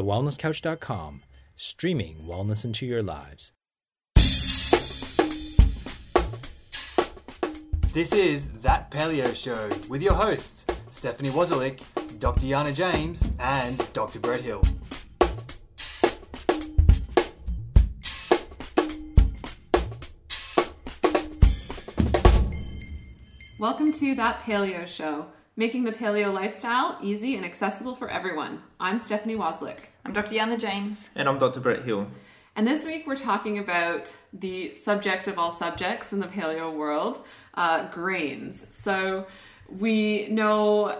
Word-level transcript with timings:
thewellnesscouch.com, 0.00 1.20
streaming 1.56 2.16
wellness 2.26 2.64
into 2.64 2.86
your 2.86 3.02
lives. 3.02 3.52
This 7.92 8.12
is 8.12 8.50
That 8.62 8.90
Paleo 8.90 9.34
Show 9.34 9.68
with 9.90 10.00
your 10.00 10.14
hosts, 10.14 10.64
Stephanie 10.90 11.28
Wozalik, 11.28 11.80
Dr. 12.18 12.46
Yana 12.46 12.74
James, 12.74 13.22
and 13.38 13.92
Dr. 13.92 14.20
Brett 14.20 14.40
Hill. 14.40 14.62
Welcome 23.58 23.92
to 23.92 24.14
That 24.14 24.44
Paleo 24.44 24.86
Show, 24.86 25.26
making 25.56 25.84
the 25.84 25.92
paleo 25.92 26.32
lifestyle 26.32 26.96
easy 27.02 27.36
and 27.36 27.44
accessible 27.44 27.96
for 27.96 28.08
everyone. 28.08 28.62
I'm 28.78 28.98
Stephanie 28.98 29.36
Wozlik. 29.36 29.89
I'm 30.04 30.14
Dr. 30.14 30.34
Yana 30.34 30.58
James. 30.58 30.96
And 31.14 31.28
I'm 31.28 31.38
Dr. 31.38 31.60
Brett 31.60 31.82
Hill. 31.82 32.06
And 32.56 32.66
this 32.66 32.84
week 32.84 33.06
we're 33.06 33.16
talking 33.16 33.58
about 33.58 34.14
the 34.32 34.72
subject 34.72 35.28
of 35.28 35.38
all 35.38 35.52
subjects 35.52 36.12
in 36.12 36.20
the 36.20 36.26
paleo 36.26 36.74
world 36.74 37.22
uh, 37.54 37.86
grains. 37.88 38.66
So 38.70 39.26
we 39.68 40.28
know 40.28 40.98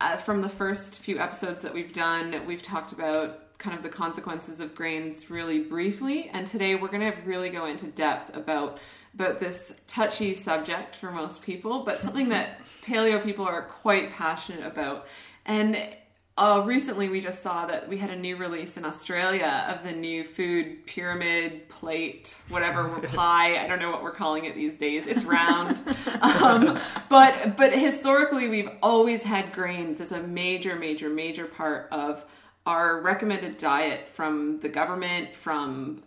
uh, 0.00 0.16
from 0.18 0.42
the 0.42 0.48
first 0.48 1.00
few 1.00 1.18
episodes 1.18 1.62
that 1.62 1.74
we've 1.74 1.92
done, 1.92 2.46
we've 2.46 2.62
talked 2.62 2.92
about 2.92 3.58
kind 3.58 3.76
of 3.76 3.82
the 3.82 3.88
consequences 3.88 4.60
of 4.60 4.74
grains 4.74 5.28
really 5.28 5.60
briefly. 5.60 6.30
And 6.32 6.46
today 6.46 6.76
we're 6.76 6.88
going 6.88 7.12
to 7.12 7.18
really 7.22 7.50
go 7.50 7.66
into 7.66 7.86
depth 7.86 8.34
about 8.34 8.78
about 9.12 9.40
this 9.40 9.72
touchy 9.86 10.34
subject 10.34 10.94
for 10.94 11.10
most 11.10 11.40
people, 11.42 11.84
but 11.84 12.02
something 12.02 12.28
that 12.28 12.60
paleo 12.86 13.22
people 13.22 13.46
are 13.46 13.62
quite 13.62 14.12
passionate 14.12 14.66
about. 14.66 15.06
And 15.46 15.96
uh, 16.38 16.62
recently, 16.66 17.08
we 17.08 17.22
just 17.22 17.42
saw 17.42 17.64
that 17.66 17.88
we 17.88 17.96
had 17.96 18.10
a 18.10 18.16
new 18.16 18.36
release 18.36 18.76
in 18.76 18.84
Australia 18.84 19.64
of 19.68 19.82
the 19.82 19.92
new 19.92 20.22
food 20.22 20.84
pyramid 20.86 21.66
plate, 21.70 22.36
whatever 22.50 22.88
pie. 23.14 23.62
I 23.62 23.66
don't 23.66 23.78
know 23.78 23.90
what 23.90 24.02
we're 24.02 24.14
calling 24.14 24.44
it 24.44 24.54
these 24.54 24.76
days. 24.76 25.06
It's 25.06 25.24
round, 25.24 25.82
um, 26.20 26.78
but 27.08 27.56
but 27.56 27.72
historically, 27.72 28.48
we've 28.48 28.70
always 28.82 29.22
had 29.22 29.52
grains 29.52 29.98
as 30.00 30.12
a 30.12 30.20
major, 30.20 30.76
major, 30.76 31.08
major 31.08 31.46
part 31.46 31.88
of 31.90 32.22
our 32.66 33.00
recommended 33.00 33.56
diet 33.56 34.08
from 34.14 34.60
the 34.60 34.68
government, 34.68 35.34
from 35.34 36.02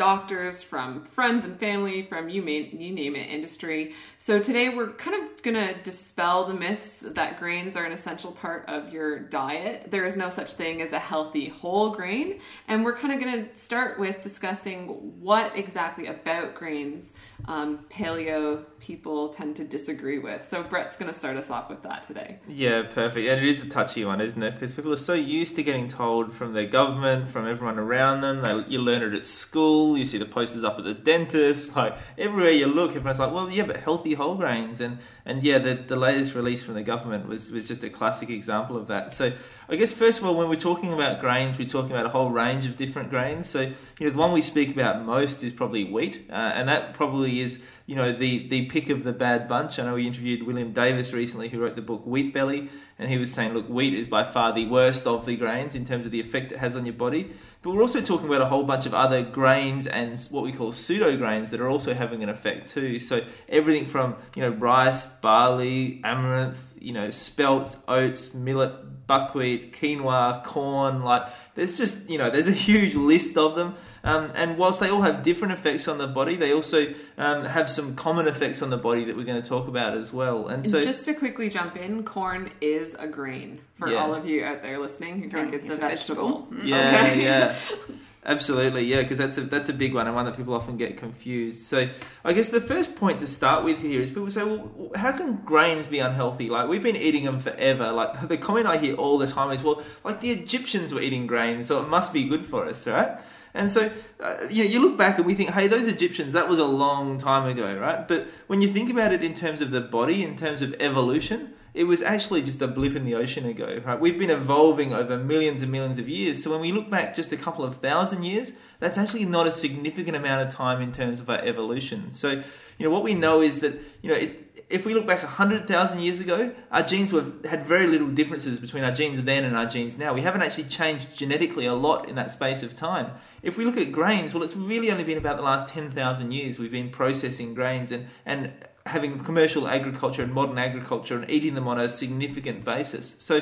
doctors, 0.00 0.62
from 0.62 1.04
friends 1.04 1.44
and 1.44 1.60
family, 1.60 2.00
from 2.06 2.30
you, 2.30 2.40
may, 2.40 2.70
you 2.72 2.90
name 2.90 3.14
it, 3.14 3.28
industry. 3.28 3.92
So 4.16 4.38
today 4.40 4.70
we're 4.70 4.94
kind 4.94 5.22
of 5.22 5.42
going 5.42 5.56
to 5.56 5.74
dispel 5.82 6.46
the 6.46 6.54
myths 6.54 7.00
that 7.04 7.38
grains 7.38 7.76
are 7.76 7.84
an 7.84 7.92
essential 7.92 8.32
part 8.32 8.64
of 8.66 8.94
your 8.94 9.18
diet. 9.18 9.90
There 9.90 10.06
is 10.06 10.16
no 10.16 10.30
such 10.30 10.54
thing 10.54 10.80
as 10.80 10.94
a 10.94 10.98
healthy 10.98 11.48
whole 11.48 11.90
grain, 11.90 12.40
and 12.66 12.82
we're 12.82 12.96
kind 12.96 13.12
of 13.12 13.20
going 13.20 13.46
to 13.46 13.54
start 13.54 13.98
with 13.98 14.22
discussing 14.22 14.86
what 15.20 15.54
exactly 15.54 16.06
about 16.06 16.54
grains 16.54 17.12
um, 17.46 17.84
paleo 17.90 18.64
people 18.80 19.28
tend 19.28 19.56
to 19.56 19.64
disagree 19.64 20.18
with. 20.18 20.48
So 20.48 20.62
Brett's 20.62 20.96
going 20.96 21.12
to 21.12 21.16
start 21.16 21.36
us 21.36 21.50
off 21.50 21.68
with 21.68 21.82
that 21.82 22.02
today. 22.02 22.38
Yeah, 22.48 22.82
perfect. 22.82 23.28
And 23.28 23.40
it 23.40 23.48
is 23.48 23.60
a 23.60 23.68
touchy 23.68 24.04
one, 24.04 24.20
isn't 24.20 24.42
it? 24.42 24.54
Because 24.54 24.74
people 24.74 24.92
are 24.92 24.96
so 24.96 25.12
used 25.12 25.54
to 25.56 25.62
getting 25.62 25.86
told 25.86 26.32
from 26.32 26.54
their 26.54 26.66
government, 26.66 27.28
from 27.28 27.46
everyone 27.46 27.78
around 27.78 28.22
them. 28.22 28.40
They, 28.40 28.70
you 28.70 28.80
learn 28.80 29.02
it 29.02 29.14
at 29.14 29.24
school. 29.24 29.96
You 29.96 30.06
see 30.06 30.18
the 30.18 30.24
posters 30.24 30.64
up 30.64 30.78
at 30.78 30.84
the 30.84 30.94
dentist. 30.94 31.70
Like 31.80 31.96
everywhere 32.18 32.50
you 32.50 32.66
look, 32.66 32.90
everyone's 32.90 33.20
like, 33.20 33.32
"Well, 33.32 33.48
yeah, 33.50 33.64
but 33.64 33.78
healthy 33.78 34.12
whole 34.12 34.34
grains." 34.34 34.80
And 34.82 34.98
and 35.24 35.42
yeah, 35.42 35.58
the 35.58 35.74
the 35.74 35.96
latest 35.96 36.34
release 36.34 36.62
from 36.62 36.74
the 36.74 36.82
government 36.82 37.26
was 37.26 37.50
was 37.50 37.66
just 37.66 37.82
a 37.84 37.88
classic 37.88 38.28
example 38.28 38.76
of 38.76 38.86
that. 38.88 39.12
So 39.12 39.32
I 39.70 39.76
guess 39.76 39.92
first 39.92 40.18
of 40.18 40.24
all, 40.24 40.34
when 40.34 40.48
we're 40.48 40.56
talking 40.56 40.92
about 40.92 41.20
grains, 41.20 41.56
we're 41.56 41.68
talking 41.68 41.92
about 41.92 42.04
a 42.04 42.08
whole 42.08 42.30
range 42.30 42.66
of 42.66 42.76
different 42.76 43.08
grains. 43.08 43.48
So 43.48 43.60
you 43.60 43.76
know, 44.00 44.10
the 44.10 44.18
one 44.18 44.32
we 44.32 44.42
speak 44.42 44.72
about 44.72 45.04
most 45.04 45.44
is 45.44 45.52
probably 45.52 45.84
wheat, 45.84 46.26
uh, 46.28 46.32
and 46.32 46.68
that 46.68 46.92
probably 46.94 47.38
is 47.38 47.60
you 47.86 47.94
know 47.94 48.10
the 48.12 48.48
the 48.48 48.66
pick 48.66 48.90
of 48.90 49.04
the 49.04 49.12
bad 49.12 49.48
bunch. 49.48 49.78
I 49.78 49.84
know 49.84 49.94
we 49.94 50.08
interviewed 50.08 50.42
William 50.44 50.72
Davis 50.72 51.12
recently, 51.12 51.50
who 51.50 51.60
wrote 51.60 51.76
the 51.76 51.82
book 51.82 52.04
Wheat 52.04 52.34
Belly, 52.34 52.68
and 52.98 53.08
he 53.08 53.16
was 53.16 53.32
saying, 53.32 53.54
look, 53.54 53.68
wheat 53.68 53.94
is 53.94 54.08
by 54.08 54.24
far 54.24 54.52
the 54.52 54.66
worst 54.66 55.06
of 55.06 55.24
the 55.24 55.36
grains 55.36 55.76
in 55.76 55.84
terms 55.84 56.04
of 56.04 56.10
the 56.10 56.20
effect 56.20 56.50
it 56.50 56.58
has 56.58 56.74
on 56.74 56.84
your 56.84 56.94
body. 56.94 57.32
But 57.62 57.70
we're 57.70 57.82
also 57.82 58.00
talking 58.00 58.26
about 58.26 58.42
a 58.42 58.46
whole 58.46 58.64
bunch 58.64 58.86
of 58.86 58.94
other 58.94 59.22
grains 59.22 59.86
and 59.86 60.20
what 60.30 60.42
we 60.42 60.52
call 60.52 60.72
pseudo 60.72 61.16
grains 61.16 61.50
that 61.50 61.60
are 61.60 61.68
also 61.68 61.94
having 61.94 62.22
an 62.22 62.28
effect 62.28 62.70
too. 62.70 62.98
So 62.98 63.22
everything 63.48 63.86
from 63.86 64.16
you 64.34 64.42
know 64.42 64.50
rice, 64.50 65.06
barley, 65.06 66.00
amaranth, 66.02 66.58
you 66.80 66.92
know 66.92 67.10
spelt, 67.10 67.76
oats, 67.86 68.34
millet, 68.34 69.06
buckwheat, 69.06 69.72
quinoa, 69.74 70.42
corn. 70.44 71.02
Like 71.02 71.24
there's 71.54 71.76
just 71.76 72.08
you 72.08 72.18
know 72.18 72.30
there's 72.30 72.48
a 72.48 72.52
huge 72.52 72.94
list 72.94 73.36
of 73.36 73.54
them. 73.54 73.74
Um, 74.02 74.32
and 74.34 74.56
whilst 74.56 74.80
they 74.80 74.88
all 74.88 75.02
have 75.02 75.22
different 75.22 75.52
effects 75.52 75.86
on 75.86 75.98
the 75.98 76.06
body, 76.06 76.34
they 76.34 76.54
also 76.54 76.86
um, 77.18 77.44
have 77.44 77.70
some 77.70 77.94
common 77.96 78.28
effects 78.28 78.62
on 78.62 78.70
the 78.70 78.78
body 78.78 79.04
that 79.04 79.14
we're 79.14 79.26
going 79.26 79.42
to 79.42 79.46
talk 79.46 79.68
about 79.68 79.92
as 79.94 80.10
well. 80.10 80.48
And 80.48 80.66
so, 80.66 80.82
just 80.82 81.04
to 81.04 81.12
quickly 81.12 81.50
jump 81.50 81.76
in, 81.76 82.02
corn 82.02 82.50
is 82.62 82.94
a 82.94 83.06
grain 83.06 83.60
for 83.78 83.90
Yeah. 83.90 83.98
all 84.02 84.14
of 84.14 84.26
you 84.26 84.42
out 84.42 84.62
there 84.62 84.78
listening 84.78 85.22
who 85.22 85.28
think 85.28 85.52
it's, 85.52 85.68
a 85.68 85.76
vegetable. 85.76 86.48
yeah, 86.64 87.02
Okay. 87.02 87.22
yeah, 87.22 87.56
absolutely, 88.24 88.84
yeah, 88.84 89.02
because 89.02 89.18
that's 89.18 89.38
a 89.38 89.42
that's 89.42 89.68
a 89.68 89.72
big 89.72 89.94
one 89.94 90.06
and 90.06 90.14
one 90.14 90.24
that 90.24 90.36
people 90.36 90.54
often 90.54 90.76
get 90.76 90.96
confused. 90.96 91.64
So, 91.64 91.88
I 92.24 92.32
guess 92.32 92.48
the 92.48 92.60
first 92.60 92.96
point 92.96 93.20
to 93.20 93.26
start 93.26 93.64
with 93.64 93.80
here 93.80 94.00
is 94.00 94.10
people 94.10 94.30
say, 94.30 94.44
well, 94.44 94.92
how 94.94 95.12
can 95.12 95.36
grains 95.36 95.86
be 95.86 95.98
unhealthy? 95.98 96.48
Like 96.48 96.68
we've 96.68 96.82
been 96.82 96.96
eating 96.96 97.24
them 97.24 97.40
forever. 97.40 97.92
Like 97.92 98.28
the 98.28 98.36
comment 98.36 98.66
I 98.66 98.76
hear 98.76 98.94
all 98.94 99.18
the 99.18 99.26
time 99.26 99.50
is, 99.52 99.62
well, 99.62 99.82
like 100.04 100.20
the 100.20 100.30
Egyptians 100.30 100.92
were 100.94 101.02
eating 101.02 101.26
grains, 101.26 101.66
so 101.66 101.82
it 101.82 101.88
must 101.88 102.12
be 102.12 102.24
good 102.24 102.46
for 102.46 102.66
us, 102.66 102.86
right? 102.86 103.20
And 103.52 103.70
so, 103.70 103.90
uh, 104.20 104.36
you, 104.48 104.64
know, 104.64 104.70
you 104.70 104.80
look 104.80 104.96
back 104.96 105.18
and 105.18 105.26
we 105.26 105.34
think, 105.34 105.50
hey, 105.50 105.66
those 105.66 105.88
Egyptians, 105.88 106.34
that 106.34 106.48
was 106.48 106.58
a 106.58 106.64
long 106.64 107.18
time 107.18 107.48
ago, 107.48 107.76
right? 107.76 108.06
But 108.06 108.28
when 108.46 108.62
you 108.62 108.72
think 108.72 108.90
about 108.90 109.12
it 109.12 109.24
in 109.24 109.34
terms 109.34 109.60
of 109.60 109.72
the 109.72 109.80
body, 109.80 110.22
in 110.22 110.36
terms 110.36 110.62
of 110.62 110.74
evolution, 110.78 111.54
it 111.72 111.84
was 111.84 112.02
actually 112.02 112.42
just 112.42 112.60
a 112.60 112.68
blip 112.68 112.96
in 112.96 113.04
the 113.04 113.14
ocean 113.14 113.46
ago, 113.46 113.80
right? 113.84 113.98
We've 113.98 114.18
been 114.18 114.30
evolving 114.30 114.92
over 114.92 115.16
millions 115.16 115.62
and 115.62 115.70
millions 115.70 115.98
of 115.98 116.08
years. 116.08 116.42
So 116.42 116.50
when 116.50 116.60
we 116.60 116.72
look 116.72 116.90
back 116.90 117.14
just 117.14 117.32
a 117.32 117.36
couple 117.36 117.64
of 117.64 117.76
thousand 117.76 118.24
years, 118.24 118.52
that's 118.80 118.98
actually 118.98 119.24
not 119.24 119.46
a 119.46 119.52
significant 119.52 120.16
amount 120.16 120.46
of 120.46 120.52
time 120.52 120.82
in 120.82 120.92
terms 120.92 121.20
of 121.20 121.30
our 121.30 121.38
evolution. 121.38 122.12
So, 122.12 122.30
you 122.78 122.84
know, 122.84 122.90
what 122.90 123.04
we 123.04 123.14
know 123.14 123.40
is 123.40 123.60
that, 123.60 123.74
you 124.02 124.10
know, 124.10 124.16
it, 124.16 124.64
if 124.70 124.86
we 124.86 124.94
look 124.94 125.06
back 125.06 125.22
100,000 125.22 125.98
years 125.98 126.20
ago, 126.20 126.52
our 126.70 126.82
genes 126.82 127.12
were, 127.12 127.26
had 127.48 127.66
very 127.66 127.86
little 127.88 128.08
differences 128.08 128.60
between 128.60 128.84
our 128.84 128.92
genes 128.92 129.22
then 129.22 129.44
and 129.44 129.56
our 129.56 129.66
genes 129.66 129.98
now. 129.98 130.14
We 130.14 130.22
haven't 130.22 130.42
actually 130.42 130.64
changed 130.64 131.16
genetically 131.16 131.66
a 131.66 131.74
lot 131.74 132.08
in 132.08 132.14
that 132.14 132.30
space 132.30 132.62
of 132.62 132.76
time. 132.76 133.12
If 133.42 133.56
we 133.56 133.64
look 133.64 133.76
at 133.76 133.90
grains, 133.90 134.32
well, 134.32 134.44
it's 134.44 134.54
really 134.54 134.90
only 134.90 135.04
been 135.04 135.18
about 135.18 135.36
the 135.36 135.42
last 135.42 135.68
10,000 135.68 136.30
years 136.30 136.58
we've 136.58 136.70
been 136.70 136.90
processing 136.90 137.52
grains 137.52 137.90
and, 137.90 138.06
and 138.24 138.52
having 138.86 139.22
commercial 139.24 139.68
agriculture 139.68 140.22
and 140.22 140.32
modern 140.32 140.58
agriculture 140.58 141.16
and 141.16 141.30
eating 141.30 141.54
them 141.54 141.68
on 141.68 141.78
a 141.78 141.88
significant 141.88 142.64
basis. 142.64 143.14
So, 143.18 143.40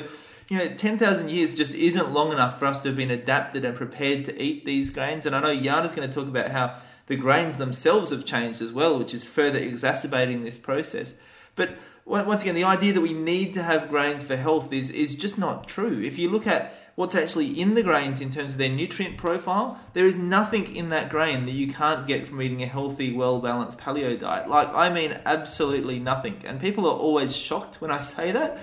you 0.48 0.58
know, 0.58 0.68
10,000 0.68 1.30
years 1.30 1.54
just 1.54 1.74
isn't 1.74 2.12
long 2.12 2.32
enough 2.32 2.58
for 2.58 2.66
us 2.66 2.80
to 2.80 2.88
have 2.88 2.96
been 2.96 3.10
adapted 3.10 3.64
and 3.64 3.76
prepared 3.76 4.24
to 4.26 4.42
eat 4.42 4.64
these 4.64 4.90
grains. 4.90 5.26
And 5.26 5.36
I 5.36 5.40
know 5.40 5.54
Yana's 5.54 5.92
going 5.92 6.08
to 6.08 6.14
talk 6.14 6.28
about 6.28 6.50
how 6.50 6.76
the 7.06 7.16
grains 7.16 7.56
themselves 7.56 8.10
have 8.10 8.24
changed 8.24 8.60
as 8.60 8.72
well, 8.72 8.98
which 8.98 9.14
is 9.14 9.24
further 9.24 9.58
exacerbating 9.58 10.44
this 10.44 10.58
process. 10.58 11.14
But 11.54 11.76
once 12.04 12.42
again, 12.42 12.54
the 12.54 12.64
idea 12.64 12.92
that 12.92 13.00
we 13.00 13.12
need 13.12 13.54
to 13.54 13.62
have 13.62 13.90
grains 13.90 14.22
for 14.22 14.36
health 14.36 14.72
is, 14.72 14.90
is 14.90 15.14
just 15.14 15.38
not 15.38 15.68
true. 15.68 16.00
If 16.00 16.18
you 16.18 16.30
look 16.30 16.46
at 16.46 16.74
what's 16.98 17.14
actually 17.14 17.60
in 17.60 17.74
the 17.74 17.82
grains 17.84 18.20
in 18.20 18.28
terms 18.28 18.54
of 18.54 18.58
their 18.58 18.68
nutrient 18.68 19.16
profile, 19.16 19.78
there 19.92 20.04
is 20.04 20.16
nothing 20.16 20.74
in 20.74 20.88
that 20.88 21.08
grain 21.08 21.46
that 21.46 21.52
you 21.52 21.72
can't 21.72 22.08
get 22.08 22.26
from 22.26 22.42
eating 22.42 22.60
a 22.60 22.66
healthy, 22.66 23.12
well 23.12 23.38
balanced 23.38 23.78
paleo 23.78 24.18
diet. 24.18 24.48
Like, 24.48 24.66
I 24.74 24.92
mean, 24.92 25.16
absolutely 25.24 26.00
nothing. 26.00 26.42
And 26.44 26.60
people 26.60 26.88
are 26.88 26.98
always 26.98 27.36
shocked 27.36 27.80
when 27.80 27.92
I 27.92 28.00
say 28.00 28.32
that. 28.32 28.58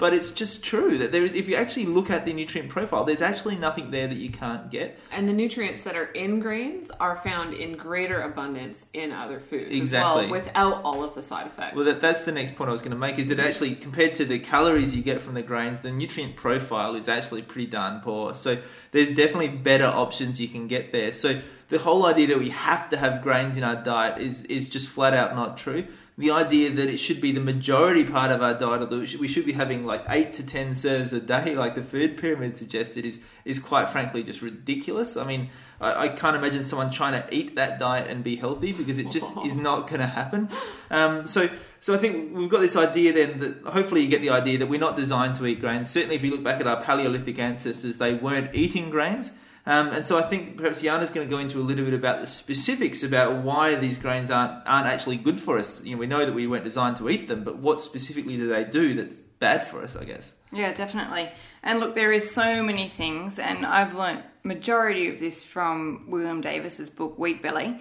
But 0.00 0.14
it's 0.14 0.30
just 0.30 0.64
true 0.64 0.96
that 0.98 1.12
there 1.12 1.24
is. 1.24 1.34
If 1.34 1.46
you 1.46 1.56
actually 1.56 1.84
look 1.84 2.08
at 2.10 2.24
the 2.24 2.32
nutrient 2.32 2.70
profile, 2.70 3.04
there's 3.04 3.20
actually 3.20 3.56
nothing 3.56 3.90
there 3.90 4.08
that 4.08 4.16
you 4.16 4.30
can't 4.30 4.70
get. 4.70 4.98
And 5.12 5.28
the 5.28 5.34
nutrients 5.34 5.84
that 5.84 5.94
are 5.94 6.06
in 6.06 6.40
grains 6.40 6.90
are 6.98 7.18
found 7.18 7.52
in 7.52 7.76
greater 7.76 8.22
abundance 8.22 8.86
in 8.94 9.12
other 9.12 9.38
foods 9.38 9.76
Exactly. 9.76 10.24
as 10.24 10.30
well, 10.30 10.40
without 10.40 10.82
all 10.84 11.04
of 11.04 11.14
the 11.14 11.22
side 11.22 11.46
effects. 11.46 11.76
Well, 11.76 11.84
that, 11.84 12.00
that's 12.00 12.24
the 12.24 12.32
next 12.32 12.56
point 12.56 12.70
I 12.70 12.72
was 12.72 12.80
going 12.80 12.92
to 12.92 12.96
make. 12.96 13.18
Is 13.18 13.28
that 13.28 13.38
actually 13.38 13.74
compared 13.74 14.14
to 14.14 14.24
the 14.24 14.38
calories 14.38 14.96
you 14.96 15.02
get 15.02 15.20
from 15.20 15.34
the 15.34 15.42
grains, 15.42 15.82
the 15.82 15.92
nutrient 15.92 16.34
profile 16.34 16.96
is 16.96 17.06
actually 17.06 17.42
pretty 17.42 17.66
darn 17.70 18.00
poor. 18.00 18.34
So 18.34 18.62
there's 18.92 19.10
definitely 19.10 19.48
better 19.48 19.84
options 19.84 20.40
you 20.40 20.48
can 20.48 20.66
get 20.66 20.92
there. 20.92 21.12
So 21.12 21.42
the 21.68 21.78
whole 21.78 22.06
idea 22.06 22.26
that 22.28 22.38
we 22.38 22.48
have 22.50 22.88
to 22.90 22.96
have 22.96 23.22
grains 23.22 23.56
in 23.56 23.62
our 23.62 23.76
diet 23.76 24.20
is 24.20 24.44
is 24.44 24.68
just 24.68 24.88
flat 24.88 25.14
out 25.14 25.34
not 25.34 25.56
true. 25.56 25.86
The 26.20 26.30
idea 26.30 26.70
that 26.70 26.88
it 26.90 26.98
should 26.98 27.18
be 27.20 27.32
the 27.32 27.40
majority 27.40 28.04
part 28.04 28.30
of 28.30 28.42
our 28.42 28.52
diet, 28.52 28.82
or 28.82 28.86
that 28.86 28.98
we 28.98 29.06
should, 29.06 29.20
we 29.20 29.26
should 29.26 29.46
be 29.46 29.52
having 29.52 29.86
like 29.86 30.04
eight 30.08 30.34
to 30.34 30.42
ten 30.42 30.74
serves 30.74 31.14
a 31.14 31.20
day, 31.20 31.54
like 31.56 31.74
the 31.74 31.82
food 31.82 32.18
pyramid 32.18 32.56
suggested, 32.56 33.06
is 33.06 33.18
is 33.46 33.58
quite 33.58 33.88
frankly 33.88 34.22
just 34.22 34.42
ridiculous. 34.42 35.16
I 35.16 35.24
mean, 35.24 35.48
I, 35.80 36.04
I 36.04 36.08
can't 36.08 36.36
imagine 36.36 36.62
someone 36.62 36.90
trying 36.90 37.20
to 37.20 37.34
eat 37.34 37.56
that 37.56 37.78
diet 37.78 38.10
and 38.10 38.22
be 38.22 38.36
healthy 38.36 38.72
because 38.72 38.98
it 38.98 39.10
just 39.10 39.28
is 39.46 39.56
not 39.68 39.88
going 39.88 40.00
to 40.00 40.06
happen. 40.06 40.50
Um, 40.90 41.26
so 41.26 41.48
so 41.80 41.94
I 41.94 41.96
think 41.96 42.36
we've 42.36 42.50
got 42.50 42.60
this 42.60 42.76
idea 42.76 43.14
then 43.14 43.40
that 43.40 43.72
hopefully 43.72 44.02
you 44.02 44.08
get 44.08 44.20
the 44.20 44.30
idea 44.30 44.58
that 44.58 44.68
we're 44.68 44.78
not 44.78 44.98
designed 44.98 45.36
to 45.38 45.46
eat 45.46 45.60
grains. 45.60 45.88
Certainly, 45.88 46.16
if 46.16 46.22
you 46.22 46.30
look 46.30 46.44
back 46.44 46.60
at 46.60 46.66
our 46.66 46.82
Paleolithic 46.82 47.38
ancestors, 47.38 47.96
they 47.96 48.12
weren't 48.12 48.54
eating 48.54 48.90
grains. 48.90 49.32
Um, 49.66 49.88
and 49.88 50.06
so 50.06 50.18
I 50.18 50.22
think 50.22 50.56
perhaps 50.56 50.82
Jana's 50.82 51.10
going 51.10 51.26
to 51.26 51.30
go 51.30 51.38
into 51.38 51.58
a 51.58 51.62
little 51.62 51.84
bit 51.84 51.94
about 51.94 52.20
the 52.20 52.26
specifics 52.26 53.02
about 53.02 53.42
why 53.42 53.74
these 53.74 53.98
grains 53.98 54.30
aren't 54.30 54.66
aren't 54.66 54.86
actually 54.86 55.16
good 55.16 55.38
for 55.38 55.58
us. 55.58 55.82
You 55.84 55.94
know, 55.94 55.98
we 55.98 56.06
know 56.06 56.24
that 56.24 56.32
we 56.32 56.46
weren't 56.46 56.64
designed 56.64 56.96
to 56.98 57.10
eat 57.10 57.28
them, 57.28 57.44
but 57.44 57.58
what 57.58 57.80
specifically 57.80 58.36
do 58.36 58.48
they 58.48 58.64
do 58.64 58.94
that's 58.94 59.16
bad 59.16 59.68
for 59.68 59.82
us? 59.82 59.96
I 59.96 60.04
guess. 60.04 60.32
Yeah, 60.52 60.72
definitely. 60.72 61.30
And 61.62 61.78
look, 61.78 61.94
there 61.94 62.12
is 62.12 62.30
so 62.30 62.62
many 62.62 62.88
things, 62.88 63.38
and 63.38 63.66
I've 63.66 63.94
learnt 63.94 64.24
majority 64.42 65.08
of 65.08 65.20
this 65.20 65.44
from 65.44 66.06
William 66.08 66.40
Davis's 66.40 66.88
book 66.88 67.18
Wheat 67.18 67.42
Belly. 67.42 67.78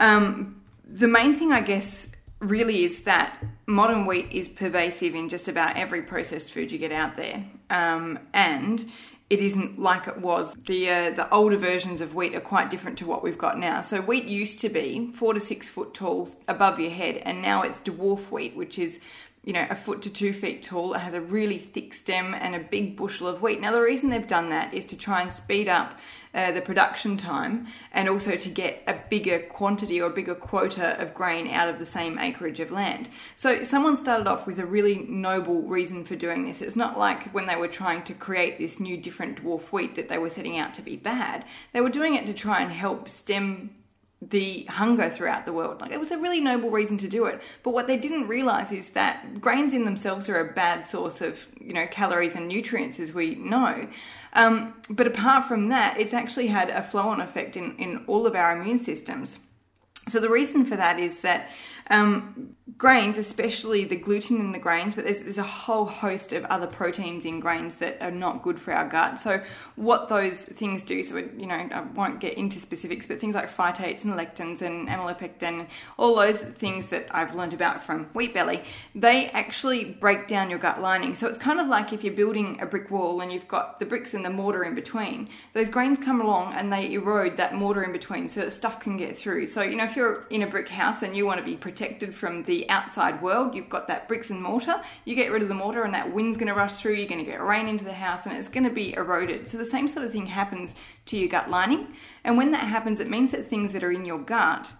Um, 0.00 0.62
the 0.84 1.08
main 1.08 1.34
thing, 1.34 1.52
I 1.52 1.60
guess, 1.60 2.08
really 2.40 2.84
is 2.84 3.02
that 3.02 3.44
modern 3.66 4.06
wheat 4.06 4.28
is 4.32 4.48
pervasive 4.48 5.14
in 5.14 5.28
just 5.28 5.48
about 5.48 5.76
every 5.76 6.02
processed 6.02 6.50
food 6.50 6.72
you 6.72 6.78
get 6.78 6.92
out 6.92 7.16
there, 7.16 7.44
um, 7.68 8.18
and 8.32 8.90
it 9.30 9.40
isn't 9.42 9.78
like 9.78 10.08
it 10.08 10.18
was. 10.18 10.56
The 10.66 10.88
uh, 10.88 11.10
the 11.10 11.32
older 11.32 11.58
versions 11.58 12.00
of 12.00 12.14
wheat 12.14 12.34
are 12.34 12.40
quite 12.40 12.70
different 12.70 12.96
to 12.98 13.06
what 13.06 13.22
we've 13.22 13.36
got 13.36 13.58
now. 13.58 13.82
So 13.82 14.00
wheat 14.00 14.24
used 14.24 14.58
to 14.60 14.68
be 14.68 15.10
four 15.12 15.34
to 15.34 15.40
six 15.40 15.68
foot 15.68 15.92
tall 15.92 16.30
above 16.46 16.80
your 16.80 16.90
head, 16.90 17.16
and 17.24 17.42
now 17.42 17.62
it's 17.62 17.80
dwarf 17.80 18.30
wheat, 18.30 18.56
which 18.56 18.78
is 18.78 19.00
you 19.48 19.54
know, 19.54 19.66
a 19.70 19.74
foot 19.74 20.02
to 20.02 20.10
two 20.10 20.34
feet 20.34 20.62
tall. 20.62 20.92
It 20.92 20.98
has 20.98 21.14
a 21.14 21.22
really 21.22 21.56
thick 21.56 21.94
stem 21.94 22.34
and 22.34 22.54
a 22.54 22.58
big 22.58 22.96
bushel 22.96 23.26
of 23.26 23.40
wheat. 23.40 23.62
Now, 23.62 23.72
the 23.72 23.80
reason 23.80 24.10
they've 24.10 24.26
done 24.26 24.50
that 24.50 24.74
is 24.74 24.84
to 24.84 24.94
try 24.94 25.22
and 25.22 25.32
speed 25.32 25.68
up 25.68 25.98
uh, 26.34 26.52
the 26.52 26.60
production 26.60 27.16
time 27.16 27.66
and 27.90 28.10
also 28.10 28.36
to 28.36 28.48
get 28.50 28.82
a 28.86 29.00
bigger 29.08 29.38
quantity 29.38 30.02
or 30.02 30.08
a 30.08 30.12
bigger 30.12 30.34
quota 30.34 31.00
of 31.00 31.14
grain 31.14 31.48
out 31.48 31.66
of 31.66 31.78
the 31.78 31.86
same 31.86 32.18
acreage 32.18 32.60
of 32.60 32.70
land. 32.70 33.08
So, 33.36 33.62
someone 33.62 33.96
started 33.96 34.26
off 34.26 34.46
with 34.46 34.58
a 34.58 34.66
really 34.66 34.98
noble 35.08 35.62
reason 35.62 36.04
for 36.04 36.14
doing 36.14 36.44
this. 36.44 36.60
It's 36.60 36.76
not 36.76 36.98
like 36.98 37.32
when 37.32 37.46
they 37.46 37.56
were 37.56 37.68
trying 37.68 38.02
to 38.02 38.12
create 38.12 38.58
this 38.58 38.78
new 38.78 38.98
different 38.98 39.42
dwarf 39.42 39.72
wheat 39.72 39.94
that 39.94 40.10
they 40.10 40.18
were 40.18 40.28
setting 40.28 40.58
out 40.58 40.74
to 40.74 40.82
be 40.82 40.96
bad. 40.96 41.46
They 41.72 41.80
were 41.80 41.88
doing 41.88 42.14
it 42.16 42.26
to 42.26 42.34
try 42.34 42.60
and 42.60 42.70
help 42.70 43.08
stem 43.08 43.70
the 44.20 44.64
hunger 44.64 45.08
throughout 45.08 45.46
the 45.46 45.52
world. 45.52 45.80
Like 45.80 45.92
it 45.92 46.00
was 46.00 46.10
a 46.10 46.18
really 46.18 46.40
noble 46.40 46.70
reason 46.70 46.98
to 46.98 47.08
do 47.08 47.26
it. 47.26 47.40
But 47.62 47.72
what 47.72 47.86
they 47.86 47.96
didn't 47.96 48.26
realize 48.26 48.72
is 48.72 48.90
that 48.90 49.40
grains 49.40 49.72
in 49.72 49.84
themselves 49.84 50.28
are 50.28 50.40
a 50.40 50.52
bad 50.52 50.88
source 50.88 51.20
of, 51.20 51.46
you 51.60 51.72
know, 51.72 51.86
calories 51.86 52.34
and 52.34 52.48
nutrients 52.48 52.98
as 52.98 53.12
we 53.12 53.36
know. 53.36 53.88
Um, 54.32 54.74
but 54.90 55.06
apart 55.06 55.44
from 55.44 55.68
that, 55.68 55.98
it's 56.00 56.12
actually 56.12 56.48
had 56.48 56.68
a 56.70 56.82
flow 56.82 57.08
on 57.08 57.20
effect 57.20 57.56
in, 57.56 57.76
in 57.76 58.04
all 58.06 58.26
of 58.26 58.34
our 58.34 58.60
immune 58.60 58.80
systems. 58.80 59.38
So 60.08 60.18
the 60.18 60.30
reason 60.30 60.64
for 60.64 60.76
that 60.76 60.98
is 60.98 61.20
that 61.20 61.50
um, 61.90 62.56
grains, 62.76 63.16
especially 63.16 63.84
the 63.84 63.96
gluten 63.96 64.38
in 64.40 64.52
the 64.52 64.58
grains, 64.58 64.94
but 64.94 65.04
there's, 65.04 65.22
there's 65.22 65.38
a 65.38 65.42
whole 65.42 65.86
host 65.86 66.32
of 66.32 66.44
other 66.46 66.66
proteins 66.66 67.24
in 67.24 67.40
grains 67.40 67.76
that 67.76 67.96
are 68.00 68.10
not 68.10 68.42
good 68.42 68.60
for 68.60 68.72
our 68.74 68.86
gut. 68.86 69.20
So, 69.20 69.42
what 69.76 70.08
those 70.08 70.44
things 70.44 70.82
do, 70.82 71.02
so 71.02 71.16
it, 71.16 71.32
you 71.36 71.46
know, 71.46 71.54
I 71.54 71.80
won't 71.80 72.20
get 72.20 72.34
into 72.34 72.60
specifics, 72.60 73.06
but 73.06 73.20
things 73.20 73.34
like 73.34 73.54
phytates 73.54 74.04
and 74.04 74.14
lectins 74.14 74.60
and 74.60 74.88
amylopectin, 74.88 75.68
all 75.96 76.16
those 76.16 76.42
things 76.42 76.88
that 76.88 77.06
I've 77.10 77.34
learned 77.34 77.54
about 77.54 77.82
from 77.82 78.04
Wheat 78.06 78.34
Belly, 78.34 78.62
they 78.94 79.28
actually 79.30 79.84
break 79.84 80.26
down 80.26 80.50
your 80.50 80.58
gut 80.58 80.80
lining. 80.80 81.14
So, 81.14 81.26
it's 81.26 81.38
kind 81.38 81.60
of 81.60 81.68
like 81.68 81.92
if 81.92 82.04
you're 82.04 82.14
building 82.14 82.60
a 82.60 82.66
brick 82.66 82.90
wall 82.90 83.20
and 83.20 83.32
you've 83.32 83.48
got 83.48 83.80
the 83.80 83.86
bricks 83.86 84.14
and 84.14 84.24
the 84.24 84.30
mortar 84.30 84.64
in 84.64 84.74
between, 84.74 85.28
those 85.52 85.68
grains 85.68 85.98
come 85.98 86.20
along 86.20 86.52
and 86.52 86.72
they 86.72 86.92
erode 86.92 87.36
that 87.38 87.54
mortar 87.54 87.82
in 87.82 87.92
between 87.92 88.28
so 88.28 88.40
that 88.40 88.52
stuff 88.52 88.78
can 88.78 88.96
get 88.96 89.16
through. 89.16 89.46
So, 89.46 89.62
you 89.62 89.76
know, 89.76 89.84
if 89.84 89.96
you're 89.96 90.26
in 90.30 90.42
a 90.42 90.46
brick 90.46 90.68
house 90.68 91.02
and 91.02 91.16
you 91.16 91.24
want 91.24 91.38
to 91.38 91.44
be 91.44 91.56
protected, 91.56 91.78
protected 91.78 92.14
from 92.14 92.42
the 92.44 92.57
outside 92.68 93.20
world. 93.20 93.54
You've 93.54 93.68
got 93.68 93.88
that 93.88 94.08
bricks 94.08 94.30
and 94.30 94.42
mortar. 94.42 94.82
You 95.04 95.14
get 95.14 95.30
rid 95.30 95.42
of 95.42 95.48
the 95.48 95.54
mortar, 95.54 95.82
and 95.82 95.92
that 95.94 96.14
wind's 96.14 96.36
going 96.36 96.48
to 96.48 96.54
rush 96.54 96.76
through. 96.76 96.94
You're 96.94 97.08
going 97.08 97.24
to 97.24 97.30
get 97.30 97.42
rain 97.42 97.68
into 97.68 97.84
the 97.84 97.92
house, 97.92 98.24
and 98.24 98.34
it's 98.36 98.48
going 98.48 98.64
to 98.64 98.70
be 98.70 98.94
eroded. 98.94 99.48
So 99.48 99.58
the 99.58 99.66
same 99.66 99.88
sort 99.88 100.06
of 100.06 100.12
thing 100.12 100.26
happens 100.26 100.74
to 101.06 101.18
your 101.18 101.28
gut 101.28 101.50
lining. 101.50 101.88
And 102.24 102.36
when 102.36 102.52
that 102.52 102.64
happens, 102.64 103.00
it 103.00 103.10
means 103.10 103.32
that 103.32 103.46
things 103.46 103.72
that 103.72 103.84
are 103.84 103.92
in 103.92 104.04
your 104.04 104.18
gut 104.18 104.70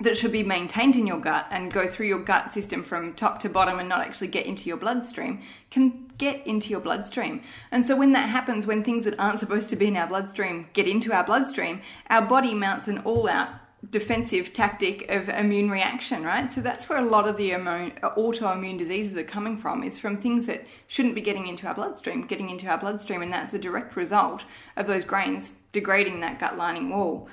that 0.00 0.16
should 0.16 0.30
be 0.30 0.44
maintained 0.44 0.94
in 0.94 1.06
your 1.06 1.18
gut 1.18 1.46
and 1.50 1.72
go 1.72 1.88
through 1.88 2.06
your 2.06 2.20
gut 2.20 2.52
system 2.52 2.84
from 2.84 3.12
top 3.14 3.40
to 3.40 3.48
bottom 3.48 3.80
and 3.80 3.88
not 3.88 4.00
actually 4.00 4.28
get 4.28 4.46
into 4.46 4.68
your 4.68 4.76
bloodstream 4.76 5.42
can 5.70 6.08
get 6.18 6.46
into 6.46 6.70
your 6.70 6.80
bloodstream. 6.80 7.42
And 7.72 7.84
so 7.84 7.96
when 7.96 8.12
that 8.12 8.28
happens, 8.28 8.66
when 8.66 8.84
things 8.84 9.04
that 9.04 9.18
aren't 9.18 9.40
supposed 9.40 9.68
to 9.70 9.76
be 9.76 9.88
in 9.88 9.96
our 9.96 10.06
bloodstream 10.06 10.68
get 10.72 10.86
into 10.86 11.12
our 11.12 11.24
bloodstream, 11.24 11.80
our 12.10 12.22
body 12.22 12.54
mounts 12.54 12.86
an 12.86 12.98
all 12.98 13.28
out 13.28 13.48
defensive 13.90 14.52
tactic 14.52 15.08
of 15.08 15.28
immune 15.28 15.70
reaction, 15.70 16.24
right? 16.24 16.50
So 16.50 16.60
that's 16.60 16.88
where 16.88 16.98
a 16.98 17.04
lot 17.04 17.28
of 17.28 17.36
the 17.36 17.50
autoimmune 17.50 18.76
diseases 18.76 19.16
are 19.16 19.22
coming 19.22 19.56
from, 19.56 19.84
is 19.84 19.98
from 19.98 20.16
things 20.16 20.46
that 20.46 20.66
shouldn't 20.88 21.14
be 21.14 21.20
getting 21.20 21.46
into 21.46 21.66
our 21.66 21.74
bloodstream, 21.74 22.26
getting 22.26 22.50
into 22.50 22.66
our 22.66 22.78
bloodstream, 22.78 23.22
and 23.22 23.32
that's 23.32 23.52
the 23.52 23.58
direct 23.58 23.94
result 23.94 24.44
of 24.76 24.86
those 24.86 25.04
grains 25.04 25.52
degrading 25.70 26.20
that 26.20 26.40
gut 26.40 26.56
lining 26.56 26.90
wall. 26.90 27.28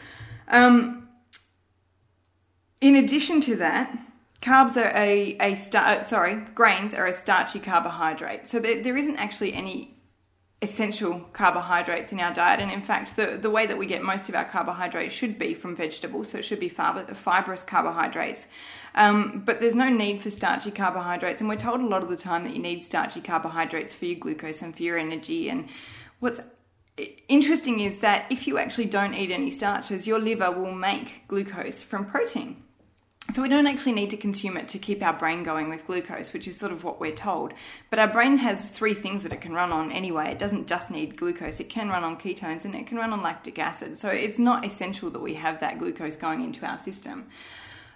Um, 0.47 1.09
in 2.80 2.95
addition 2.95 3.41
to 3.41 3.56
that, 3.56 3.98
carbs 4.41 4.77
are 4.77 4.95
a, 4.95 5.36
a 5.39 5.56
star, 5.56 6.03
sorry, 6.03 6.36
grains 6.53 6.94
are 6.94 7.07
a 7.07 7.13
starchy 7.13 7.59
carbohydrate. 7.59 8.48
So 8.48 8.59
there, 8.59 8.83
there 8.83 8.95
isn't 8.95 9.18
actually 9.18 9.53
any 9.53 9.94
essential 10.65 11.21
carbohydrates 11.31 12.12
in 12.12 12.19
our 12.19 12.33
diet. 12.33 12.59
And 12.59 12.69
in 12.69 12.81
fact, 12.81 13.15
the, 13.15 13.38
the 13.41 13.50
way 13.50 13.65
that 13.65 13.77
we 13.77 13.85
get 13.85 14.03
most 14.03 14.27
of 14.27 14.35
our 14.35 14.44
carbohydrates 14.44 15.13
should 15.13 15.39
be 15.39 15.53
from 15.53 15.75
vegetables, 15.75 16.29
so 16.29 16.39
it 16.39 16.45
should 16.45 16.59
be 16.59 16.67
fibrous 16.69 17.63
carbohydrates. 17.63 18.45
Um, 18.95 19.44
but 19.45 19.59
there's 19.59 19.75
no 19.75 19.89
need 19.89 20.21
for 20.21 20.31
starchy 20.31 20.71
carbohydrates, 20.71 21.39
and 21.39 21.50
we're 21.50 21.56
told 21.56 21.79
a 21.79 21.88
lot 21.88 22.03
of 22.03 22.09
the 22.09 22.17
time 22.17 22.44
that 22.44 22.53
you 22.53 22.62
need 22.62 22.83
starchy 22.83 23.21
carbohydrates 23.21 23.94
for 23.94 24.06
your 24.06 24.19
glucose 24.19 24.62
and 24.62 24.75
for 24.75 24.83
your 24.83 24.97
energy. 24.97 25.50
And 25.50 25.69
what's 26.19 26.41
interesting 27.27 27.79
is 27.79 28.00
that 28.00 28.25
if 28.29 28.47
you 28.47 28.57
actually 28.57 28.85
don't 28.85 29.13
eat 29.13 29.31
any 29.31 29.51
starches, 29.51 30.07
your 30.07 30.19
liver 30.19 30.51
will 30.51 30.73
make 30.73 31.27
glucose 31.27 31.81
from 31.81 32.06
protein. 32.06 32.63
So 33.31 33.42
we 33.42 33.50
don't 33.50 33.66
actually 33.66 33.94
need 33.94 34.12
to 34.12 34.18
consume 34.18 34.56
it 34.56 34.68
to 34.69 34.77
keep 34.77 35.01
our 35.01 35.13
brain 35.13 35.42
going 35.44 35.69
with 35.69 35.88
glucose, 35.88 36.31
which 36.31 36.48
is 36.48 36.57
sort 36.57 36.72
of 36.72 36.83
what 36.83 37.00
we're 37.00 37.16
told. 37.16 37.54
But 37.89 37.98
our 37.98 38.07
brain 38.07 38.38
has 38.38 38.66
three 38.66 38.94
things 38.94 39.24
that 39.24 39.33
it 39.33 39.42
can 39.42 39.51
run 39.51 39.72
on 39.72 39.92
anyway. 39.92 40.31
It 40.31 40.38
doesn't 40.38 40.68
just 40.68 40.92
need 40.92 41.18
glucose, 41.18 41.60
it 41.60 41.69
can 41.69 41.89
run 41.89 42.04
on 42.04 42.18
ketones 42.18 42.66
and 42.66 42.75
it 42.75 42.86
can 42.86 42.98
run 42.98 43.12
on 43.12 43.24
lactic 43.24 43.57
acid. 43.57 43.98
So 43.98 44.10
it's 44.10 44.38
not 44.38 44.63
essential 44.63 45.10
that 45.10 45.22
we 45.22 45.33
have 45.36 45.60
that 45.62 45.80
glucose 45.80 46.16
going 46.16 46.44
into 46.44 46.66
our 46.66 46.77
system. 46.77 47.25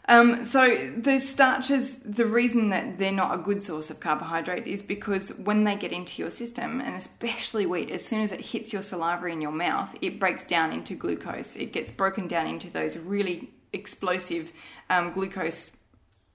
Um, 0.10 0.44
so 0.44 0.92
the 0.98 1.20
starches, 1.20 2.00
the 2.00 2.26
reason 2.26 2.70
that 2.70 2.98
they're 2.98 3.12
not 3.12 3.36
a 3.36 3.38
good 3.38 3.62
source 3.62 3.92
of 3.92 4.00
carbohydrate 4.00 4.66
is 4.66 4.82
because 4.82 5.30
when 5.38 5.66
they 5.66 5.76
get 5.76 5.92
into 5.92 6.20
your 6.24 6.32
system, 6.32 6.82
and 6.82 6.96
especially 6.96 7.68
wheat, 7.68 7.92
as 7.92 8.04
soon 8.04 8.22
as 8.22 8.32
it 8.32 8.42
hits 8.42 8.74
your 8.74 8.82
saliva 8.82 9.28
in 9.28 9.40
your 9.40 9.52
mouth, 9.52 9.96
it 10.02 10.20
breaks 10.20 10.46
down 10.46 10.72
into 10.72 10.96
glucose. 10.96 11.56
It 11.56 11.72
gets 11.72 11.92
broken 11.92 12.28
down 12.28 12.48
into 12.48 12.72
those 12.72 12.98
really 12.98 13.52
explosive 13.74 14.52
um, 14.90 15.12
glucose 15.12 15.72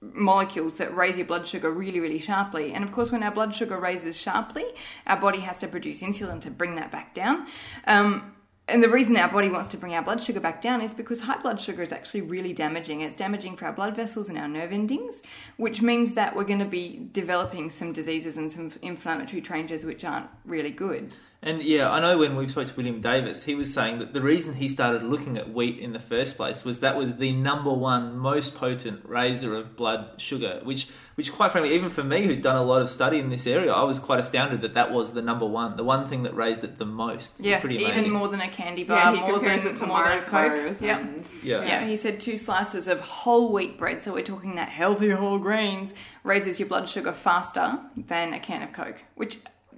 molecules 0.01 0.77
that 0.77 0.95
raise 0.95 1.17
your 1.17 1.25
blood 1.25 1.47
sugar 1.47 1.71
really, 1.71 1.99
really 1.99 2.19
sharply. 2.19 2.73
And 2.73 2.83
of 2.83 2.91
course, 2.91 3.11
when 3.11 3.23
our 3.23 3.31
blood 3.31 3.55
sugar 3.55 3.77
raises 3.77 4.15
sharply, 4.15 4.65
our 5.07 5.19
body 5.19 5.39
has 5.39 5.57
to 5.59 5.67
produce 5.67 6.01
insulin 6.01 6.41
to 6.41 6.51
bring 6.51 6.75
that 6.75 6.91
back 6.91 7.13
down. 7.13 7.47
Um, 7.87 8.35
and 8.67 8.81
the 8.81 8.89
reason 8.89 9.15
our 9.17 9.29
body 9.29 9.49
wants 9.49 9.69
to 9.69 9.77
bring 9.77 9.93
our 9.93 10.01
blood 10.01 10.23
sugar 10.23 10.39
back 10.39 10.59
down 10.59 10.81
is 10.81 10.91
because 10.91 11.21
high 11.21 11.39
blood 11.39 11.61
sugar 11.61 11.83
is 11.83 11.91
actually 11.91 12.21
really 12.21 12.51
damaging. 12.51 13.01
It's 13.01 13.15
damaging 13.15 13.57
for 13.57 13.65
our 13.65 13.73
blood 13.73 13.95
vessels 13.95 14.27
and 14.27 14.39
our 14.39 14.47
nerve 14.47 14.71
endings, 14.71 15.21
which 15.57 15.83
means 15.83 16.13
that 16.13 16.35
we're 16.35 16.45
going 16.45 16.59
to 16.59 16.65
be 16.65 17.07
developing 17.11 17.69
some 17.69 17.93
diseases 17.93 18.37
and 18.37 18.51
some 18.51 18.71
inflammatory 18.81 19.41
changes 19.41 19.85
which 19.85 20.03
aren't 20.03 20.29
really 20.45 20.71
good. 20.71 21.13
And 21.45 21.61
yeah, 21.61 21.91
I 21.91 21.99
know 21.99 22.17
when 22.17 22.35
we 22.35 22.47
spoke 22.47 22.67
to 22.67 22.73
William 22.75 23.01
Davis, 23.01 23.43
he 23.43 23.53
was 23.53 23.71
saying 23.71 23.99
that 23.99 24.13
the 24.13 24.21
reason 24.21 24.55
he 24.55 24.67
started 24.67 25.03
looking 25.03 25.37
at 25.37 25.53
wheat 25.53 25.77
in 25.77 25.93
the 25.93 25.99
first 25.99 26.37
place 26.37 26.65
was 26.65 26.79
that 26.79 26.97
was 26.97 27.17
the 27.17 27.33
number 27.33 27.71
one 27.71 28.17
most 28.17 28.55
potent 28.55 29.07
raiser 29.07 29.55
of 29.55 29.77
blood 29.77 30.19
sugar, 30.19 30.59
which, 30.63 30.87
which 31.13 31.31
quite 31.31 31.51
frankly, 31.51 31.75
even 31.75 31.91
for 31.91 32.03
me 32.03 32.23
who'd 32.23 32.41
done 32.41 32.55
a 32.55 32.63
lot 32.63 32.81
of 32.81 32.89
study 32.89 33.19
in 33.19 33.29
this 33.29 33.45
area, 33.45 33.71
I 33.71 33.83
was 33.83 33.99
quite 33.99 34.19
astounded 34.19 34.61
that 34.61 34.73
that 34.73 34.91
was 34.91 35.13
the 35.13 35.21
number 35.21 35.45
one, 35.45 35.77
the 35.77 35.83
one 35.83 36.09
thing 36.09 36.23
that 36.23 36.35
raised 36.35 36.63
it 36.63 36.79
the 36.79 36.85
most. 36.85 37.39
Yeah, 37.39 37.63
even 37.63 38.09
more 38.09 38.27
than 38.27 38.41
a 38.41 38.49
candy 38.49 38.83
bar, 38.83 39.13
yeah, 39.13 39.21
more 39.21 39.37
than 39.37 39.51
it 39.51 39.75
to 39.75 39.85
more 39.85 40.03
than 40.03 40.17
bars. 40.17 40.23
Coke. 40.23 40.81
Yep. 40.81 41.25
Yeah. 41.43 41.63
Yeah, 41.63 41.85
he 41.85 41.95
said 41.95 42.19
two 42.19 42.37
slices 42.37 42.87
of 42.87 43.01
whole 43.01 43.53
wheat 43.53 43.77
bread, 43.77 44.01
so 44.01 44.13
we're 44.13 44.23
talking 44.23 44.55
that 44.55 44.69
healthy 44.69 45.11
whole 45.11 45.37
grains, 45.37 45.93
raises 46.23 46.59
your 46.59 46.67
blood 46.67 46.89
sugar 46.89 47.13
faster 47.13 47.81
than 47.95 48.33
a 48.33 48.39
can 48.39 48.63
of 48.63 48.73
Coke, 48.73 49.03
which, 49.13 49.37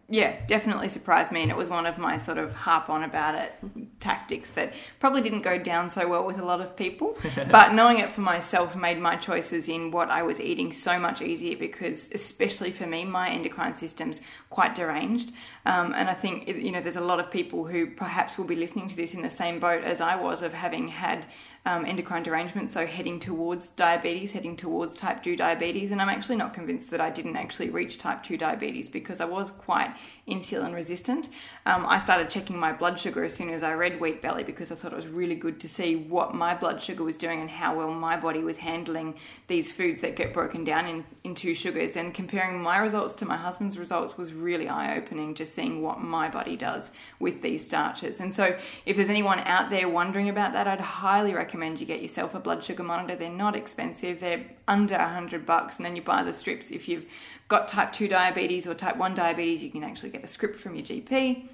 yeah, 0.09 0.37
definitely 0.47 0.87
surprised 0.87 1.33
me. 1.33 1.41
And 1.41 1.51
it 1.51 1.57
was 1.57 1.67
one 1.67 1.85
of 1.85 1.97
my 1.97 2.17
sort 2.17 2.37
of 2.37 2.53
harp 2.53 2.89
on 2.89 3.03
about 3.03 3.35
it 3.35 3.53
tactics 3.99 4.49
that 4.51 4.73
probably 4.99 5.21
didn't 5.21 5.41
go 5.41 5.57
down 5.57 5.89
so 5.89 6.07
well 6.07 6.25
with 6.25 6.39
a 6.39 6.45
lot 6.45 6.61
of 6.61 6.77
people. 6.77 7.17
but 7.51 7.73
knowing 7.73 7.99
it 7.99 8.11
for 8.11 8.21
myself 8.21 8.73
made 8.73 8.99
my 8.99 9.17
choices 9.17 9.67
in 9.67 9.91
what 9.91 10.09
I 10.09 10.23
was 10.23 10.39
eating 10.39 10.71
so 10.71 10.97
much 10.97 11.21
easier 11.21 11.57
because, 11.57 12.09
especially 12.13 12.71
for 12.71 12.87
me, 12.87 13.03
my 13.03 13.29
endocrine 13.29 13.75
system's 13.75 14.21
quite 14.49 14.75
deranged. 14.75 15.33
Um, 15.65 15.93
and 15.93 16.07
I 16.09 16.13
think, 16.13 16.47
you 16.47 16.71
know, 16.71 16.79
there's 16.79 16.95
a 16.95 17.01
lot 17.01 17.19
of 17.19 17.29
people 17.29 17.65
who 17.65 17.87
perhaps 17.87 18.37
will 18.37 18.45
be 18.45 18.55
listening 18.55 18.87
to 18.87 18.95
this 18.95 19.13
in 19.13 19.23
the 19.23 19.29
same 19.29 19.59
boat 19.59 19.83
as 19.83 19.99
I 19.99 20.15
was 20.15 20.41
of 20.41 20.53
having 20.53 20.87
had 20.87 21.25
um, 21.67 21.85
endocrine 21.85 22.23
derangement, 22.23 22.71
so 22.71 22.85
heading 22.85 23.19
towards 23.19 23.67
diabetes, 23.67 24.31
heading 24.31 24.55
towards 24.55 24.95
type 24.95 25.21
2 25.21 25.35
diabetes. 25.35 25.91
And 25.91 26.01
I'm 26.01 26.07
actually 26.07 26.37
not 26.37 26.53
convinced 26.53 26.91
that 26.91 27.01
I 27.01 27.09
didn't 27.09 27.35
actually 27.35 27.69
reach 27.69 27.97
type 27.97 28.23
2 28.23 28.37
diabetes 28.37 28.87
because 28.87 29.19
I 29.19 29.25
was 29.25 29.51
quite 29.51 29.93
insulin 30.27 30.73
resistant. 30.73 31.29
Um, 31.65 31.85
I 31.85 31.99
started 31.99 32.29
checking 32.29 32.57
my 32.57 32.73
blood 32.73 32.99
sugar 32.99 33.23
as 33.23 33.33
soon 33.33 33.49
as 33.49 33.63
I 33.63 33.73
read 33.73 33.99
Wheat 33.99 34.21
Belly 34.21 34.43
because 34.43 34.71
I 34.71 34.75
thought 34.75 34.93
it 34.93 34.95
was 34.95 35.07
really 35.07 35.35
good 35.35 35.59
to 35.61 35.69
see 35.69 35.95
what 35.95 36.33
my 36.33 36.55
blood 36.55 36.81
sugar 36.81 37.03
was 37.03 37.17
doing 37.17 37.41
and 37.41 37.49
how 37.49 37.75
well 37.75 37.91
my 37.91 38.17
body 38.17 38.39
was 38.39 38.57
handling 38.57 39.15
these 39.47 39.71
foods 39.71 40.01
that 40.01 40.15
get 40.15 40.33
broken 40.33 40.63
down 40.63 40.87
in, 40.87 41.05
into 41.23 41.53
sugars. 41.53 41.95
And 41.95 42.13
comparing 42.13 42.61
my 42.61 42.77
results 42.77 43.13
to 43.15 43.25
my 43.25 43.37
husband's 43.37 43.77
results 43.77 44.17
was 44.17 44.33
really 44.33 44.67
eye 44.67 44.97
opening, 44.97 45.35
just 45.35 45.53
seeing 45.53 45.81
what 45.81 46.01
my 46.01 46.29
body 46.29 46.55
does 46.55 46.91
with 47.19 47.41
these 47.41 47.65
starches. 47.65 48.19
And 48.19 48.33
so, 48.33 48.57
if 48.85 48.95
there's 48.95 49.09
anyone 49.09 49.39
out 49.39 49.69
there 49.69 49.89
wondering 49.89 50.29
about 50.29 50.53
that, 50.53 50.67
I'd 50.67 50.79
highly 50.79 51.33
recommend 51.33 51.57
recommend 51.57 51.79
you 51.79 51.85
get 51.85 52.01
yourself 52.01 52.35
a 52.35 52.39
blood 52.39 52.63
sugar 52.63 52.83
monitor. 52.83 53.15
They're 53.15 53.29
not 53.29 53.55
expensive. 53.55 54.19
They're 54.19 54.45
under 54.67 54.95
a 54.95 55.07
hundred 55.07 55.45
bucks, 55.45 55.77
and 55.77 55.86
then 55.86 55.95
you 55.95 56.01
buy 56.01 56.24
the 56.24 56.33
strips. 56.33 56.71
If 56.71 56.88
you've 56.88 57.05
got 57.47 57.67
type 57.67 57.93
two 57.93 58.07
diabetes 58.07 58.67
or 58.67 58.74
type 58.74 58.97
one 58.97 59.15
diabetes, 59.15 59.63
you 59.63 59.69
can 59.69 59.83
actually 59.83 60.09
get 60.09 60.24
a 60.24 60.27
script 60.27 60.59
from 60.59 60.75
your 60.75 60.86
GP. 60.86 61.47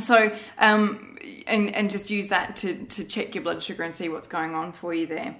So, 0.00 0.30
um, 0.58 1.18
and 1.46 1.74
and 1.74 1.90
just 1.90 2.10
use 2.10 2.28
that 2.28 2.56
to 2.56 2.84
to 2.84 3.04
check 3.04 3.34
your 3.34 3.42
blood 3.42 3.62
sugar 3.62 3.82
and 3.82 3.94
see 3.94 4.08
what's 4.08 4.28
going 4.28 4.54
on 4.54 4.72
for 4.72 4.92
you 4.92 5.06
there. 5.06 5.36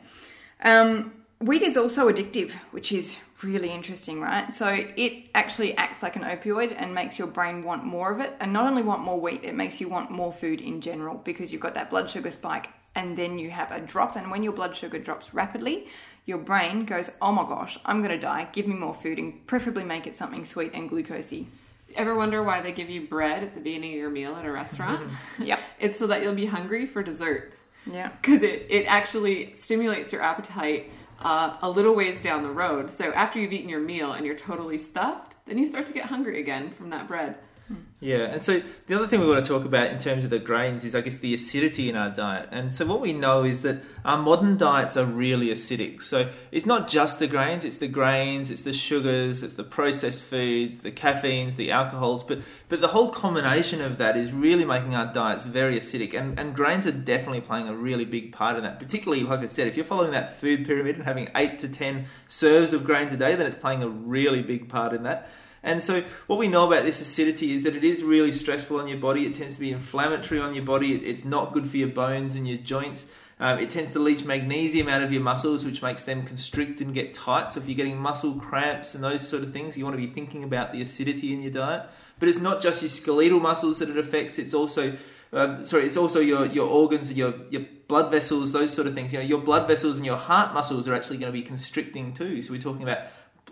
Um, 0.62 1.12
wheat 1.40 1.62
is 1.62 1.76
also 1.76 2.10
addictive, 2.10 2.52
which 2.70 2.92
is 2.92 3.16
really 3.42 3.70
interesting, 3.70 4.20
right? 4.20 4.54
So 4.54 4.68
it 4.68 5.28
actually 5.34 5.76
acts 5.76 6.02
like 6.02 6.16
an 6.16 6.22
opioid 6.22 6.74
and 6.76 6.94
makes 6.94 7.18
your 7.18 7.28
brain 7.28 7.62
want 7.62 7.84
more 7.84 8.10
of 8.10 8.20
it. 8.20 8.32
And 8.40 8.52
not 8.52 8.66
only 8.66 8.82
want 8.82 9.02
more 9.02 9.20
wheat, 9.20 9.44
it 9.44 9.54
makes 9.54 9.80
you 9.80 9.88
want 9.88 10.10
more 10.10 10.32
food 10.32 10.60
in 10.60 10.80
general 10.80 11.16
because 11.16 11.52
you've 11.52 11.60
got 11.60 11.74
that 11.74 11.90
blood 11.90 12.10
sugar 12.10 12.30
spike 12.30 12.68
and 12.94 13.16
then 13.16 13.38
you 13.38 13.50
have 13.50 13.70
a 13.70 13.80
drop. 13.80 14.16
And 14.16 14.30
when 14.30 14.42
your 14.42 14.54
blood 14.54 14.74
sugar 14.74 14.98
drops 14.98 15.34
rapidly, 15.34 15.88
your 16.26 16.38
brain 16.38 16.84
goes, 16.84 17.10
oh 17.22 17.32
my 17.32 17.44
gosh, 17.44 17.78
I'm 17.84 18.02
going 18.02 18.10
to 18.10 18.18
die. 18.18 18.48
Give 18.52 18.66
me 18.66 18.74
more 18.74 18.92
food 18.92 19.18
and 19.18 19.46
preferably 19.46 19.84
make 19.84 20.06
it 20.06 20.16
something 20.16 20.44
sweet 20.44 20.72
and 20.74 20.90
glucosey. 20.90 21.46
Ever 21.94 22.16
wonder 22.16 22.42
why 22.42 22.60
they 22.60 22.72
give 22.72 22.90
you 22.90 23.06
bread 23.06 23.44
at 23.44 23.54
the 23.54 23.60
beginning 23.60 23.92
of 23.92 23.98
your 23.98 24.10
meal 24.10 24.34
at 24.34 24.44
a 24.44 24.50
restaurant? 24.50 25.08
yep. 25.38 25.60
It's 25.78 25.98
so 25.98 26.06
that 26.08 26.22
you'll 26.22 26.34
be 26.34 26.46
hungry 26.46 26.86
for 26.86 27.02
dessert. 27.02 27.52
Yeah. 27.90 28.08
Because 28.08 28.42
it, 28.42 28.66
it 28.68 28.86
actually 28.86 29.54
stimulates 29.54 30.12
your 30.12 30.22
appetite 30.22 30.90
uh, 31.20 31.56
a 31.62 31.70
little 31.70 31.94
ways 31.94 32.22
down 32.22 32.42
the 32.42 32.50
road. 32.50 32.90
So 32.90 33.12
after 33.12 33.38
you've 33.38 33.52
eaten 33.52 33.68
your 33.68 33.80
meal 33.80 34.12
and 34.12 34.26
you're 34.26 34.36
totally 34.36 34.78
stuffed, 34.78 35.34
then 35.46 35.58
you 35.58 35.68
start 35.68 35.86
to 35.86 35.92
get 35.92 36.06
hungry 36.06 36.40
again 36.40 36.72
from 36.72 36.90
that 36.90 37.06
bread. 37.06 37.36
Hmm. 37.68 37.74
Yeah, 37.98 38.26
and 38.26 38.42
so 38.42 38.62
the 38.86 38.94
other 38.94 39.08
thing 39.08 39.20
we 39.20 39.26
want 39.26 39.44
to 39.44 39.48
talk 39.48 39.64
about 39.64 39.90
in 39.90 39.98
terms 39.98 40.22
of 40.22 40.30
the 40.30 40.38
grains 40.38 40.84
is, 40.84 40.94
I 40.94 41.00
guess, 41.00 41.16
the 41.16 41.34
acidity 41.34 41.88
in 41.88 41.96
our 41.96 42.10
diet. 42.10 42.48
And 42.52 42.72
so 42.72 42.86
what 42.86 43.00
we 43.00 43.12
know 43.12 43.42
is 43.42 43.62
that 43.62 43.82
our 44.04 44.18
modern 44.18 44.56
diets 44.56 44.96
are 44.96 45.04
really 45.04 45.48
acidic. 45.48 46.02
So 46.02 46.30
it's 46.52 46.66
not 46.66 46.88
just 46.88 47.18
the 47.18 47.26
grains; 47.26 47.64
it's 47.64 47.78
the 47.78 47.88
grains, 47.88 48.50
it's 48.50 48.62
the 48.62 48.72
sugars, 48.72 49.42
it's 49.42 49.54
the 49.54 49.64
processed 49.64 50.22
foods, 50.22 50.80
the 50.80 50.92
caffeines, 50.92 51.56
the 51.56 51.72
alcohols. 51.72 52.22
But 52.22 52.40
but 52.68 52.80
the 52.80 52.88
whole 52.88 53.10
combination 53.10 53.80
of 53.80 53.98
that 53.98 54.16
is 54.16 54.30
really 54.30 54.64
making 54.64 54.94
our 54.94 55.12
diets 55.12 55.44
very 55.44 55.76
acidic. 55.76 56.14
And 56.14 56.38
and 56.38 56.54
grains 56.54 56.86
are 56.86 56.92
definitely 56.92 57.40
playing 57.40 57.68
a 57.68 57.74
really 57.74 58.04
big 58.04 58.32
part 58.32 58.56
in 58.56 58.62
that. 58.62 58.78
Particularly, 58.78 59.24
like 59.24 59.40
I 59.40 59.48
said, 59.48 59.66
if 59.66 59.76
you're 59.76 59.84
following 59.84 60.12
that 60.12 60.40
food 60.40 60.66
pyramid 60.66 60.96
and 60.96 61.04
having 61.04 61.30
eight 61.34 61.58
to 61.60 61.68
ten 61.68 62.06
serves 62.28 62.72
of 62.72 62.84
grains 62.84 63.12
a 63.12 63.16
day, 63.16 63.34
then 63.34 63.46
it's 63.46 63.56
playing 63.56 63.82
a 63.82 63.88
really 63.88 64.42
big 64.42 64.68
part 64.68 64.92
in 64.92 65.02
that. 65.02 65.28
And 65.66 65.82
so, 65.82 66.04
what 66.28 66.38
we 66.38 66.46
know 66.46 66.64
about 66.64 66.84
this 66.84 67.00
acidity 67.00 67.52
is 67.52 67.64
that 67.64 67.74
it 67.74 67.82
is 67.82 68.04
really 68.04 68.30
stressful 68.30 68.78
on 68.78 68.86
your 68.86 68.98
body. 68.98 69.26
It 69.26 69.34
tends 69.34 69.54
to 69.54 69.60
be 69.60 69.72
inflammatory 69.72 70.40
on 70.40 70.54
your 70.54 70.64
body. 70.64 70.94
It's 70.94 71.24
not 71.24 71.52
good 71.52 71.68
for 71.68 71.76
your 71.76 71.88
bones 71.88 72.36
and 72.36 72.46
your 72.46 72.58
joints. 72.58 73.06
Um, 73.40 73.58
it 73.58 73.72
tends 73.72 73.92
to 73.94 73.98
leach 73.98 74.24
magnesium 74.24 74.88
out 74.88 75.02
of 75.02 75.12
your 75.12 75.22
muscles, 75.22 75.64
which 75.64 75.82
makes 75.82 76.04
them 76.04 76.24
constrict 76.24 76.80
and 76.80 76.94
get 76.94 77.14
tight. 77.14 77.52
So, 77.52 77.60
if 77.60 77.66
you're 77.66 77.74
getting 77.74 77.98
muscle 77.98 78.34
cramps 78.34 78.94
and 78.94 79.02
those 79.02 79.26
sort 79.26 79.42
of 79.42 79.52
things, 79.52 79.76
you 79.76 79.84
want 79.84 79.96
to 79.96 80.00
be 80.00 80.06
thinking 80.06 80.44
about 80.44 80.70
the 80.70 80.80
acidity 80.80 81.34
in 81.34 81.42
your 81.42 81.50
diet. 81.50 81.82
But 82.20 82.28
it's 82.28 82.38
not 82.38 82.62
just 82.62 82.80
your 82.80 82.88
skeletal 82.88 83.40
muscles 83.40 83.80
that 83.80 83.90
it 83.90 83.98
affects. 83.98 84.38
It's 84.38 84.54
also 84.54 84.96
um, 85.32 85.64
sorry, 85.64 85.86
it's 85.86 85.96
also 85.96 86.20
your, 86.20 86.46
your 86.46 86.68
organs, 86.68 87.12
your 87.12 87.34
your 87.50 87.62
blood 87.88 88.12
vessels, 88.12 88.52
those 88.52 88.72
sort 88.72 88.86
of 88.86 88.94
things. 88.94 89.12
You 89.12 89.18
know, 89.18 89.24
your 89.24 89.40
blood 89.40 89.66
vessels 89.66 89.96
and 89.96 90.06
your 90.06 90.16
heart 90.16 90.54
muscles 90.54 90.86
are 90.86 90.94
actually 90.94 91.18
going 91.18 91.32
to 91.32 91.38
be 91.38 91.42
constricting 91.42 92.14
too. 92.14 92.40
So 92.40 92.52
we're 92.52 92.62
talking 92.62 92.84
about 92.84 93.00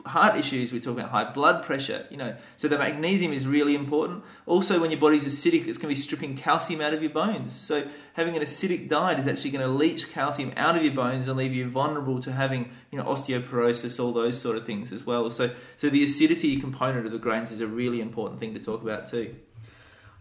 heart 0.06 0.36
issues, 0.36 0.72
we 0.72 0.80
talk 0.80 0.98
about 0.98 1.10
high 1.10 1.32
blood 1.32 1.64
pressure, 1.64 2.06
you 2.10 2.16
know. 2.16 2.36
So 2.56 2.68
the 2.68 2.78
magnesium 2.78 3.32
is 3.32 3.46
really 3.46 3.74
important. 3.74 4.22
Also, 4.46 4.80
when 4.80 4.90
your 4.90 5.00
body's 5.00 5.24
acidic, 5.24 5.66
it's 5.66 5.78
going 5.78 5.94
to 5.94 6.00
be 6.00 6.00
stripping 6.00 6.36
calcium 6.36 6.80
out 6.80 6.92
of 6.92 7.02
your 7.02 7.12
bones. 7.12 7.58
So 7.58 7.86
having 8.14 8.36
an 8.36 8.42
acidic 8.42 8.88
diet 8.88 9.18
is 9.18 9.26
actually 9.26 9.52
going 9.52 9.64
to 9.64 9.72
leach 9.72 10.10
calcium 10.10 10.52
out 10.56 10.76
of 10.76 10.84
your 10.84 10.92
bones 10.92 11.26
and 11.26 11.36
leave 11.36 11.54
you 11.54 11.68
vulnerable 11.68 12.20
to 12.22 12.32
having, 12.32 12.70
you 12.90 12.98
know, 12.98 13.04
osteoporosis, 13.04 14.02
all 14.02 14.12
those 14.12 14.40
sort 14.40 14.56
of 14.56 14.66
things 14.66 14.92
as 14.92 15.06
well. 15.06 15.30
So, 15.30 15.50
so 15.76 15.88
the 15.88 16.04
acidity 16.04 16.58
component 16.58 17.06
of 17.06 17.12
the 17.12 17.18
grains 17.18 17.52
is 17.52 17.60
a 17.60 17.66
really 17.66 18.00
important 18.00 18.40
thing 18.40 18.54
to 18.54 18.60
talk 18.60 18.82
about 18.82 19.08
too. 19.08 19.34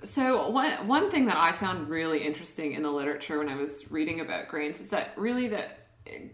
So 0.03 0.49
one 0.49 0.85
one 0.87 1.11
thing 1.11 1.27
that 1.27 1.37
I 1.37 1.53
found 1.53 1.89
really 1.89 2.25
interesting 2.25 2.73
in 2.73 2.83
the 2.83 2.91
literature 2.91 3.39
when 3.39 3.47
I 3.47 3.55
was 3.55 3.89
reading 3.89 4.19
about 4.19 4.49
grains 4.49 4.81
is 4.81 4.89
that 4.89 5.13
really 5.15 5.47
that 5.49 5.82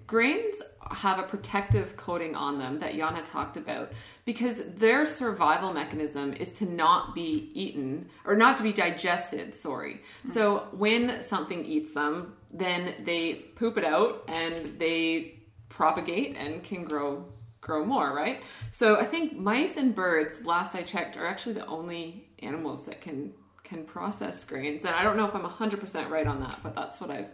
grains 0.08 0.62
have 0.92 1.20
a 1.20 1.24
protective 1.24 1.96
coating 1.98 2.36
on 2.36 2.58
them 2.58 2.80
that 2.80 2.94
Yana 2.94 3.24
talked 3.24 3.58
about 3.58 3.92
because 4.26 4.60
their 4.78 5.06
survival 5.06 5.74
mechanism 5.74 6.34
is 6.34 6.52
to 6.52 6.66
not 6.66 7.14
be 7.14 7.52
eaten 7.54 8.10
or 8.26 8.36
not 8.36 8.58
to 8.58 8.64
be 8.64 8.74
digested, 8.74 9.56
sorry. 9.56 9.96
Mm-hmm. 9.96 10.30
So 10.30 10.68
when 10.72 11.22
something 11.22 11.66
eats 11.66 11.94
them, 11.94 12.34
then 12.52 12.96
they 13.06 13.34
poop 13.56 13.78
it 13.78 13.84
out 13.84 14.24
and 14.28 14.80
they 14.80 15.40
propagate 15.70 16.36
and 16.36 16.64
can 16.64 16.84
grow 16.84 17.26
grow 17.62 17.86
more, 17.86 18.14
right? 18.14 18.42
So 18.72 18.98
I 18.98 19.06
think 19.06 19.38
mice 19.38 19.78
and 19.78 19.94
birds, 19.94 20.44
last 20.44 20.74
I 20.76 20.82
checked, 20.82 21.18
are 21.18 21.28
actually 21.28 21.54
the 21.54 21.68
only 21.68 22.30
animals 22.40 22.86
that 22.88 23.02
can 23.02 23.34
can 23.64 23.84
process 23.84 24.44
grains. 24.44 24.84
And 24.84 24.96
I 24.96 25.04
don't 25.04 25.16
know 25.16 25.28
if 25.28 25.36
I'm 25.36 25.44
100% 25.44 26.10
right 26.10 26.26
on 26.26 26.40
that, 26.40 26.60
but 26.64 26.74
that's 26.74 27.00
what 27.00 27.12
I've 27.12 27.30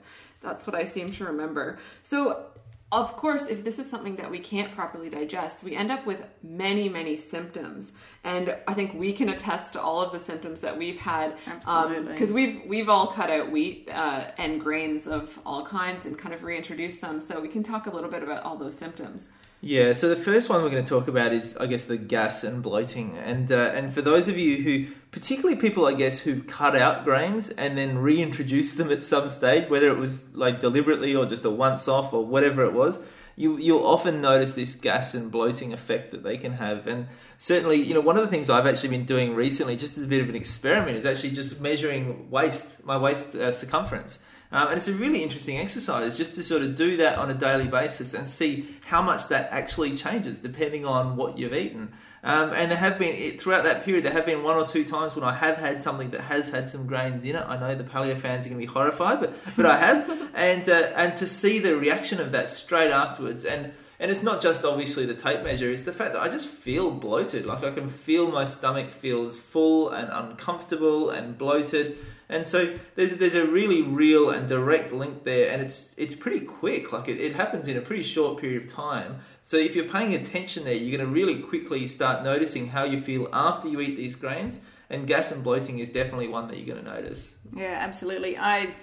that's 0.46 0.66
what 0.68 0.75
I 0.75 0.86
seem 0.86 1.12
to 1.14 1.25
remember. 1.25 1.80
So, 2.04 2.46
of 2.92 3.18
course, 3.18 3.48
if 3.48 3.66
this 3.66 3.80
is 3.80 3.90
something 3.90 4.16
that 4.18 4.30
we 4.30 4.40
can't 4.40 4.74
properly 4.74 5.10
digest, 5.10 5.64
we 5.64 5.75
end 5.75 5.92
up 5.92 6.06
with 6.06 6.24
many, 6.44 6.88
many 6.88 7.18
symptoms. 7.18 7.94
And 8.24 8.56
I 8.68 8.74
think 8.74 8.94
we 8.94 9.12
can 9.12 9.28
attest 9.28 9.74
to 9.74 9.82
all 9.82 10.02
of 10.02 10.12
the 10.12 10.20
symptoms 10.20 10.62
that 10.62 10.78
we've 10.78 11.02
had. 11.02 11.36
Absolutely. 11.48 12.14
Because 12.14 12.30
um, 12.30 12.36
we've 12.36 12.62
we've 12.68 12.88
all 12.88 13.08
cut 13.08 13.30
out 13.30 13.52
wheat 13.52 13.90
uh, 13.92 14.32
and 14.38 14.62
grains 14.62 15.08
of 15.08 15.38
all 15.46 15.66
kinds 15.66 16.06
and 16.06 16.18
kind 16.18 16.34
of 16.34 16.44
reintroduced 16.44 17.02
them. 17.02 17.22
So 17.22 17.42
we 17.42 17.50
can 17.50 17.64
talk 17.64 17.88
a 17.88 17.90
little 17.90 18.10
bit 18.10 18.24
about 18.24 18.44
all 18.44 18.56
those 18.56 18.78
symptoms. 18.78 19.30
Yeah, 19.66 19.94
so 19.94 20.10
the 20.10 20.16
first 20.16 20.48
one 20.48 20.62
we're 20.62 20.70
going 20.70 20.84
to 20.84 20.88
talk 20.88 21.08
about 21.08 21.34
is, 21.34 21.58
I 21.58 21.66
guess, 21.66 21.86
the 21.86 21.98
gas 21.98 22.44
and 22.44 22.62
bloating. 22.62 23.18
And 23.18 23.52
uh, 23.52 23.72
and 23.74 23.92
for 23.92 24.04
those 24.04 24.28
of 24.28 24.38
you 24.38 24.62
who, 24.62 24.94
particularly 25.10 25.56
people, 25.60 25.88
I 25.88 25.96
guess, 25.96 26.20
who've 26.20 26.46
cut 26.46 26.76
out 26.76 27.04
grains 27.04 27.50
and 27.50 27.76
then 27.76 27.98
reintroduced 27.98 28.78
them 28.78 28.92
at 28.92 29.04
some 29.04 29.28
stage, 29.32 29.68
whether 29.68 29.88
it 29.88 29.98
was 29.98 30.36
like 30.36 30.60
deliberately 30.60 31.16
or 31.16 31.26
just 31.26 31.44
a 31.46 31.50
once 31.50 31.88
off 31.88 32.14
or 32.14 32.24
whatever 32.24 32.64
it 32.64 32.74
was, 32.74 33.00
you 33.36 33.58
you'll 33.58 33.88
often 33.88 34.22
notice 34.22 34.54
this 34.54 34.76
gas 34.76 35.16
and 35.16 35.32
bloating 35.32 35.74
effect 35.74 36.12
that 36.12 36.22
they 36.22 36.38
can 36.38 36.54
have. 36.54 36.86
And 36.86 37.08
certainly, 37.40 37.82
you 37.82 37.96
know, 37.96 38.02
one 38.02 38.18
of 38.18 38.24
the 38.24 38.30
things 38.30 38.52
I've 38.52 38.68
actually 38.68 38.90
been 38.90 39.06
doing 39.06 39.34
recently, 39.34 39.76
just 39.76 39.98
as 39.98 40.04
a 40.04 40.08
bit 40.08 40.22
of 40.22 40.30
an 40.30 40.36
experiment, 40.36 40.96
is 40.96 41.08
actually 41.08 41.32
just 41.32 41.60
measuring 41.60 42.30
waist, 42.30 42.86
my 42.86 43.00
waist 43.00 43.34
uh, 43.34 43.52
circumference. 43.52 44.20
Um, 44.56 44.70
and 44.70 44.78
it's 44.78 44.88
a 44.88 44.94
really 44.94 45.22
interesting 45.22 45.58
exercise 45.58 46.18
just 46.18 46.36
to 46.36 46.42
sort 46.42 46.62
of 46.62 46.78
do 46.78 46.96
that 46.96 47.18
on 47.18 47.30
a 47.30 47.34
daily 47.34 47.68
basis 47.68 48.14
and 48.14 48.26
see 48.26 48.78
how 48.86 49.02
much 49.02 49.28
that 49.28 49.50
actually 49.52 49.98
changes 49.98 50.40
depending 50.40 50.86
on 50.86 51.18
what 51.18 51.38
you've 51.38 51.54
eaten. 51.54 51.92
Um, 52.24 52.54
and 52.54 52.72
there 52.72 52.78
have 52.78 52.98
been 52.98 53.38
throughout 53.38 53.66
that 53.66 53.84
period, 53.84 54.06
there 54.06 54.14
have 54.14 54.26
been 54.26 54.44
one 54.44 54.56
or 54.56 54.66
two 54.66 54.86
times 54.86 55.14
when 55.14 55.26
I 55.26 55.34
have 55.34 55.58
had 55.58 55.82
something 55.82 56.12
that 56.12 56.22
has 56.22 56.48
had 56.48 56.70
some 56.70 56.88
grains 56.88 57.26
in 57.26 57.36
it. 57.36 57.46
I 57.46 57.60
know 57.60 57.76
the 57.76 57.84
paleo 57.84 58.18
fans 58.18 58.46
are 58.46 58.50
going 58.50 58.62
to 58.62 58.66
be 58.66 58.72
horrified, 58.72 59.20
but 59.20 59.36
but 59.58 59.66
I 59.66 59.78
have, 59.78 60.30
and 60.34 60.70
uh, 60.70 60.94
and 60.96 61.18
to 61.18 61.28
see 61.28 61.60
the 61.60 61.76
reaction 61.76 62.22
of 62.22 62.32
that 62.32 62.50
straight 62.50 62.92
afterwards, 62.92 63.44
and 63.44 63.74
and 64.00 64.12
it's 64.12 64.24
not 64.24 64.42
just 64.42 64.64
obviously 64.66 65.06
the 65.06 65.14
tape 65.14 65.44
measure; 65.44 65.72
it's 65.72 65.84
the 65.84 65.94
fact 65.94 66.14
that 66.14 66.22
I 66.22 66.30
just 66.30 66.48
feel 66.48 66.92
bloated. 66.92 67.46
Like 67.46 67.64
I 67.64 67.72
can 67.72 67.90
feel 67.90 68.32
my 68.32 68.46
stomach 68.46 68.94
feels 68.94 69.38
full 69.38 69.90
and 69.90 70.10
uncomfortable 70.12 71.10
and 71.10 71.38
bloated. 71.38 71.98
And 72.28 72.48
so 72.48 72.78
there's 72.96 73.16
there's 73.18 73.36
a 73.36 73.46
really 73.46 73.82
real 73.82 74.30
and 74.30 74.50
direct 74.50 74.92
link 74.92 75.24
there, 75.24 75.52
and 75.52 75.62
it's 75.62 75.92
it's 75.96 76.16
pretty 76.16 76.42
quick. 76.42 76.92
Like 76.92 77.08
it, 77.08 77.20
it 77.20 77.36
happens 77.36 77.68
in 77.68 77.78
a 77.78 77.82
pretty 77.82 78.04
short 78.04 78.42
period 78.42 78.64
of 78.64 78.72
time. 78.72 79.20
So 79.44 79.58
if 79.58 79.75
you're 79.75 79.88
paying 79.88 80.16
attention 80.16 80.64
there, 80.64 80.74
you're 80.74 80.98
going 80.98 81.08
to 81.08 81.14
really 81.14 81.40
quickly 81.40 81.88
start 81.88 82.24
noticing 82.24 82.70
how 82.70 82.84
you 82.84 83.00
feel 83.00 83.30
after 83.32 83.68
you 83.68 83.80
eat 83.80 83.96
these 83.96 84.16
grains. 84.16 84.60
And 84.90 85.08
gas 85.08 85.32
and 85.32 85.44
bloating 85.44 85.80
is 85.80 85.90
definitely 85.90 86.28
one 86.28 86.48
that 86.48 86.58
you're 86.58 86.75
going 86.75 86.86
to 86.86 86.92
notice. 86.92 87.32
Yeah, 87.56 87.75
absolutely. 87.80 88.38
I 88.38 88.75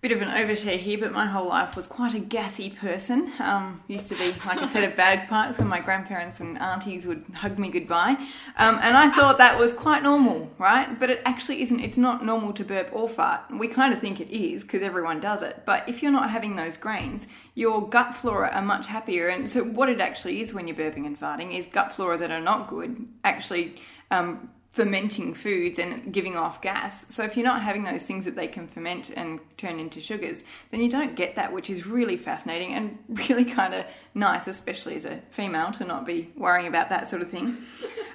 bit 0.00 0.12
of 0.12 0.22
an 0.22 0.28
overshare 0.28 0.78
here, 0.78 0.96
but 0.98 1.12
my 1.12 1.26
whole 1.26 1.46
life 1.46 1.76
was 1.76 1.86
quite 1.86 2.14
a 2.14 2.18
gassy 2.18 2.70
person. 2.70 3.30
Um, 3.38 3.82
used 3.86 4.08
to 4.08 4.14
be, 4.14 4.32
like 4.46 4.58
I 4.58 4.66
said, 4.66 4.90
a 4.90 4.96
bagpipes 4.96 5.58
when 5.58 5.68
my 5.68 5.80
grandparents 5.80 6.40
and 6.40 6.58
aunties 6.58 7.04
would 7.04 7.22
hug 7.34 7.58
me 7.58 7.68
goodbye. 7.68 8.16
Um, 8.56 8.78
and 8.82 8.96
I 8.96 9.10
thought 9.10 9.36
that 9.38 9.58
was 9.58 9.74
quite 9.74 10.02
normal, 10.02 10.50
right? 10.56 10.98
But 10.98 11.10
it 11.10 11.20
actually 11.26 11.60
isn't. 11.60 11.80
It's 11.80 11.98
not 11.98 12.24
normal 12.24 12.54
to 12.54 12.64
burp 12.64 12.88
or 12.92 13.10
fart. 13.10 13.42
We 13.50 13.68
kind 13.68 13.92
of 13.92 14.00
think 14.00 14.20
it 14.20 14.34
is 14.34 14.62
because 14.62 14.80
everyone 14.80 15.20
does 15.20 15.42
it. 15.42 15.64
But 15.66 15.86
if 15.86 16.02
you're 16.02 16.12
not 16.12 16.30
having 16.30 16.56
those 16.56 16.78
grains, 16.78 17.26
your 17.54 17.86
gut 17.86 18.14
flora 18.14 18.48
are 18.54 18.62
much 18.62 18.86
happier. 18.86 19.28
And 19.28 19.50
so, 19.50 19.62
what 19.62 19.90
it 19.90 20.00
actually 20.00 20.40
is 20.40 20.54
when 20.54 20.66
you're 20.66 20.76
burping 20.76 21.04
and 21.04 21.20
farting 21.20 21.54
is 21.54 21.66
gut 21.66 21.92
flora 21.92 22.16
that 22.16 22.30
are 22.30 22.40
not 22.40 22.68
good 22.68 23.06
actually. 23.22 23.76
Um, 24.10 24.48
fermenting 24.70 25.34
foods 25.34 25.80
and 25.80 26.12
giving 26.12 26.36
off 26.36 26.62
gas. 26.62 27.04
So 27.08 27.24
if 27.24 27.36
you're 27.36 27.44
not 27.44 27.62
having 27.62 27.82
those 27.82 28.04
things 28.04 28.24
that 28.24 28.36
they 28.36 28.46
can 28.46 28.68
ferment 28.68 29.10
and 29.10 29.40
turn 29.56 29.80
into 29.80 30.00
sugars, 30.00 30.44
then 30.70 30.80
you 30.80 30.88
don't 30.88 31.16
get 31.16 31.34
that, 31.34 31.52
which 31.52 31.68
is 31.68 31.86
really 31.86 32.16
fascinating 32.16 32.72
and 32.74 32.98
really 33.28 33.44
kind 33.44 33.74
of 33.74 33.84
nice, 34.14 34.46
especially 34.46 34.94
as 34.94 35.04
a 35.04 35.22
female, 35.32 35.72
to 35.72 35.84
not 35.84 36.06
be 36.06 36.30
worrying 36.36 36.68
about 36.68 36.88
that 36.88 37.08
sort 37.08 37.22
of 37.22 37.30
thing. 37.30 37.58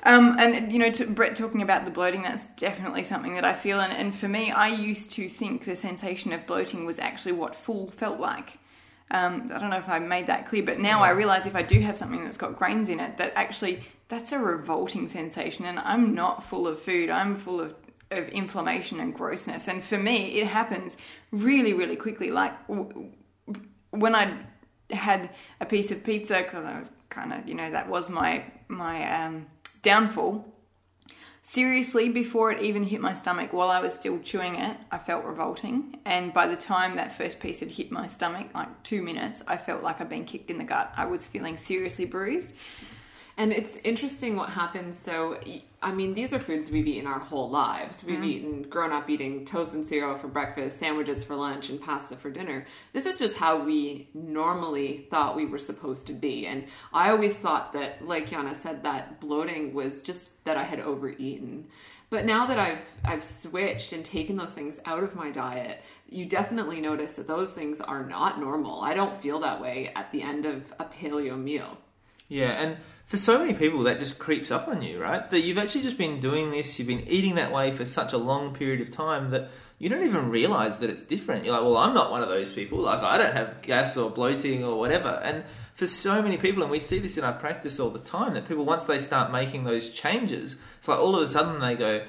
Um, 0.08 0.38
and 0.38 0.72
you 0.72 0.78
know, 0.78 0.92
to 0.92 1.08
Brett 1.08 1.36
talking 1.36 1.64
about 1.64 1.84
the 1.84 1.90
bloating, 1.90 2.22
that's 2.22 2.46
definitely 2.58 3.02
something 3.02 3.34
that 3.34 3.44
I 3.44 3.56
feel. 3.56 3.80
And, 3.80 3.92
and 3.92 4.14
for 4.14 4.28
me, 4.28 4.52
I 4.52 4.68
used 4.68 5.12
to 5.14 5.28
think 5.28 5.66
the 5.66 5.76
sensation 5.76 6.32
of 6.32 6.46
bloating 6.46 6.86
was 6.86 7.00
actually 7.00 7.32
what 7.32 7.56
full 7.56 7.90
felt 7.90 8.20
like. 8.20 8.60
Um, 9.10 9.50
I 9.52 9.58
don't 9.58 9.72
know 9.72 9.78
if 9.78 9.90
I 9.90 9.98
made 9.98 10.28
that 10.28 10.48
clear, 10.48 10.62
but 10.62 10.80
now 10.80 11.02
I 11.02 11.10
realize 11.10 11.48
if 11.48 11.56
I 11.56 11.64
do 11.64 11.80
have 11.80 11.98
something 11.98 12.24
that's 12.24 12.38
got 12.38 12.56
grains 12.56 12.88
in 12.88 13.00
it, 13.00 13.18
that 13.18 13.34
actually 13.36 13.84
that's 14.08 14.32
a 14.32 14.40
revolting 14.40 15.08
sensation. 15.08 15.66
And 15.66 15.80
I'm 15.80 16.14
not 16.14 16.44
full 16.44 16.68
of 16.68 16.82
food, 16.82 17.10
I'm 17.10 17.36
full 17.36 17.60
of, 17.62 17.76
of 18.12 18.30
inflammation 18.30 19.00
and 19.00 19.14
grossness. 19.14 19.68
And 19.68 19.84
for 19.84 19.98
me, 19.98 20.40
it 20.40 20.48
happens 20.48 20.98
really, 21.32 21.74
really 21.74 21.96
quickly. 21.96 22.32
Like 22.32 22.54
when 23.90 24.16
I 24.16 24.38
had 24.92 25.30
a 25.60 25.66
piece 25.66 25.92
of 25.92 26.04
pizza, 26.04 26.44
because 26.44 26.66
I 26.66 26.78
was 26.78 26.92
kind 27.10 27.34
of, 27.34 27.48
you 27.48 27.56
know, 27.56 27.72
that 27.72 27.90
was 27.90 28.10
my, 28.10 28.46
my 28.68 29.26
um, 29.26 29.48
downfall. 29.82 30.52
Seriously, 31.48 32.10
before 32.10 32.52
it 32.52 32.62
even 32.64 32.84
hit 32.84 33.02
my 33.02 33.14
stomach, 33.14 33.54
while 33.54 33.70
I 33.70 33.80
was 33.80 33.94
still 33.94 34.18
chewing 34.20 34.56
it, 34.56 34.78
I 34.92 34.98
felt 34.98 35.26
revolting. 35.26 36.00
And 36.04 36.34
by 36.34 36.48
the 36.48 36.56
time 36.56 36.96
that 36.96 37.16
first 37.16 37.40
piece 37.40 37.60
had 37.60 37.70
hit 37.70 37.92
my 37.92 38.08
stomach, 38.08 38.48
like 38.56 38.82
two 38.82 39.04
minutes, 39.04 39.44
I 39.48 39.58
felt 39.58 39.84
like 39.84 40.02
I'd 40.02 40.10
been 40.10 40.26
kicked 40.26 40.50
in 40.50 40.58
the 40.58 40.64
gut. 40.64 40.92
I 40.98 41.06
was 41.06 41.28
feeling 41.28 41.58
seriously 41.58 42.06
bruised. 42.06 42.52
And 43.38 43.52
it's 43.52 43.78
interesting 43.78 44.38
what 44.38 44.50
happens. 44.50 44.98
So, 44.98 45.38
I 45.82 45.92
mean, 45.92 46.14
these 46.14 46.32
are 46.32 46.40
foods 46.40 46.72
we've 46.72 46.88
eaten 46.88 47.06
our 47.06 47.20
whole 47.20 47.50
lives. 47.50 48.02
We've 48.02 48.16
mm-hmm. 48.16 48.24
eaten, 48.24 48.62
grown 48.64 48.94
up 48.94 49.10
eating 49.10 49.46
toast 49.46 49.74
and 49.74 49.86
cereal 49.86 50.18
for 50.18 50.30
breakfast, 50.30 50.80
sandwiches 50.80 51.24
for 51.24 51.36
lunch, 51.36 51.70
and 51.70 51.82
pasta 51.82 52.16
for 52.16 52.30
dinner. 52.30 52.66
This 52.94 53.06
is 53.06 53.20
just 53.20 53.36
how 53.36 53.62
we 53.62 54.08
normally 54.14 55.08
thought 55.12 55.36
we 55.36 55.46
were 55.46 55.60
supposed 55.60 56.08
to 56.08 56.14
be. 56.14 56.48
And 56.48 56.68
I 56.94 57.10
always 57.10 57.36
thought 57.36 57.74
that, 57.74 58.08
like 58.08 58.30
Yana 58.30 58.56
said, 58.56 58.84
that 58.84 59.20
bloating 59.20 59.74
was 59.74 60.02
just 60.02 60.46
that 60.46 60.56
I 60.56 60.64
had 60.64 60.80
overeaten. 60.80 61.68
But 62.10 62.26
now 62.26 62.46
that 62.46 62.60
I've 62.60 62.80
I've 63.04 63.24
switched 63.24 63.92
and 63.92 64.06
taken 64.06 64.38
those 64.38 64.54
things 64.54 64.80
out 64.86 65.04
of 65.04 65.16
my 65.16 65.32
diet, 65.32 65.82
you 66.08 66.26
definitely 66.26 66.80
notice 66.80 67.16
that 67.16 67.28
those 67.28 67.52
things 67.52 67.82
are 67.82 68.06
not 68.06 68.40
normal. 68.40 68.82
I 68.82 68.94
don't 68.94 69.20
feel 69.20 69.40
that 69.40 69.60
way 69.60 69.92
at 69.96 70.12
the 70.14 70.22
end 70.22 70.46
of 70.46 70.74
a 70.80 70.86
paleo 70.86 71.38
meal. 71.38 71.78
Yeah, 72.30 72.52
and 72.52 72.78
for 73.06 73.18
so 73.18 73.40
many 73.40 73.54
people, 73.54 73.84
that 73.84 74.00
just 74.00 74.18
creeps 74.18 74.50
up 74.52 74.68
on 74.68 74.82
you, 74.82 75.00
right? 75.00 75.30
That 75.30 75.42
you've 75.42 75.58
actually 75.58 75.84
just 75.84 75.98
been 75.98 76.20
doing 76.20 76.52
this, 76.52 76.80
you've 76.80 76.88
been 76.88 77.08
eating 77.08 77.36
that 77.36 77.52
way 77.52 77.72
for 77.72 77.86
such 77.86 78.14
a 78.14 78.18
long 78.18 78.54
period 78.54 78.82
of 78.82 78.92
time 78.92 79.30
that 79.30 79.50
you 79.78 79.90
don't 79.90 80.04
even 80.04 80.30
realize 80.30 80.80
that 80.80 80.90
it's 80.90 81.02
different. 81.02 81.46
You're 81.46 81.54
like, 81.54 81.64
well, 81.64 81.78
I'm 81.78 81.94
not 81.94 82.10
one 82.10 82.24
of 82.24 82.30
those 82.30 82.52
people. 82.52 82.80
Like, 82.80 83.02
I 83.02 83.18
don't 83.18 83.34
have 83.34 83.62
gas 83.62 83.96
or 83.98 84.10
bloating 84.10 84.64
or 84.64 84.80
whatever. 84.80 85.22
And 85.24 85.44
for 85.76 85.86
so 85.86 86.22
many 86.22 86.38
people, 86.38 86.64
and 86.64 86.72
we 86.72 86.80
see 86.80 87.00
this 87.00 87.18
in 87.18 87.24
our 87.24 87.34
practice 87.34 87.80
all 87.80 87.90
the 87.90 88.00
time, 88.00 88.34
that 88.34 88.48
people, 88.48 88.66
once 88.66 88.86
they 88.86 89.00
start 89.00 89.32
making 89.32 89.66
those 89.66 89.90
changes, 89.90 90.56
it's 90.80 90.88
like 90.88 91.00
all 91.00 91.16
of 91.16 91.22
a 91.22 91.28
sudden 91.28 91.60
they 91.60 91.76
go, 91.76 92.06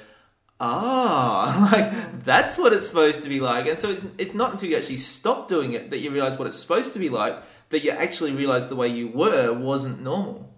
ah, 0.61 1.69
like 1.73 2.25
that's 2.25 2.57
what 2.57 2.73
it's 2.73 2.87
supposed 2.87 3.23
to 3.25 3.29
be 3.29 3.41
like. 3.41 3.67
And 3.67 3.81
so 3.81 3.91
it's, 3.91 4.07
it's 4.17 4.35
not 4.35 4.53
until 4.53 4.71
you 4.71 4.77
actually 4.77 4.99
stop 4.99 5.49
doing 5.49 5.73
it 5.73 5.91
that 5.91 5.99
you 5.99 6.11
realize 6.11 6.39
what 6.39 6.47
it's 6.47 6.59
supposed 6.59 6.93
to 6.93 6.99
be 6.99 7.09
like, 7.09 7.37
that 7.71 7.83
you 7.83 7.91
actually 7.91 8.33
realize 8.33 8.69
the 8.69 8.77
way 8.77 8.89
you 8.89 9.09
were 9.09 9.53
wasn't 9.53 10.01
normal. 10.01 10.56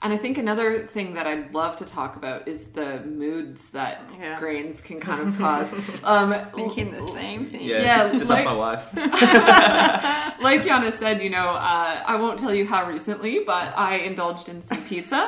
Yeah. 0.00 0.04
And 0.04 0.12
I 0.12 0.16
think 0.16 0.38
another 0.38 0.86
thing 0.86 1.14
that 1.14 1.26
I'd 1.26 1.52
love 1.52 1.76
to 1.78 1.84
talk 1.84 2.14
about 2.16 2.46
is 2.46 2.66
the 2.66 3.00
moods 3.00 3.70
that 3.70 4.02
Yeah. 4.18 4.38
grains 4.38 4.80
can 4.80 5.00
kind 5.00 5.20
of 5.28 5.36
cause. 5.38 5.68
Um, 6.04 6.32
Thinking 6.54 6.92
the 6.92 7.06
same 7.08 7.46
thing. 7.46 7.62
Yeah, 7.62 7.80
Yeah, 7.82 7.98
just, 8.12 8.18
just 8.18 8.30
like- 8.30 8.46
ask 8.46 8.46
my 8.46 8.54
wife. 8.54 8.84
like 10.40 10.62
Yana 10.62 10.96
said, 10.98 11.22
you 11.22 11.30
know, 11.30 11.48
uh, 11.50 12.02
I 12.06 12.16
won't 12.16 12.38
tell 12.38 12.54
you 12.54 12.66
how 12.66 12.88
recently, 12.88 13.40
but 13.44 13.76
I 13.76 13.96
indulged 13.96 14.48
in 14.48 14.62
some 14.62 14.82
pizza. 14.84 15.26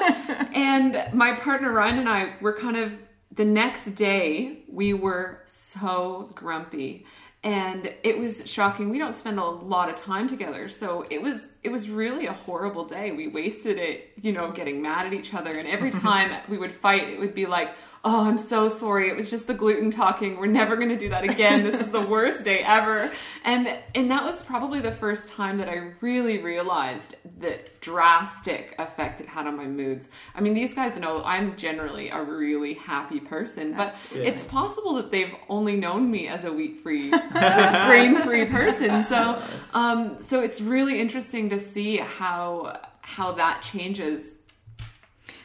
and 0.54 1.02
my 1.12 1.34
partner 1.34 1.72
Ryan 1.72 1.98
and 1.98 2.08
I 2.08 2.34
were 2.40 2.56
kind 2.56 2.76
of, 2.76 2.92
the 3.32 3.44
next 3.44 3.94
day, 3.94 4.64
we 4.68 4.92
were 4.92 5.42
so 5.46 6.30
grumpy. 6.34 7.06
And 7.42 7.92
it 8.02 8.18
was 8.18 8.46
shocking. 8.46 8.90
We 8.90 8.98
don't 8.98 9.14
spend 9.14 9.38
a 9.38 9.44
lot 9.44 9.88
of 9.88 9.96
time 9.96 10.28
together, 10.28 10.68
so 10.68 11.06
it 11.08 11.22
was 11.22 11.48
it 11.62 11.70
was 11.70 11.88
really 11.88 12.26
a 12.26 12.34
horrible 12.34 12.84
day. 12.84 13.12
We 13.12 13.28
wasted 13.28 13.78
it, 13.78 14.10
you 14.20 14.30
know, 14.30 14.52
getting 14.52 14.82
mad 14.82 15.06
at 15.06 15.14
each 15.14 15.32
other. 15.32 15.50
And 15.50 15.66
every 15.66 15.90
time 16.08 16.30
we 16.48 16.58
would 16.58 16.74
fight, 16.74 17.08
it 17.08 17.18
would 17.18 17.34
be 17.34 17.46
like, 17.46 17.70
oh, 18.04 18.20
I'm 18.24 18.38
so 18.38 18.68
sorry. 18.68 19.08
It 19.08 19.16
was 19.16 19.30
just 19.30 19.46
the 19.46 19.54
gluten 19.54 19.90
talking. 19.90 20.38
We're 20.38 20.46
never 20.46 20.76
going 20.76 20.88
to 20.88 20.98
do 20.98 21.10
that 21.10 21.24
again. 21.24 21.62
This 21.62 21.80
is 21.80 21.90
the 21.90 22.00
worst 22.00 22.44
day 22.44 22.60
ever. 22.60 23.10
And 23.44 23.68
and 23.94 24.10
that 24.10 24.24
was 24.24 24.42
probably 24.42 24.80
the 24.80 24.92
first 24.92 25.28
time 25.28 25.58
that 25.58 25.68
I 25.68 25.92
really 26.00 26.38
realized 26.38 27.16
the 27.40 27.58
drastic 27.80 28.74
effect 28.78 29.20
it 29.20 29.26
had 29.26 29.46
on 29.46 29.56
my 29.56 29.66
moods. 29.66 30.08
I 30.34 30.40
mean, 30.42 30.52
these 30.54 30.74
guys 30.74 30.98
know 30.98 31.22
I'm 31.24 31.56
generally 31.56 32.10
a 32.10 32.22
really 32.22 32.74
happy 32.74 33.18
person, 33.18 33.74
but 33.76 33.94
it's 34.12 34.44
possible 34.44 34.94
that 34.94 35.10
they've 35.10 35.34
only 35.48 35.76
known 35.76 36.10
me 36.10 36.28
as 36.28 36.44
a 36.44 36.52
wheat-free, 36.52 37.10
grain-free 37.32 38.44
person. 38.46 39.04
So 39.04 39.42
um 39.72 40.18
so 40.20 40.40
it's 40.42 40.60
really 40.60 41.00
interesting 41.00 41.48
to 41.50 41.58
see 41.58 41.96
how 41.96 42.78
how 43.00 43.32
that 43.32 43.62
changes 43.62 44.32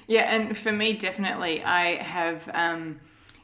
Yeah, 0.08 0.24
and 0.36 0.56
for 0.56 0.72
me, 0.72 0.94
definitely, 0.94 1.64
I 1.64 1.96
have 2.02 2.48
um, 2.54 3.00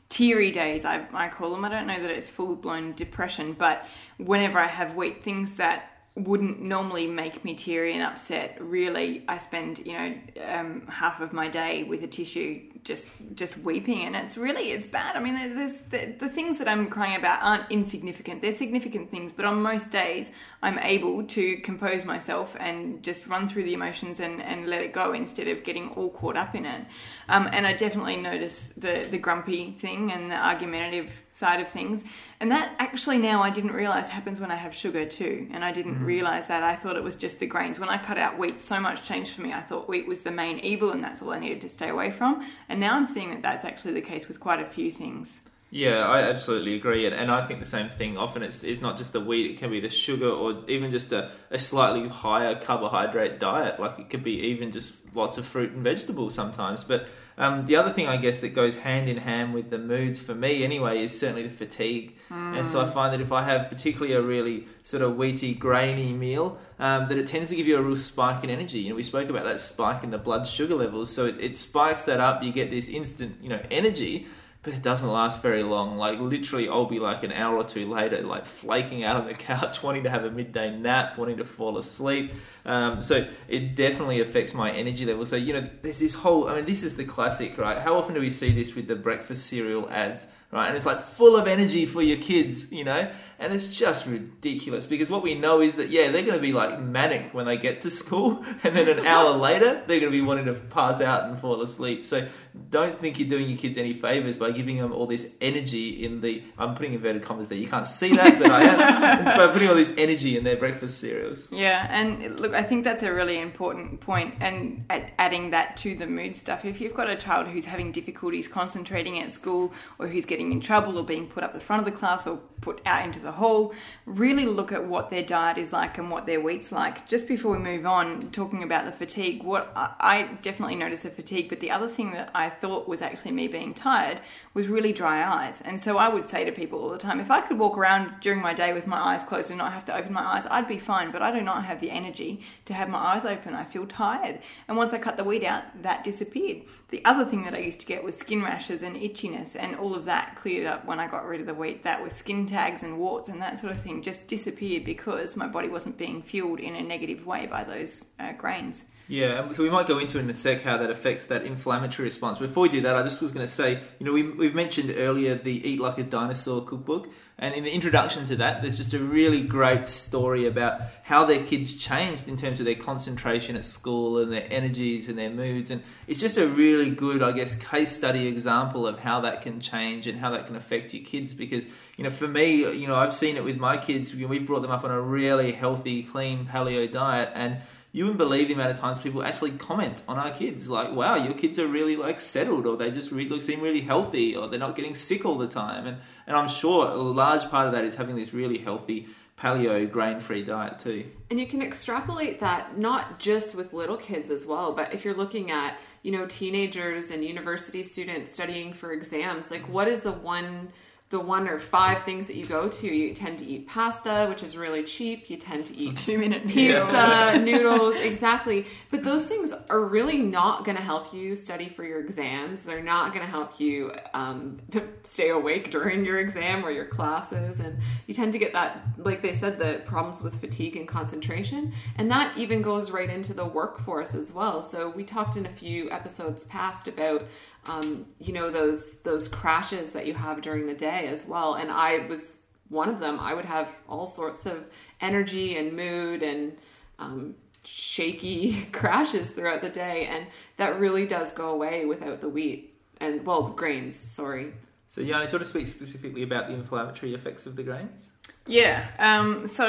teary 0.09 0.51
days. 0.51 0.85
I, 0.85 1.07
I 1.13 1.27
call 1.29 1.49
them. 1.51 1.65
I 1.65 1.69
don't 1.69 1.87
know 1.87 1.99
that 1.99 2.11
it's 2.11 2.29
full 2.29 2.55
blown 2.55 2.93
depression, 2.93 3.53
but 3.53 3.85
whenever 4.17 4.59
I 4.59 4.67
have 4.67 4.95
wheat 4.95 5.23
things 5.23 5.53
that 5.55 5.90
wouldn't 6.15 6.61
normally 6.61 7.07
make 7.07 7.45
me 7.45 7.55
teary 7.55 7.93
and 7.93 8.03
upset, 8.03 8.57
really, 8.59 9.23
I 9.29 9.37
spend 9.37 9.79
you 9.79 9.93
know 9.93 10.13
um, 10.45 10.87
half 10.87 11.21
of 11.21 11.31
my 11.31 11.47
day 11.47 11.83
with 11.83 12.03
a 12.03 12.07
tissue 12.07 12.61
just 12.83 13.07
just 13.35 13.57
weeping, 13.59 14.01
and 14.01 14.15
it's 14.15 14.35
really 14.35 14.71
it's 14.71 14.85
bad. 14.85 15.15
I 15.15 15.19
mean, 15.19 15.35
there's 15.55 15.81
the, 15.81 16.13
the 16.19 16.27
things 16.27 16.57
that 16.57 16.67
I'm 16.67 16.89
crying 16.89 17.15
about 17.15 17.41
aren't 17.41 17.71
insignificant. 17.71 18.41
They're 18.41 18.51
significant 18.51 19.09
things, 19.09 19.31
but 19.31 19.45
on 19.45 19.61
most 19.61 19.89
days, 19.89 20.29
I'm 20.61 20.79
able 20.79 21.23
to 21.23 21.57
compose 21.57 22.03
myself 22.03 22.57
and 22.59 23.01
just 23.03 23.27
run 23.27 23.47
through 23.47 23.63
the 23.63 23.73
emotions 23.73 24.19
and, 24.19 24.41
and 24.41 24.67
let 24.67 24.81
it 24.81 24.91
go 24.91 25.13
instead 25.13 25.47
of 25.47 25.63
getting 25.63 25.89
all 25.89 26.09
caught 26.09 26.35
up 26.35 26.55
in 26.55 26.65
it. 26.65 26.85
Um, 27.29 27.49
and 27.53 27.65
I 27.65 27.73
definitely 27.73 28.17
notice 28.17 28.73
the 28.75 29.07
the 29.09 29.17
grumpy 29.17 29.77
thing 29.79 30.11
and 30.11 30.29
the 30.29 30.35
argumentative 30.35 31.21
side 31.33 31.59
of 31.61 31.67
things. 31.67 32.03
And 32.39 32.51
that 32.51 32.75
actually 32.79 33.17
now 33.17 33.41
I 33.41 33.49
didn't 33.49 33.71
realize 33.71 34.09
happens 34.09 34.39
when 34.39 34.51
I 34.51 34.55
have 34.55 34.73
sugar 34.73 35.05
too. 35.05 35.47
And 35.51 35.63
I 35.63 35.71
didn't 35.71 35.99
mm. 35.99 36.05
realize 36.05 36.47
that. 36.47 36.63
I 36.63 36.75
thought 36.75 36.95
it 36.95 37.03
was 37.03 37.15
just 37.15 37.39
the 37.39 37.47
grains. 37.47 37.79
When 37.79 37.89
I 37.89 37.97
cut 37.97 38.17
out 38.17 38.37
wheat, 38.37 38.59
so 38.59 38.79
much 38.79 39.03
changed 39.03 39.31
for 39.31 39.41
me. 39.41 39.53
I 39.53 39.61
thought 39.61 39.87
wheat 39.87 40.07
was 40.07 40.21
the 40.21 40.31
main 40.31 40.59
evil 40.59 40.91
and 40.91 41.03
that's 41.03 41.21
all 41.21 41.31
I 41.31 41.39
needed 41.39 41.61
to 41.61 41.69
stay 41.69 41.89
away 41.89 42.11
from. 42.11 42.45
And 42.69 42.79
now 42.79 42.95
I'm 42.95 43.07
seeing 43.07 43.29
that 43.31 43.41
that's 43.41 43.65
actually 43.65 43.93
the 43.93 44.01
case 44.01 44.27
with 44.27 44.39
quite 44.39 44.59
a 44.59 44.65
few 44.65 44.91
things. 44.91 45.41
Yeah, 45.73 46.05
I 46.05 46.23
absolutely 46.23 46.75
agree, 46.75 47.05
and, 47.05 47.15
and 47.15 47.31
I 47.31 47.47
think 47.47 47.61
the 47.61 47.65
same 47.65 47.87
thing. 47.87 48.17
Often 48.17 48.43
it's 48.43 48.61
it's 48.61 48.81
not 48.81 48.97
just 48.97 49.13
the 49.13 49.21
wheat; 49.21 49.51
it 49.51 49.57
can 49.57 49.71
be 49.71 49.79
the 49.79 49.89
sugar, 49.89 50.27
or 50.27 50.65
even 50.67 50.91
just 50.91 51.13
a, 51.13 51.31
a 51.49 51.59
slightly 51.59 52.09
higher 52.09 52.55
carbohydrate 52.55 53.39
diet. 53.39 53.79
Like 53.79 53.97
it 53.97 54.09
could 54.09 54.21
be 54.21 54.47
even 54.47 54.73
just 54.73 54.93
lots 55.15 55.37
of 55.37 55.45
fruit 55.45 55.71
and 55.71 55.81
vegetables 55.81 56.35
sometimes. 56.35 56.83
But 56.83 57.07
um, 57.41 57.65
the 57.65 57.75
other 57.75 57.91
thing, 57.91 58.07
I 58.07 58.17
guess, 58.17 58.39
that 58.39 58.49
goes 58.49 58.75
hand 58.77 59.09
in 59.09 59.17
hand 59.17 59.53
with 59.53 59.71
the 59.71 59.79
moods 59.79 60.19
for 60.19 60.35
me, 60.35 60.63
anyway, 60.63 61.03
is 61.03 61.19
certainly 61.19 61.41
the 61.41 61.49
fatigue. 61.49 62.15
And 62.55 62.67
so 62.67 62.79
I 62.79 62.89
find 62.89 63.11
that 63.13 63.19
if 63.19 63.31
I 63.31 63.43
have 63.43 63.67
particularly 63.67 64.13
a 64.13 64.21
really 64.21 64.67
sort 64.83 65.01
of 65.01 65.13
wheaty, 65.13 65.57
grainy 65.57 66.13
meal, 66.13 66.59
um, 66.77 67.07
that 67.09 67.17
it 67.17 67.27
tends 67.27 67.49
to 67.49 67.55
give 67.55 67.65
you 67.65 67.77
a 67.77 67.81
real 67.81 67.97
spike 67.97 68.43
in 68.43 68.51
energy. 68.51 68.79
You 68.79 68.91
know, 68.91 68.95
we 68.95 69.03
spoke 69.03 69.27
about 69.27 69.45
that 69.45 69.59
spike 69.59 70.03
in 70.03 70.11
the 70.11 70.19
blood 70.19 70.47
sugar 70.47 70.75
levels, 70.75 71.11
so 71.11 71.25
it, 71.25 71.35
it 71.39 71.57
spikes 71.57 72.03
that 72.05 72.19
up. 72.19 72.43
You 72.43 72.51
get 72.51 72.69
this 72.69 72.87
instant, 72.87 73.37
you 73.41 73.49
know, 73.49 73.61
energy 73.71 74.27
but 74.63 74.73
it 74.73 74.81
doesn't 74.81 75.07
last 75.07 75.41
very 75.41 75.63
long. 75.63 75.97
Like 75.97 76.19
literally, 76.19 76.69
I'll 76.69 76.85
be 76.85 76.99
like 76.99 77.23
an 77.23 77.31
hour 77.31 77.57
or 77.57 77.63
two 77.63 77.89
later, 77.89 78.21
like 78.21 78.45
flaking 78.45 79.03
out 79.03 79.15
on 79.15 79.25
the 79.25 79.33
couch, 79.49 79.81
wanting 79.81 80.03
to 80.03 80.09
have 80.09 80.23
a 80.23 80.31
midday 80.31 80.75
nap, 80.75 81.17
wanting 81.17 81.37
to 81.37 81.45
fall 81.45 81.77
asleep. 81.77 82.31
Um, 82.65 83.01
so 83.01 83.27
it 83.47 83.75
definitely 83.75 84.21
affects 84.21 84.53
my 84.53 84.71
energy 84.71 85.05
level. 85.05 85.25
So 85.25 85.35
you 85.35 85.53
know, 85.53 85.67
there's 85.81 85.99
this 85.99 86.13
whole. 86.13 86.47
I 86.47 86.55
mean, 86.55 86.65
this 86.65 86.83
is 86.83 86.95
the 86.95 87.05
classic, 87.05 87.57
right? 87.57 87.79
How 87.79 87.95
often 87.95 88.13
do 88.13 88.21
we 88.21 88.29
see 88.29 88.51
this 88.51 88.75
with 88.75 88.87
the 88.87 88.95
breakfast 88.95 89.47
cereal 89.47 89.89
ads? 89.89 90.27
right? 90.51 90.67
And 90.67 90.77
it's 90.77 90.85
like 90.85 91.07
full 91.07 91.35
of 91.35 91.47
energy 91.47 91.85
for 91.85 92.01
your 92.01 92.17
kids, 92.17 92.71
you 92.71 92.83
know? 92.83 93.11
And 93.41 93.53
it's 93.53 93.67
just 93.67 94.05
ridiculous 94.05 94.85
because 94.85 95.09
what 95.09 95.23
we 95.23 95.33
know 95.33 95.61
is 95.61 95.75
that, 95.75 95.89
yeah, 95.89 96.11
they're 96.11 96.21
going 96.21 96.37
to 96.37 96.41
be 96.41 96.53
like 96.53 96.79
manic 96.79 97.33
when 97.33 97.47
they 97.47 97.57
get 97.57 97.81
to 97.81 97.91
school. 97.91 98.45
And 98.63 98.75
then 98.75 98.87
an 98.87 99.07
hour 99.07 99.35
later, 99.37 99.81
they're 99.87 99.99
going 99.99 100.11
to 100.11 100.17
be 100.17 100.21
wanting 100.21 100.45
to 100.45 100.53
pass 100.53 101.01
out 101.01 101.23
and 101.23 101.39
fall 101.39 101.61
asleep. 101.63 102.05
So 102.05 102.27
don't 102.69 102.97
think 102.99 103.17
you're 103.17 103.29
doing 103.29 103.49
your 103.49 103.57
kids 103.57 103.77
any 103.77 103.93
favors 103.93 104.37
by 104.37 104.51
giving 104.51 104.77
them 104.77 104.91
all 104.91 105.07
this 105.07 105.27
energy 105.39 106.03
in 106.03 106.21
the, 106.21 106.43
I'm 106.57 106.75
putting 106.75 106.93
inverted 106.93 107.23
commas 107.23 107.47
there. 107.47 107.57
You 107.57 107.67
can't 107.67 107.87
see 107.87 108.15
that, 108.15 108.39
but 108.39 108.51
I 108.51 108.63
am. 108.63 109.25
by 109.37 109.47
putting 109.51 109.69
all 109.69 109.75
this 109.75 109.91
energy 109.97 110.37
in 110.37 110.43
their 110.43 110.57
breakfast 110.57 110.99
cereals. 110.99 111.51
Yeah, 111.51 111.87
and 111.89 112.39
look, 112.39 112.53
I 112.53 112.63
think 112.63 112.83
that's 112.83 113.03
a 113.03 113.13
really 113.13 113.39
important 113.39 114.01
point, 114.01 114.35
and 114.39 114.83
adding 114.89 115.51
that 115.51 115.77
to 115.77 115.95
the 115.95 116.07
mood 116.07 116.35
stuff. 116.35 116.65
If 116.65 116.81
you've 116.81 116.93
got 116.93 117.09
a 117.09 117.15
child 117.15 117.47
who's 117.47 117.65
having 117.65 117.91
difficulties 117.91 118.47
concentrating 118.47 119.19
at 119.19 119.31
school, 119.31 119.73
or 119.97 120.07
who's 120.07 120.25
getting 120.25 120.51
in 120.51 120.59
trouble, 120.59 120.97
or 120.97 121.03
being 121.03 121.27
put 121.27 121.43
up 121.43 121.53
the 121.53 121.59
front 121.59 121.85
of 121.85 121.91
the 121.91 121.97
class, 121.97 122.27
or 122.27 122.37
put 122.59 122.81
out 122.85 123.05
into 123.05 123.19
the 123.19 123.30
hall, 123.31 123.73
really 124.05 124.45
look 124.45 124.71
at 124.71 124.85
what 124.85 125.09
their 125.09 125.23
diet 125.23 125.57
is 125.57 125.73
like 125.73 125.97
and 125.97 126.09
what 126.11 126.25
their 126.25 126.39
week's 126.39 126.71
like. 126.71 127.07
Just 127.07 127.27
before 127.27 127.51
we 127.51 127.57
move 127.57 127.85
on, 127.85 128.31
talking 128.31 128.63
about 128.63 128.85
the 128.85 128.91
fatigue, 128.91 129.43
what 129.43 129.71
I 129.75 130.11
I 130.11 130.23
definitely 130.41 130.75
noticed 130.75 131.03
the 131.03 131.09
fatigue, 131.09 131.47
but 131.47 131.61
the 131.61 131.71
other 131.71 131.87
thing 131.87 132.11
that 132.11 132.31
I 132.35 132.49
thought 132.49 132.87
was 132.87 133.01
actually 133.01 133.31
me 133.31 133.47
being 133.47 133.73
tired 133.73 134.19
was 134.53 134.67
really 134.67 134.91
dry 134.91 135.23
eyes. 135.23 135.61
And 135.61 135.79
so 135.79 135.97
I 135.97 136.09
would 136.09 136.27
say 136.27 136.43
to 136.43 136.51
people 136.51 136.79
all 136.79 136.89
the 136.89 136.97
time, 136.97 137.21
if 137.21 137.31
I 137.31 137.39
could 137.39 137.57
walk 137.57 137.77
around 137.77 138.19
during 138.19 138.41
my 138.41 138.53
day 138.53 138.73
with 138.73 138.87
my 138.87 138.99
eyes 138.99 139.23
closed 139.23 139.49
and 139.49 139.57
not 139.57 139.71
have 139.71 139.85
to 139.85 139.95
open 139.95 140.11
my 140.11 140.21
eyes, 140.21 140.45
I'd 140.51 140.67
be 140.67 140.79
fine. 140.79 141.11
But 141.11 141.21
I 141.21 141.31
do 141.31 141.41
not 141.41 141.63
have 141.63 141.79
the 141.79 141.91
energy 141.91 142.41
to 142.65 142.73
have 142.73 142.89
my 142.89 142.99
eyes 142.99 143.23
open. 143.23 143.55
I 143.55 143.63
feel 143.63 143.87
tired. 143.87 144.39
And 144.67 144.75
once 144.75 144.91
I 144.91 144.97
cut 144.97 145.15
the 145.15 145.23
weed 145.23 145.45
out, 145.45 145.63
that 145.81 146.03
disappeared. 146.03 146.63
The 146.91 147.03
other 147.05 147.23
thing 147.23 147.43
that 147.43 147.53
I 147.53 147.59
used 147.59 147.79
to 147.79 147.85
get 147.85 148.03
was 148.03 148.17
skin 148.17 148.43
rashes 148.43 148.83
and 148.83 148.97
itchiness, 148.97 149.55
and 149.57 149.77
all 149.77 149.95
of 149.95 150.05
that 150.05 150.35
cleared 150.35 150.67
up 150.67 150.85
when 150.85 150.99
I 150.99 151.07
got 151.07 151.25
rid 151.25 151.39
of 151.39 151.47
the 151.47 151.53
wheat. 151.53 151.83
That 151.83 152.03
with 152.03 152.15
skin 152.15 152.45
tags 152.45 152.83
and 152.83 152.99
warts 152.99 153.29
and 153.29 153.41
that 153.41 153.57
sort 153.57 153.71
of 153.71 153.81
thing 153.81 154.01
just 154.01 154.27
disappeared 154.27 154.83
because 154.83 155.37
my 155.37 155.47
body 155.47 155.69
wasn't 155.69 155.97
being 155.97 156.21
fueled 156.21 156.59
in 156.59 156.75
a 156.75 156.81
negative 156.81 157.25
way 157.25 157.47
by 157.47 157.63
those 157.63 158.03
uh, 158.19 158.33
grains. 158.33 158.83
Yeah, 159.07 159.51
so 159.51 159.63
we 159.63 159.69
might 159.69 159.87
go 159.87 159.99
into 159.99 160.19
in 160.19 160.29
a 160.29 160.33
sec 160.33 160.63
how 160.63 160.77
that 160.77 160.89
affects 160.89 161.25
that 161.25 161.43
inflammatory 161.43 162.07
response. 162.07 162.37
Before 162.37 162.63
we 162.63 162.69
do 162.69 162.81
that, 162.81 162.95
I 162.95 163.03
just 163.03 163.21
was 163.21 163.31
going 163.31 163.45
to 163.45 163.51
say, 163.51 163.81
you 163.99 164.05
know, 164.05 164.13
we, 164.13 164.23
we've 164.23 164.55
mentioned 164.55 164.93
earlier 164.95 165.35
the 165.35 165.67
Eat 165.67 165.81
Like 165.81 165.97
a 165.97 166.03
Dinosaur 166.03 166.63
cookbook, 166.63 167.09
and 167.41 167.55
in 167.55 167.63
the 167.63 167.71
introduction 167.71 168.27
to 168.27 168.35
that, 168.35 168.61
there's 168.61 168.77
just 168.77 168.93
a 168.93 168.99
really 168.99 169.41
great 169.41 169.87
story 169.87 170.45
about 170.45 170.79
how 171.01 171.25
their 171.25 171.43
kids 171.43 171.75
changed 171.75 172.27
in 172.27 172.37
terms 172.37 172.59
of 172.59 172.67
their 172.67 172.75
concentration 172.75 173.55
at 173.55 173.65
school 173.65 174.19
and 174.19 174.31
their 174.31 174.45
energies 174.51 175.09
and 175.09 175.17
their 175.17 175.31
moods. 175.31 175.71
And 175.71 175.81
it's 176.07 176.19
just 176.19 176.37
a 176.37 176.47
really 176.47 176.91
good, 176.91 177.23
I 177.23 177.31
guess, 177.31 177.55
case 177.55 177.91
study 177.91 178.27
example 178.27 178.85
of 178.85 178.99
how 178.99 179.21
that 179.21 179.41
can 179.41 179.59
change 179.59 180.05
and 180.05 180.19
how 180.19 180.29
that 180.29 180.45
can 180.45 180.55
affect 180.55 180.93
your 180.93 181.03
kids. 181.03 181.33
Because, 181.33 181.65
you 181.97 182.03
know, 182.03 182.11
for 182.11 182.27
me, 182.27 182.57
you 182.77 182.85
know, 182.85 182.95
I've 182.95 183.13
seen 183.13 183.37
it 183.37 183.43
with 183.43 183.57
my 183.57 183.75
kids. 183.75 184.13
We 184.13 184.37
brought 184.37 184.61
them 184.61 184.71
up 184.71 184.83
on 184.83 184.91
a 184.91 185.01
really 185.01 185.51
healthy, 185.51 186.03
clean 186.03 186.45
paleo 186.45 186.91
diet, 186.91 187.31
and 187.33 187.57
you 187.91 188.05
wouldn't 188.05 188.17
believe 188.17 188.47
the 188.47 188.53
amount 188.53 188.71
of 188.71 188.79
times 188.79 188.99
people 188.99 189.23
actually 189.23 189.51
comment 189.51 190.01
on 190.07 190.17
our 190.17 190.31
kids. 190.31 190.69
Like 190.69 190.93
wow 190.93 191.15
your 191.15 191.33
kids 191.33 191.59
are 191.59 191.67
really 191.67 191.95
like 191.95 192.21
settled 192.21 192.65
or 192.65 192.77
they 192.77 192.91
just 192.91 193.11
re- 193.11 193.27
look 193.27 193.41
seem 193.41 193.61
really 193.61 193.81
healthy 193.81 194.35
or 194.35 194.47
they're 194.47 194.59
not 194.59 194.75
getting 194.75 194.95
sick 194.95 195.25
all 195.25 195.37
the 195.37 195.47
time. 195.47 195.87
And 195.87 195.97
and 196.27 196.37
i'm 196.37 196.49
sure 196.49 196.87
a 196.87 196.95
large 196.95 197.49
part 197.49 197.67
of 197.67 197.73
that 197.73 197.83
is 197.83 197.95
having 197.95 198.15
this 198.15 198.33
really 198.33 198.59
healthy 198.59 199.07
paleo 199.41 199.89
grain 199.89 200.19
free 200.19 200.43
diet 200.43 200.79
too. 200.79 201.05
And 201.29 201.39
you 201.39 201.47
can 201.47 201.61
extrapolate 201.61 202.39
that 202.41 202.77
not 202.77 203.19
just 203.19 203.55
with 203.55 203.73
little 203.73 203.97
kids 203.97 204.29
as 204.29 204.45
well, 204.45 204.73
but 204.73 204.93
if 204.93 205.03
you're 205.03 205.15
looking 205.15 205.49
at, 205.49 205.77
you 206.03 206.11
know, 206.11 206.27
teenagers 206.27 207.09
and 207.09 207.25
university 207.25 207.83
students 207.83 208.31
studying 208.31 208.73
for 208.73 208.91
exams, 208.91 209.49
like 209.49 209.67
what 209.67 209.87
is 209.87 210.01
the 210.01 210.11
one 210.11 210.71
the 211.11 211.19
one 211.19 211.47
or 211.47 211.59
five 211.59 212.03
things 212.03 212.27
that 212.27 212.35
you 212.35 212.45
go 212.45 212.67
to? 212.67 212.87
You 212.87 213.13
tend 213.13 213.39
to 213.39 213.45
eat 213.45 213.67
pasta, 213.67 214.25
which 214.29 214.41
is 214.43 214.57
really 214.57 214.83
cheap. 214.83 215.29
You 215.29 215.37
tend 215.37 215.65
to 215.67 215.77
eat 215.77 215.97
Two 215.97 216.17
minute 216.17 216.47
pizza, 216.47 217.37
noodles, 217.37 217.95
exactly. 217.99 218.65
But 218.89 219.03
those 219.03 219.25
things 219.25 219.53
are 219.69 219.79
really 219.79 220.17
not 220.17 220.65
going 220.65 220.77
to 220.77 220.83
help 220.83 221.13
you 221.13 221.35
study 221.35 221.69
for 221.69 221.83
your 221.83 221.99
exams. 221.99 222.63
They're 222.63 222.81
not 222.81 223.13
going 223.13 223.25
to 223.25 223.31
help 223.31 223.59
you 223.59 223.93
um, 224.13 224.59
stay 225.03 225.29
awake 225.29 225.69
during 225.69 226.05
your 226.05 226.19
exam 226.19 226.65
or 226.65 226.71
your 226.71 226.85
classes. 226.85 227.59
And 227.59 227.77
you 228.07 228.13
tend 228.13 228.33
to 228.33 228.39
get 228.39 228.53
that, 228.53 228.81
like 228.97 229.21
they 229.21 229.33
said, 229.33 229.59
the 229.59 229.81
problems 229.85 230.21
with 230.21 230.39
fatigue 230.39 230.75
and 230.75 230.87
concentration. 230.87 231.73
And 231.97 232.09
that 232.09 232.37
even 232.37 232.61
goes 232.61 232.89
right 232.89 233.09
into 233.09 233.33
the 233.33 233.45
workforce 233.45 234.15
as 234.15 234.31
well. 234.31 234.63
So 234.63 234.89
we 234.89 235.03
talked 235.03 235.35
in 235.37 235.45
a 235.45 235.51
few 235.51 235.91
episodes 235.91 236.45
past 236.45 236.87
about 236.87 237.27
um, 237.65 238.07
you 238.19 238.33
know 238.33 238.49
those 238.49 238.99
those 239.01 239.27
crashes 239.27 239.93
that 239.93 240.07
you 240.07 240.15
have 240.15 240.41
during 240.41 240.65
the 240.65 240.73
day 240.73 241.00
as 241.07 241.25
well. 241.25 241.55
And 241.55 241.71
i 241.71 241.99
was 242.07 242.39
one 242.69 242.89
of 242.89 242.99
them. 242.99 243.19
I 243.19 243.33
would 243.33 243.45
have 243.45 243.69
all 243.87 244.07
sorts 244.07 244.45
of 244.45 244.65
energy 245.01 245.57
and 245.57 245.73
mood 245.73 246.23
and 246.23 246.57
um, 246.99 247.35
shaky 247.65 248.63
crashes 248.71 249.29
throughout 249.29 249.61
the 249.61 249.69
day. 249.69 250.05
And 250.05 250.27
that 250.57 250.79
really 250.79 251.05
does 251.05 251.31
go 251.31 251.49
away 251.49 251.85
without 251.85 252.21
the 252.21 252.29
wheat 252.29 252.71
and 253.01 253.25
well 253.25 253.41
the 253.41 253.53
grains 253.53 253.97
sorry. 253.97 254.53
So 254.87 255.01
Yanni, 255.01 255.25
do 255.25 255.31
you 255.31 255.37
want 255.39 255.43
to 255.43 255.49
speak 255.49 255.67
specifically 255.67 256.23
about 256.23 256.47
the 256.47 256.53
inflammatory 256.53 257.13
effects 257.13 257.45
of 257.45 257.55
the 257.55 257.63
grains. 257.63 258.09
Yeah. 258.45 258.87
Um, 258.99 259.47
so, 259.47 259.67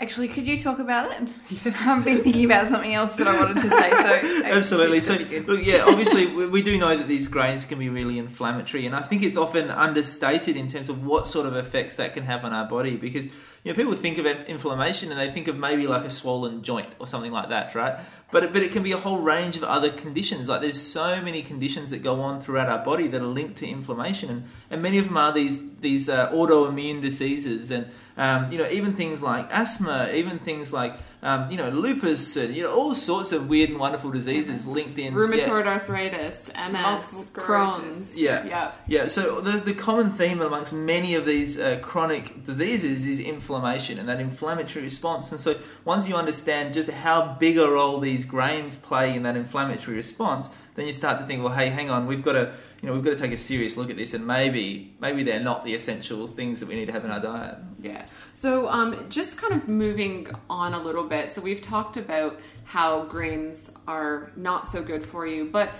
actually, 0.00 0.28
could 0.28 0.46
you 0.46 0.58
talk 0.58 0.78
about 0.78 1.10
it? 1.10 1.28
I've 1.80 2.04
been 2.04 2.22
thinking 2.22 2.44
about 2.44 2.68
something 2.68 2.94
else 2.94 3.12
that 3.14 3.26
I 3.26 3.38
wanted 3.38 3.62
to 3.62 3.70
say. 3.70 3.90
So, 3.90 4.42
Absolutely. 4.44 5.00
So, 5.00 5.14
look, 5.14 5.64
yeah, 5.64 5.84
obviously, 5.86 6.26
we, 6.26 6.46
we 6.46 6.62
do 6.62 6.78
know 6.78 6.96
that 6.96 7.08
these 7.08 7.28
grains 7.28 7.64
can 7.64 7.78
be 7.78 7.88
really 7.88 8.18
inflammatory, 8.18 8.86
and 8.86 8.94
I 8.94 9.02
think 9.02 9.22
it's 9.22 9.36
often 9.36 9.70
understated 9.70 10.56
in 10.56 10.68
terms 10.68 10.88
of 10.88 11.04
what 11.04 11.26
sort 11.26 11.46
of 11.46 11.56
effects 11.56 11.96
that 11.96 12.14
can 12.14 12.24
have 12.24 12.44
on 12.44 12.52
our 12.52 12.68
body. 12.68 12.96
Because 12.96 13.26
you 13.64 13.72
know, 13.72 13.76
people 13.76 13.94
think 13.94 14.18
of 14.18 14.26
inflammation 14.26 15.10
and 15.10 15.20
they 15.20 15.30
think 15.30 15.48
of 15.48 15.56
maybe 15.56 15.86
like 15.86 16.04
a 16.04 16.10
swollen 16.10 16.62
joint 16.62 16.88
or 16.98 17.06
something 17.06 17.32
like 17.32 17.48
that, 17.48 17.74
right? 17.74 17.98
But 18.30 18.52
but 18.52 18.62
it 18.62 18.72
can 18.72 18.82
be 18.82 18.92
a 18.92 18.98
whole 18.98 19.18
range 19.18 19.56
of 19.56 19.64
other 19.64 19.90
conditions. 19.90 20.48
Like 20.48 20.60
there's 20.60 20.80
so 20.80 21.20
many 21.20 21.42
conditions 21.42 21.90
that 21.90 22.02
go 22.02 22.20
on 22.20 22.40
throughout 22.40 22.68
our 22.68 22.84
body 22.84 23.08
that 23.08 23.20
are 23.20 23.26
linked 23.26 23.56
to 23.58 23.66
inflammation, 23.66 24.30
and, 24.30 24.48
and 24.70 24.82
many 24.82 24.98
of 24.98 25.06
them 25.06 25.16
are 25.16 25.32
these 25.32 25.58
these 25.80 26.08
uh, 26.08 26.30
autoimmune 26.30 27.00
diseases, 27.02 27.70
and 27.70 27.90
um, 28.18 28.50
you 28.52 28.58
know 28.58 28.68
even 28.68 28.92
things 28.94 29.22
like 29.22 29.48
asthma, 29.50 30.10
even 30.12 30.38
things 30.40 30.72
like 30.72 30.94
um, 31.22 31.50
you 31.50 31.56
know 31.56 31.70
lupus, 31.70 32.36
and 32.36 32.54
you 32.54 32.62
know 32.62 32.72
all 32.74 32.94
sorts 32.94 33.32
of 33.32 33.48
weird 33.48 33.70
and 33.70 33.78
wonderful 33.78 34.10
diseases 34.10 34.66
linked 34.66 34.98
in. 34.98 35.14
rheumatoid 35.14 35.66
arthritis 35.66 36.48
ms 36.70 37.30
crohn's 37.30 38.16
Yeah. 38.16 38.44
yeah 38.44 38.72
Yeah, 38.86 39.08
so 39.08 39.40
the, 39.40 39.52
the 39.58 39.74
common 39.74 40.12
theme 40.12 40.40
amongst 40.40 40.72
many 40.72 41.14
of 41.14 41.24
these 41.26 41.58
uh, 41.58 41.78
chronic 41.82 42.44
diseases 42.44 43.06
is 43.06 43.18
inflammation 43.20 43.98
and 43.98 44.08
that 44.08 44.20
inflammatory 44.20 44.84
response. 44.84 45.32
And 45.32 45.40
so 45.40 45.56
once 45.84 46.08
you 46.08 46.14
understand 46.14 46.74
just 46.74 46.88
how 46.90 47.36
big 47.38 47.58
a 47.58 47.68
role 47.70 48.00
these 48.00 48.24
grains 48.24 48.76
play 48.76 49.14
in 49.16 49.22
that 49.24 49.36
inflammatory 49.36 49.96
response, 49.96 50.48
then 50.78 50.86
you 50.86 50.92
start 50.92 51.20
to 51.20 51.26
think, 51.26 51.42
well, 51.42 51.52
hey, 51.52 51.68
hang 51.68 51.90
on, 51.90 52.06
we've 52.06 52.22
got 52.22 52.32
to, 52.32 52.52
you 52.80 52.88
know, 52.88 52.94
we've 52.94 53.04
got 53.04 53.10
to 53.10 53.18
take 53.18 53.32
a 53.32 53.38
serious 53.38 53.76
look 53.76 53.90
at 53.90 53.96
this, 53.96 54.14
and 54.14 54.26
maybe, 54.26 54.94
maybe 55.00 55.22
they're 55.22 55.40
not 55.40 55.64
the 55.64 55.74
essential 55.74 56.26
things 56.26 56.60
that 56.60 56.68
we 56.68 56.74
need 56.74 56.86
to 56.86 56.92
have 56.92 57.04
in 57.04 57.10
our 57.10 57.20
diet. 57.20 57.58
Yeah. 57.80 58.04
So, 58.34 58.68
um, 58.68 59.06
just 59.08 59.36
kind 59.36 59.54
of 59.54 59.68
moving 59.68 60.28
on 60.48 60.74
a 60.74 60.82
little 60.82 61.04
bit. 61.04 61.30
So, 61.30 61.40
we've 61.40 61.62
talked 61.62 61.96
about 61.96 62.38
how 62.64 63.04
grains 63.04 63.70
are 63.86 64.30
not 64.36 64.68
so 64.68 64.82
good 64.82 65.06
for 65.06 65.26
you, 65.26 65.46
but 65.46 65.70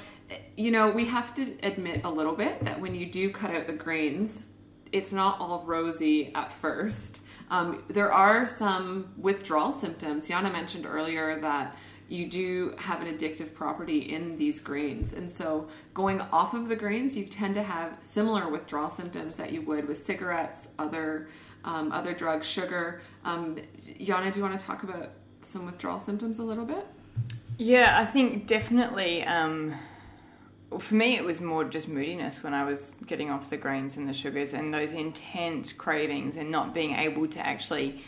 you 0.56 0.70
know, 0.70 0.90
we 0.90 1.06
have 1.06 1.34
to 1.36 1.56
admit 1.62 2.02
a 2.04 2.10
little 2.10 2.34
bit 2.34 2.64
that 2.64 2.80
when 2.80 2.94
you 2.94 3.06
do 3.06 3.30
cut 3.30 3.54
out 3.54 3.66
the 3.66 3.72
grains, 3.72 4.42
it's 4.92 5.12
not 5.12 5.40
all 5.40 5.64
rosy 5.66 6.32
at 6.34 6.52
first. 6.52 7.20
Um, 7.50 7.84
there 7.88 8.12
are 8.12 8.46
some 8.46 9.14
withdrawal 9.16 9.72
symptoms. 9.72 10.28
Yana 10.28 10.52
mentioned 10.52 10.84
earlier 10.84 11.40
that 11.40 11.74
you 12.08 12.26
do 12.26 12.74
have 12.78 13.02
an 13.02 13.06
addictive 13.06 13.54
property 13.54 13.98
in 13.98 14.38
these 14.38 14.60
grains. 14.60 15.12
And 15.12 15.30
so, 15.30 15.68
going 15.94 16.20
off 16.20 16.54
of 16.54 16.68
the 16.68 16.76
grains, 16.76 17.16
you 17.16 17.24
tend 17.24 17.54
to 17.54 17.62
have 17.62 17.98
similar 18.00 18.48
withdrawal 18.48 18.90
symptoms 18.90 19.36
that 19.36 19.52
you 19.52 19.62
would 19.62 19.86
with 19.86 19.98
cigarettes, 20.02 20.68
other 20.78 21.28
um, 21.64 21.92
other 21.92 22.14
drugs, 22.14 22.46
sugar. 22.46 23.02
Um, 23.24 23.56
Yana, 24.00 24.32
do 24.32 24.38
you 24.38 24.44
want 24.44 24.58
to 24.58 24.64
talk 24.64 24.82
about 24.84 25.10
some 25.42 25.66
withdrawal 25.66 26.00
symptoms 26.00 26.38
a 26.38 26.44
little 26.44 26.64
bit? 26.64 26.86
Yeah, 27.58 27.98
I 27.98 28.04
think 28.04 28.46
definitely. 28.46 29.24
Um, 29.24 29.74
for 30.78 30.94
me, 30.94 31.16
it 31.16 31.24
was 31.24 31.40
more 31.40 31.64
just 31.64 31.88
moodiness 31.88 32.42
when 32.42 32.54
I 32.54 32.64
was 32.64 32.94
getting 33.06 33.30
off 33.30 33.50
the 33.50 33.56
grains 33.56 33.96
and 33.96 34.08
the 34.08 34.12
sugars 34.12 34.54
and 34.54 34.72
those 34.72 34.92
intense 34.92 35.72
cravings 35.72 36.36
and 36.36 36.50
not 36.50 36.74
being 36.74 36.94
able 36.94 37.26
to 37.28 37.44
actually 37.44 38.02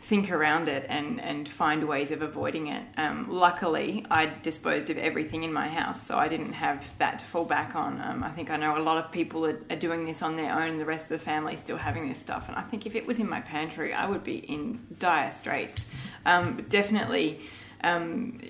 think 0.00 0.32
around 0.32 0.66
it 0.66 0.86
and, 0.88 1.20
and 1.20 1.46
find 1.46 1.86
ways 1.86 2.10
of 2.10 2.22
avoiding 2.22 2.68
it. 2.68 2.82
Um, 2.96 3.26
luckily, 3.28 4.04
I 4.10 4.26
disposed 4.26 4.88
of 4.88 4.96
everything 4.96 5.44
in 5.44 5.52
my 5.52 5.68
house, 5.68 6.02
so 6.02 6.16
I 6.16 6.26
didn't 6.26 6.54
have 6.54 6.96
that 6.98 7.18
to 7.18 7.26
fall 7.26 7.44
back 7.44 7.76
on. 7.76 8.00
Um, 8.00 8.24
I 8.24 8.30
think 8.30 8.50
I 8.50 8.56
know 8.56 8.78
a 8.78 8.80
lot 8.80 8.96
of 8.96 9.12
people 9.12 9.44
are, 9.44 9.60
are 9.68 9.76
doing 9.76 10.06
this 10.06 10.22
on 10.22 10.36
their 10.36 10.58
own, 10.58 10.78
the 10.78 10.86
rest 10.86 11.04
of 11.04 11.18
the 11.18 11.24
family 11.24 11.54
still 11.56 11.76
having 11.76 12.08
this 12.08 12.18
stuff, 12.18 12.48
and 12.48 12.56
I 12.56 12.62
think 12.62 12.86
if 12.86 12.94
it 12.94 13.06
was 13.06 13.18
in 13.18 13.28
my 13.28 13.42
pantry, 13.42 13.92
I 13.92 14.06
would 14.06 14.24
be 14.24 14.38
in 14.38 14.86
dire 14.98 15.30
straits. 15.30 15.84
Um, 16.24 16.64
definitely, 16.68 17.40
um, 17.84 18.40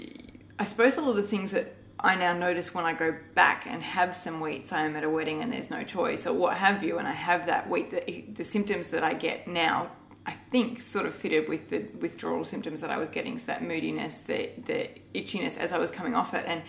I 0.57 0.65
suppose 0.67 0.97
all 0.99 1.11
of 1.11 1.17
the 1.17 1.25
things 1.25 1.51
that 1.51 1.75
I 1.99 2.15
now 2.15 2.33
notice 2.33 2.73
when 2.73 2.85
I 2.85 2.95
go 2.95 3.17
back 3.35 3.67
and 3.67 3.83
have 3.83 4.17
some 4.17 4.41
wheat, 4.41 4.69
say 4.69 4.77
I'm 4.77 4.95
at 4.95 5.03
a 5.03 5.11
wedding 5.11 5.43
and 5.43 5.53
there's 5.53 5.69
no 5.69 5.83
choice 5.83 6.27
or 6.27 6.33
what 6.33 6.57
have 6.57 6.85
you, 6.85 6.99
and 6.99 7.09
I 7.09 7.13
have 7.13 7.47
that 7.47 7.69
wheat, 7.69 7.91
the, 7.91 8.25
the 8.35 8.45
symptoms 8.45 8.91
that 8.91 9.03
I 9.03 9.15
get 9.15 9.49
now, 9.49 9.91
I 10.31 10.35
think 10.53 10.81
sort 10.81 11.07
of 11.07 11.15
fitted 11.15 11.49
with 11.49 11.71
the 11.71 11.87
withdrawal 11.99 12.45
symptoms 12.45 12.81
that 12.83 12.91
I 12.91 12.99
was 12.99 13.09
getting, 13.09 13.37
so 13.37 13.47
that 13.47 13.65
moodiness, 13.65 14.19
the, 14.19 14.51
the 14.65 14.89
itchiness 15.13 15.59
as 15.59 15.73
I 15.73 15.79
was 15.79 15.91
coming 15.91 16.15
off 16.15 16.35
it. 16.35 16.45
And 16.47 16.63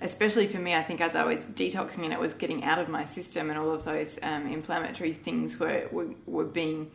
especially 0.00 0.46
for 0.46 0.58
me, 0.58 0.76
I 0.76 0.82
think 0.82 1.00
as 1.00 1.16
I 1.16 1.24
was 1.24 1.44
detoxing 1.44 2.04
and 2.04 2.12
it 2.12 2.20
was 2.20 2.32
getting 2.34 2.62
out 2.62 2.78
of 2.78 2.88
my 2.88 3.04
system 3.04 3.50
and 3.50 3.58
all 3.58 3.72
of 3.72 3.84
those 3.84 4.20
um, 4.22 4.46
inflammatory 4.46 5.12
things 5.12 5.58
were, 5.58 5.88
were, 5.90 6.10
were 6.26 6.44
being 6.44 6.92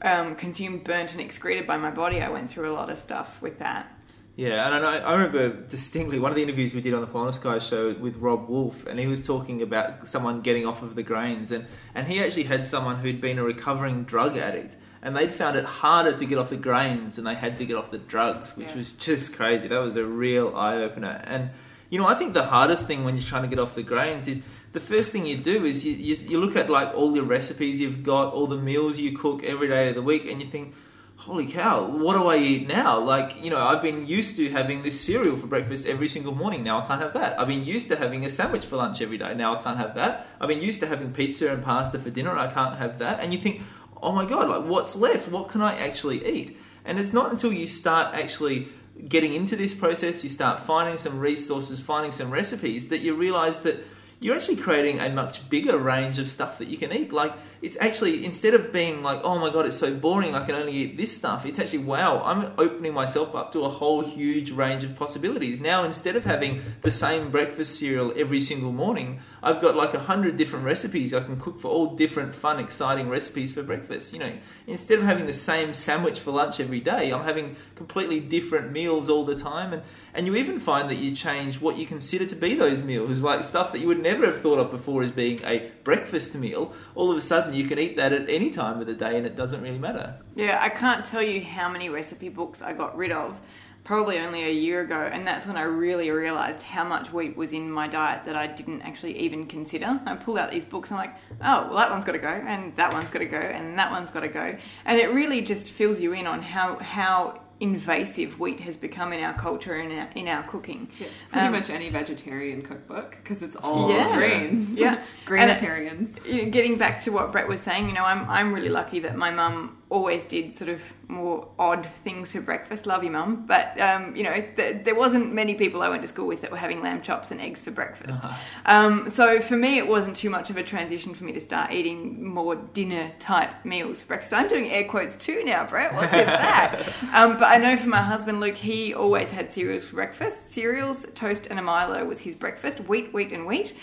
um, 0.00 0.34
consumed, 0.34 0.84
burnt, 0.84 1.12
and 1.12 1.20
excreted 1.20 1.66
by 1.66 1.76
my 1.76 1.90
body, 1.90 2.22
I 2.22 2.30
went 2.30 2.48
through 2.48 2.70
a 2.70 2.72
lot 2.72 2.88
of 2.88 2.98
stuff 2.98 3.42
with 3.42 3.58
that. 3.58 3.92
Yeah, 4.34 4.66
and 4.66 4.86
I, 4.86 4.98
I 4.98 5.12
remember 5.12 5.50
distinctly 5.50 6.18
one 6.18 6.30
of 6.30 6.36
the 6.36 6.42
interviews 6.42 6.72
we 6.72 6.80
did 6.80 6.94
on 6.94 7.02
the 7.02 7.06
Wellness 7.08 7.42
Guy 7.42 7.58
show 7.58 7.92
with 7.94 8.16
Robb 8.16 8.48
Wolf, 8.48 8.86
and 8.86 8.98
he 8.98 9.06
was 9.06 9.26
talking 9.26 9.60
about 9.60 10.08
someone 10.08 10.40
getting 10.40 10.64
off 10.64 10.80
of 10.80 10.94
the 10.94 11.02
grains, 11.02 11.50
and, 11.50 11.66
and 11.94 12.06
he 12.06 12.22
actually 12.22 12.44
had 12.44 12.66
someone 12.66 13.00
who'd 13.00 13.20
been 13.20 13.38
a 13.38 13.42
recovering 13.42 14.04
drug 14.04 14.38
addict, 14.38 14.76
and 15.02 15.16
they'd 15.16 15.32
found 15.32 15.56
it 15.56 15.64
harder 15.64 16.16
to 16.16 16.24
get 16.26 16.38
off 16.38 16.50
the 16.50 16.56
grains, 16.56 17.18
and 17.18 17.26
they 17.26 17.34
had 17.34 17.58
to 17.58 17.64
get 17.66 17.76
off 17.76 17.90
the 17.90 17.98
drugs, 17.98 18.56
which 18.56 18.68
Yeah. 18.68 18.76
was 18.76 18.92
just 18.92 19.34
crazy. 19.36 19.68
That 19.68 19.78
was 19.80 19.96
a 19.96 20.04
real 20.04 20.54
eye 20.56 20.76
opener. 20.76 21.20
And 21.24 21.50
you 21.90 21.98
know, 21.98 22.06
I 22.06 22.14
think 22.14 22.34
the 22.34 22.44
hardest 22.44 22.86
thing 22.86 23.04
when 23.04 23.16
you're 23.16 23.24
trying 23.24 23.42
to 23.42 23.48
get 23.48 23.58
off 23.58 23.74
the 23.74 23.82
grains 23.82 24.28
is 24.28 24.40
the 24.74 24.80
first 24.80 25.10
thing 25.10 25.24
you 25.24 25.38
do 25.38 25.64
is 25.64 25.84
you, 25.86 25.94
you, 25.94 26.14
you 26.16 26.38
look 26.38 26.54
at 26.54 26.68
like 26.68 26.94
all 26.94 27.12
the 27.12 27.22
recipes 27.22 27.80
you've 27.80 28.02
got, 28.02 28.34
all 28.34 28.46
the 28.46 28.58
meals 28.58 28.98
you 28.98 29.16
cook 29.16 29.42
every 29.42 29.68
day 29.68 29.88
of 29.88 29.94
the 29.94 30.02
week, 30.02 30.26
and 30.30 30.42
you 30.42 30.48
think, 30.48 30.74
holy 31.16 31.46
cow, 31.46 31.84
what 31.86 32.14
do 32.14 32.28
I 32.28 32.36
eat 32.36 32.68
now? 32.68 32.98
Like, 33.00 33.42
you 33.42 33.50
know, 33.50 33.66
I've 33.66 33.82
been 33.82 34.06
used 34.06 34.36
to 34.36 34.50
having 34.50 34.82
this 34.82 35.00
cereal 35.00 35.36
for 35.36 35.46
breakfast 35.46 35.86
every 35.86 36.08
single 36.08 36.34
morning. 36.34 36.62
Now 36.62 36.78
I 36.82 36.86
can't 36.86 37.00
have 37.00 37.12
that. 37.14 37.40
I've 37.40 37.48
been 37.48 37.64
used 37.64 37.88
to 37.88 37.96
having 37.96 38.24
a 38.26 38.30
sandwich 38.30 38.64
for 38.66 38.76
lunch 38.76 39.00
every 39.00 39.18
day. 39.18 39.34
Now 39.34 39.58
I 39.58 39.62
can't 39.62 39.78
have 39.78 39.94
that. 39.94 40.26
I've 40.40 40.48
been 40.48 40.60
used 40.60 40.80
to 40.80 40.86
having 40.86 41.12
pizza 41.12 41.50
and 41.52 41.64
pasta 41.64 41.98
for 41.98 42.10
dinner. 42.10 42.36
I 42.38 42.46
can't 42.52 42.76
have 42.78 42.98
that. 43.00 43.20
And 43.20 43.32
you 43.32 43.40
think, 43.40 43.62
oh 44.02 44.12
my 44.12 44.24
God, 44.24 44.48
like 44.48 44.64
what's 44.64 44.96
left? 44.96 45.28
What 45.28 45.48
can 45.48 45.60
I 45.60 45.78
actually 45.78 46.26
eat? 46.26 46.56
And 46.84 46.98
it's 46.98 47.12
not 47.12 47.30
until 47.30 47.52
you 47.52 47.66
start 47.66 48.14
actually 48.14 48.68
getting 49.08 49.34
into 49.34 49.56
this 49.56 49.74
process, 49.74 50.24
you 50.24 50.30
start 50.30 50.60
finding 50.60 50.96
some 50.96 51.20
resources, 51.20 51.80
finding 51.80 52.12
some 52.12 52.30
recipes 52.30 52.88
that 52.88 52.98
you 52.98 53.14
realize 53.14 53.60
that 53.60 53.84
you're 54.20 54.34
actually 54.34 54.56
creating 54.56 54.98
a 54.98 55.08
much 55.08 55.48
bigger 55.48 55.78
range 55.78 56.18
of 56.18 56.28
stuff 56.28 56.58
that 56.58 56.68
you 56.68 56.76
can 56.76 56.92
eat. 56.92 57.12
Like, 57.12 57.32
it's 57.60 57.76
actually, 57.80 58.24
instead 58.24 58.54
of 58.54 58.72
being 58.72 59.02
like, 59.02 59.20
oh 59.24 59.38
my 59.38 59.50
god, 59.50 59.66
it's 59.66 59.76
so 59.76 59.94
boring, 59.94 60.34
I 60.34 60.46
can 60.46 60.54
only 60.54 60.72
eat 60.72 60.96
this 60.96 61.16
stuff, 61.16 61.44
it's 61.44 61.58
actually, 61.58 61.80
wow, 61.80 62.22
I'm 62.24 62.52
opening 62.58 62.94
myself 62.94 63.34
up 63.34 63.52
to 63.52 63.64
a 63.64 63.68
whole 63.68 64.02
huge 64.02 64.50
range 64.50 64.84
of 64.84 64.96
possibilities. 64.96 65.60
Now, 65.60 65.84
instead 65.84 66.16
of 66.16 66.24
having 66.24 66.62
the 66.82 66.90
same 66.90 67.30
breakfast 67.30 67.78
cereal 67.78 68.12
every 68.16 68.40
single 68.40 68.72
morning, 68.72 69.20
I've 69.42 69.60
got 69.60 69.76
like 69.76 69.94
a 69.94 70.00
hundred 70.00 70.36
different 70.36 70.64
recipes 70.64 71.14
I 71.14 71.22
can 71.22 71.38
cook 71.38 71.60
for 71.60 71.68
all 71.68 71.94
different 71.94 72.34
fun, 72.34 72.58
exciting 72.58 73.08
recipes 73.08 73.52
for 73.52 73.62
breakfast. 73.62 74.12
You 74.12 74.18
know, 74.18 74.32
instead 74.66 74.98
of 74.98 75.04
having 75.04 75.26
the 75.26 75.32
same 75.32 75.74
sandwich 75.74 76.18
for 76.18 76.32
lunch 76.32 76.58
every 76.60 76.80
day, 76.80 77.12
I'm 77.12 77.24
having 77.24 77.56
completely 77.76 78.20
different 78.20 78.72
meals 78.72 79.08
all 79.08 79.24
the 79.24 79.36
time. 79.36 79.72
And, 79.72 79.82
and 80.12 80.26
you 80.26 80.34
even 80.34 80.58
find 80.58 80.90
that 80.90 80.96
you 80.96 81.14
change 81.14 81.60
what 81.60 81.76
you 81.76 81.86
consider 81.86 82.26
to 82.26 82.36
be 82.36 82.54
those 82.54 82.82
meals, 82.82 83.22
like 83.22 83.44
stuff 83.44 83.72
that 83.72 83.78
you 83.78 83.86
would 83.86 84.02
never 84.02 84.26
have 84.26 84.40
thought 84.40 84.58
of 84.58 84.70
before 84.70 85.02
as 85.02 85.12
being 85.12 85.40
a 85.44 85.70
breakfast 85.88 86.34
meal. 86.34 86.74
All 86.94 87.10
of 87.10 87.16
a 87.16 87.22
sudden, 87.22 87.54
you 87.54 87.64
can 87.64 87.78
eat 87.78 87.96
that 87.96 88.12
at 88.12 88.28
any 88.28 88.50
time 88.50 88.78
of 88.78 88.86
the 88.86 88.92
day 88.92 89.16
and 89.16 89.24
it 89.24 89.36
doesn't 89.36 89.62
really 89.62 89.78
matter. 89.78 90.16
Yeah, 90.34 90.58
I 90.60 90.68
can't 90.68 91.02
tell 91.02 91.22
you 91.22 91.42
how 91.42 91.70
many 91.70 91.88
recipe 91.88 92.28
books 92.28 92.60
I 92.60 92.74
got 92.74 92.94
rid 92.94 93.10
of, 93.10 93.40
probably 93.84 94.18
only 94.18 94.42
a 94.42 94.52
year 94.52 94.82
ago, 94.82 95.08
and 95.10 95.26
that's 95.26 95.46
when 95.46 95.56
I 95.56 95.62
really 95.62 96.10
realised 96.10 96.60
how 96.60 96.84
much 96.84 97.10
wheat 97.10 97.38
was 97.38 97.54
in 97.54 97.70
my 97.70 97.88
diet 97.88 98.24
that 98.24 98.36
I 98.36 98.48
didn't 98.48 98.82
actually 98.82 99.18
even 99.18 99.46
consider. 99.46 99.98
I 100.04 100.16
pulled 100.16 100.36
out 100.36 100.50
these 100.50 100.66
books 100.66 100.90
and 100.90 101.00
I'm 101.00 101.06
like, 101.06 101.16
oh, 101.40 101.68
well, 101.68 101.78
that 101.78 101.90
one's 101.90 102.04
got 102.04 102.12
to 102.12 102.18
go, 102.18 102.28
and 102.28 102.76
that 102.76 102.92
one's 102.92 103.08
got 103.08 103.20
to 103.20 103.24
go, 103.24 103.38
and 103.38 103.78
that 103.78 103.90
one's 103.90 104.10
got 104.10 104.20
to 104.20 104.28
go. 104.28 104.58
And 104.84 105.00
it 105.00 105.14
really 105.14 105.40
just 105.40 105.68
fills 105.70 106.02
you 106.02 106.12
in 106.12 106.26
on 106.26 106.42
how, 106.42 106.76
how 106.80 107.40
invasive 107.60 108.38
wheat 108.38 108.60
has 108.60 108.76
become 108.76 109.12
in 109.12 109.22
our 109.22 109.34
culture 109.34 109.74
and 109.74 109.90
in 109.92 109.98
our, 109.98 110.08
in 110.14 110.28
our 110.28 110.42
cooking. 110.44 110.88
Pretty 111.30 111.46
Um, 111.46 111.52
much 111.52 111.70
any 111.70 111.88
vegetarian 111.90 112.62
cookbook 112.62 113.16
because 113.22 113.42
it's 113.42 113.56
all 113.56 113.90
Yeah. 113.90 114.14
grains. 114.16 114.78
Yeah. 114.78 115.02
know, 115.24 116.50
getting 116.50 116.78
back 116.78 117.00
to 117.00 117.10
what 117.10 117.32
Brett 117.32 117.48
was 117.48 117.60
saying, 117.60 117.88
you 117.88 117.94
know, 117.94 118.04
I'm 118.04 118.28
I'm 118.30 118.52
really 118.52 118.68
lucky 118.68 119.00
that 119.00 119.16
my 119.16 119.30
mum 119.30 119.78
always 119.90 120.24
did 120.26 120.52
sort 120.52 120.68
of 120.68 120.82
more 121.08 121.48
odd 121.58 121.88
things 122.04 122.32
for 122.32 122.40
breakfast. 122.40 122.86
Love 122.86 123.02
you, 123.02 123.10
mum. 123.10 123.46
But 123.46 123.80
um, 123.80 124.14
you 124.14 124.22
know, 124.22 124.34
th- 124.56 124.84
there 124.84 124.94
wasn't 124.94 125.32
many 125.32 125.54
people 125.54 125.82
I 125.82 125.88
went 125.88 126.02
to 126.02 126.08
school 126.08 126.26
with 126.26 126.42
that 126.42 126.50
were 126.50 126.58
having 126.58 126.82
lamb 126.82 127.00
chops 127.00 127.30
and 127.30 127.40
eggs 127.40 127.62
for 127.62 127.70
breakfast. 127.70 128.22
Um, 128.66 129.08
so 129.08 129.40
for 129.40 129.56
me, 129.56 129.78
it 129.78 129.88
wasn't 129.88 130.16
too 130.16 130.30
much 130.30 130.50
of 130.50 130.56
a 130.56 130.62
transition 130.62 131.14
for 131.14 131.24
me 131.24 131.32
to 131.32 131.40
start 131.40 131.72
eating 131.72 132.24
more 132.24 132.54
dinner 132.56 133.12
type 133.18 133.64
meals 133.64 134.00
for 134.00 134.08
breakfast. 134.08 134.34
I'm 134.34 134.48
doing 134.48 134.70
air 134.70 134.84
quotes 134.84 135.16
too 135.16 135.42
now, 135.44 135.66
Brett. 135.66 135.94
What's 135.94 136.12
with 136.12 136.26
that? 136.26 136.86
um, 137.14 137.38
but 137.38 137.46
I 137.46 137.56
know 137.56 137.76
for 137.76 137.88
my 137.88 138.02
husband 138.02 138.40
Luke, 138.40 138.56
he 138.56 138.92
always 138.92 139.30
had 139.30 139.52
cereals 139.52 139.84
for 139.84 139.96
breakfast. 139.96 140.50
Cereals, 140.52 141.06
toast, 141.14 141.46
and 141.46 141.58
a 141.58 141.62
Milo 141.62 142.04
was 142.04 142.20
his 142.20 142.34
breakfast. 142.34 142.80
Wheat, 142.80 143.12
wheat, 143.14 143.32
and 143.32 143.46
wheat. 143.46 143.74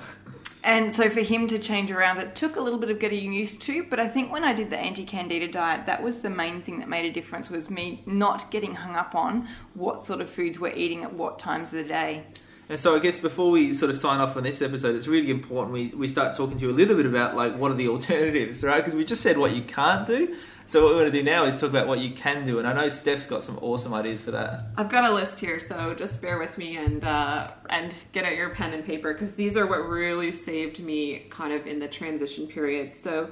And 0.66 0.92
so 0.92 1.08
for 1.08 1.20
him 1.20 1.46
to 1.46 1.60
change 1.60 1.92
around, 1.92 2.18
it 2.18 2.34
took 2.34 2.56
a 2.56 2.60
little 2.60 2.80
bit 2.80 2.90
of 2.90 2.98
getting 2.98 3.32
used 3.32 3.62
to. 3.62 3.84
But 3.84 4.00
I 4.00 4.08
think 4.08 4.32
when 4.32 4.42
I 4.42 4.52
did 4.52 4.68
the 4.68 4.76
anti-candida 4.76 5.46
diet, 5.46 5.86
that 5.86 6.02
was 6.02 6.18
the 6.18 6.28
main 6.28 6.60
thing 6.60 6.80
that 6.80 6.88
made 6.88 7.04
a 7.04 7.12
difference. 7.12 7.48
Was 7.48 7.70
me 7.70 8.02
not 8.04 8.50
getting 8.50 8.74
hung 8.74 8.96
up 8.96 9.14
on 9.14 9.48
what 9.74 10.04
sort 10.04 10.20
of 10.20 10.28
foods 10.28 10.58
we're 10.58 10.74
eating 10.74 11.04
at 11.04 11.12
what 11.12 11.38
times 11.38 11.68
of 11.68 11.74
the 11.74 11.84
day. 11.84 12.24
And 12.68 12.80
so 12.80 12.96
I 12.96 12.98
guess 12.98 13.16
before 13.16 13.52
we 13.52 13.74
sort 13.74 13.92
of 13.92 13.96
sign 13.96 14.18
off 14.18 14.36
on 14.36 14.42
this 14.42 14.60
episode, 14.60 14.96
it's 14.96 15.06
really 15.06 15.30
important 15.30 15.72
we, 15.72 15.86
we 15.90 16.08
start 16.08 16.36
talking 16.36 16.58
to 16.58 16.64
you 16.64 16.72
a 16.72 16.74
little 16.74 16.96
bit 16.96 17.06
about 17.06 17.36
like 17.36 17.56
what 17.56 17.70
are 17.70 17.76
the 17.76 17.86
alternatives, 17.86 18.64
right? 18.64 18.78
Because 18.78 18.96
we 18.96 19.04
just 19.04 19.22
said 19.22 19.38
what 19.38 19.52
you 19.52 19.62
can't 19.62 20.04
do. 20.04 20.36
So 20.68 20.82
what 20.82 20.90
we 20.90 20.96
want 20.96 21.12
to 21.12 21.18
do 21.18 21.22
now 21.22 21.44
is 21.44 21.54
talk 21.54 21.70
about 21.70 21.86
what 21.86 22.00
you 22.00 22.10
can 22.10 22.44
do. 22.44 22.58
And 22.58 22.66
I 22.66 22.72
know 22.72 22.88
Steph's 22.88 23.26
got 23.26 23.44
some 23.44 23.56
awesome 23.62 23.94
ideas 23.94 24.22
for 24.22 24.32
that. 24.32 24.66
I've 24.76 24.88
got 24.88 25.08
a 25.08 25.14
list 25.14 25.38
here, 25.38 25.60
so 25.60 25.94
just 25.94 26.20
bear 26.20 26.38
with 26.38 26.58
me 26.58 26.76
and 26.76 27.04
uh, 27.04 27.52
and 27.70 27.94
get 28.12 28.24
out 28.24 28.34
your 28.34 28.50
pen 28.50 28.74
and 28.74 28.84
paper 28.84 29.12
because 29.12 29.32
these 29.34 29.56
are 29.56 29.64
what 29.66 29.88
really 29.88 30.32
saved 30.32 30.80
me 30.80 31.26
kind 31.30 31.52
of 31.52 31.66
in 31.66 31.78
the 31.78 31.86
transition 31.86 32.48
period. 32.48 32.96
So 32.96 33.30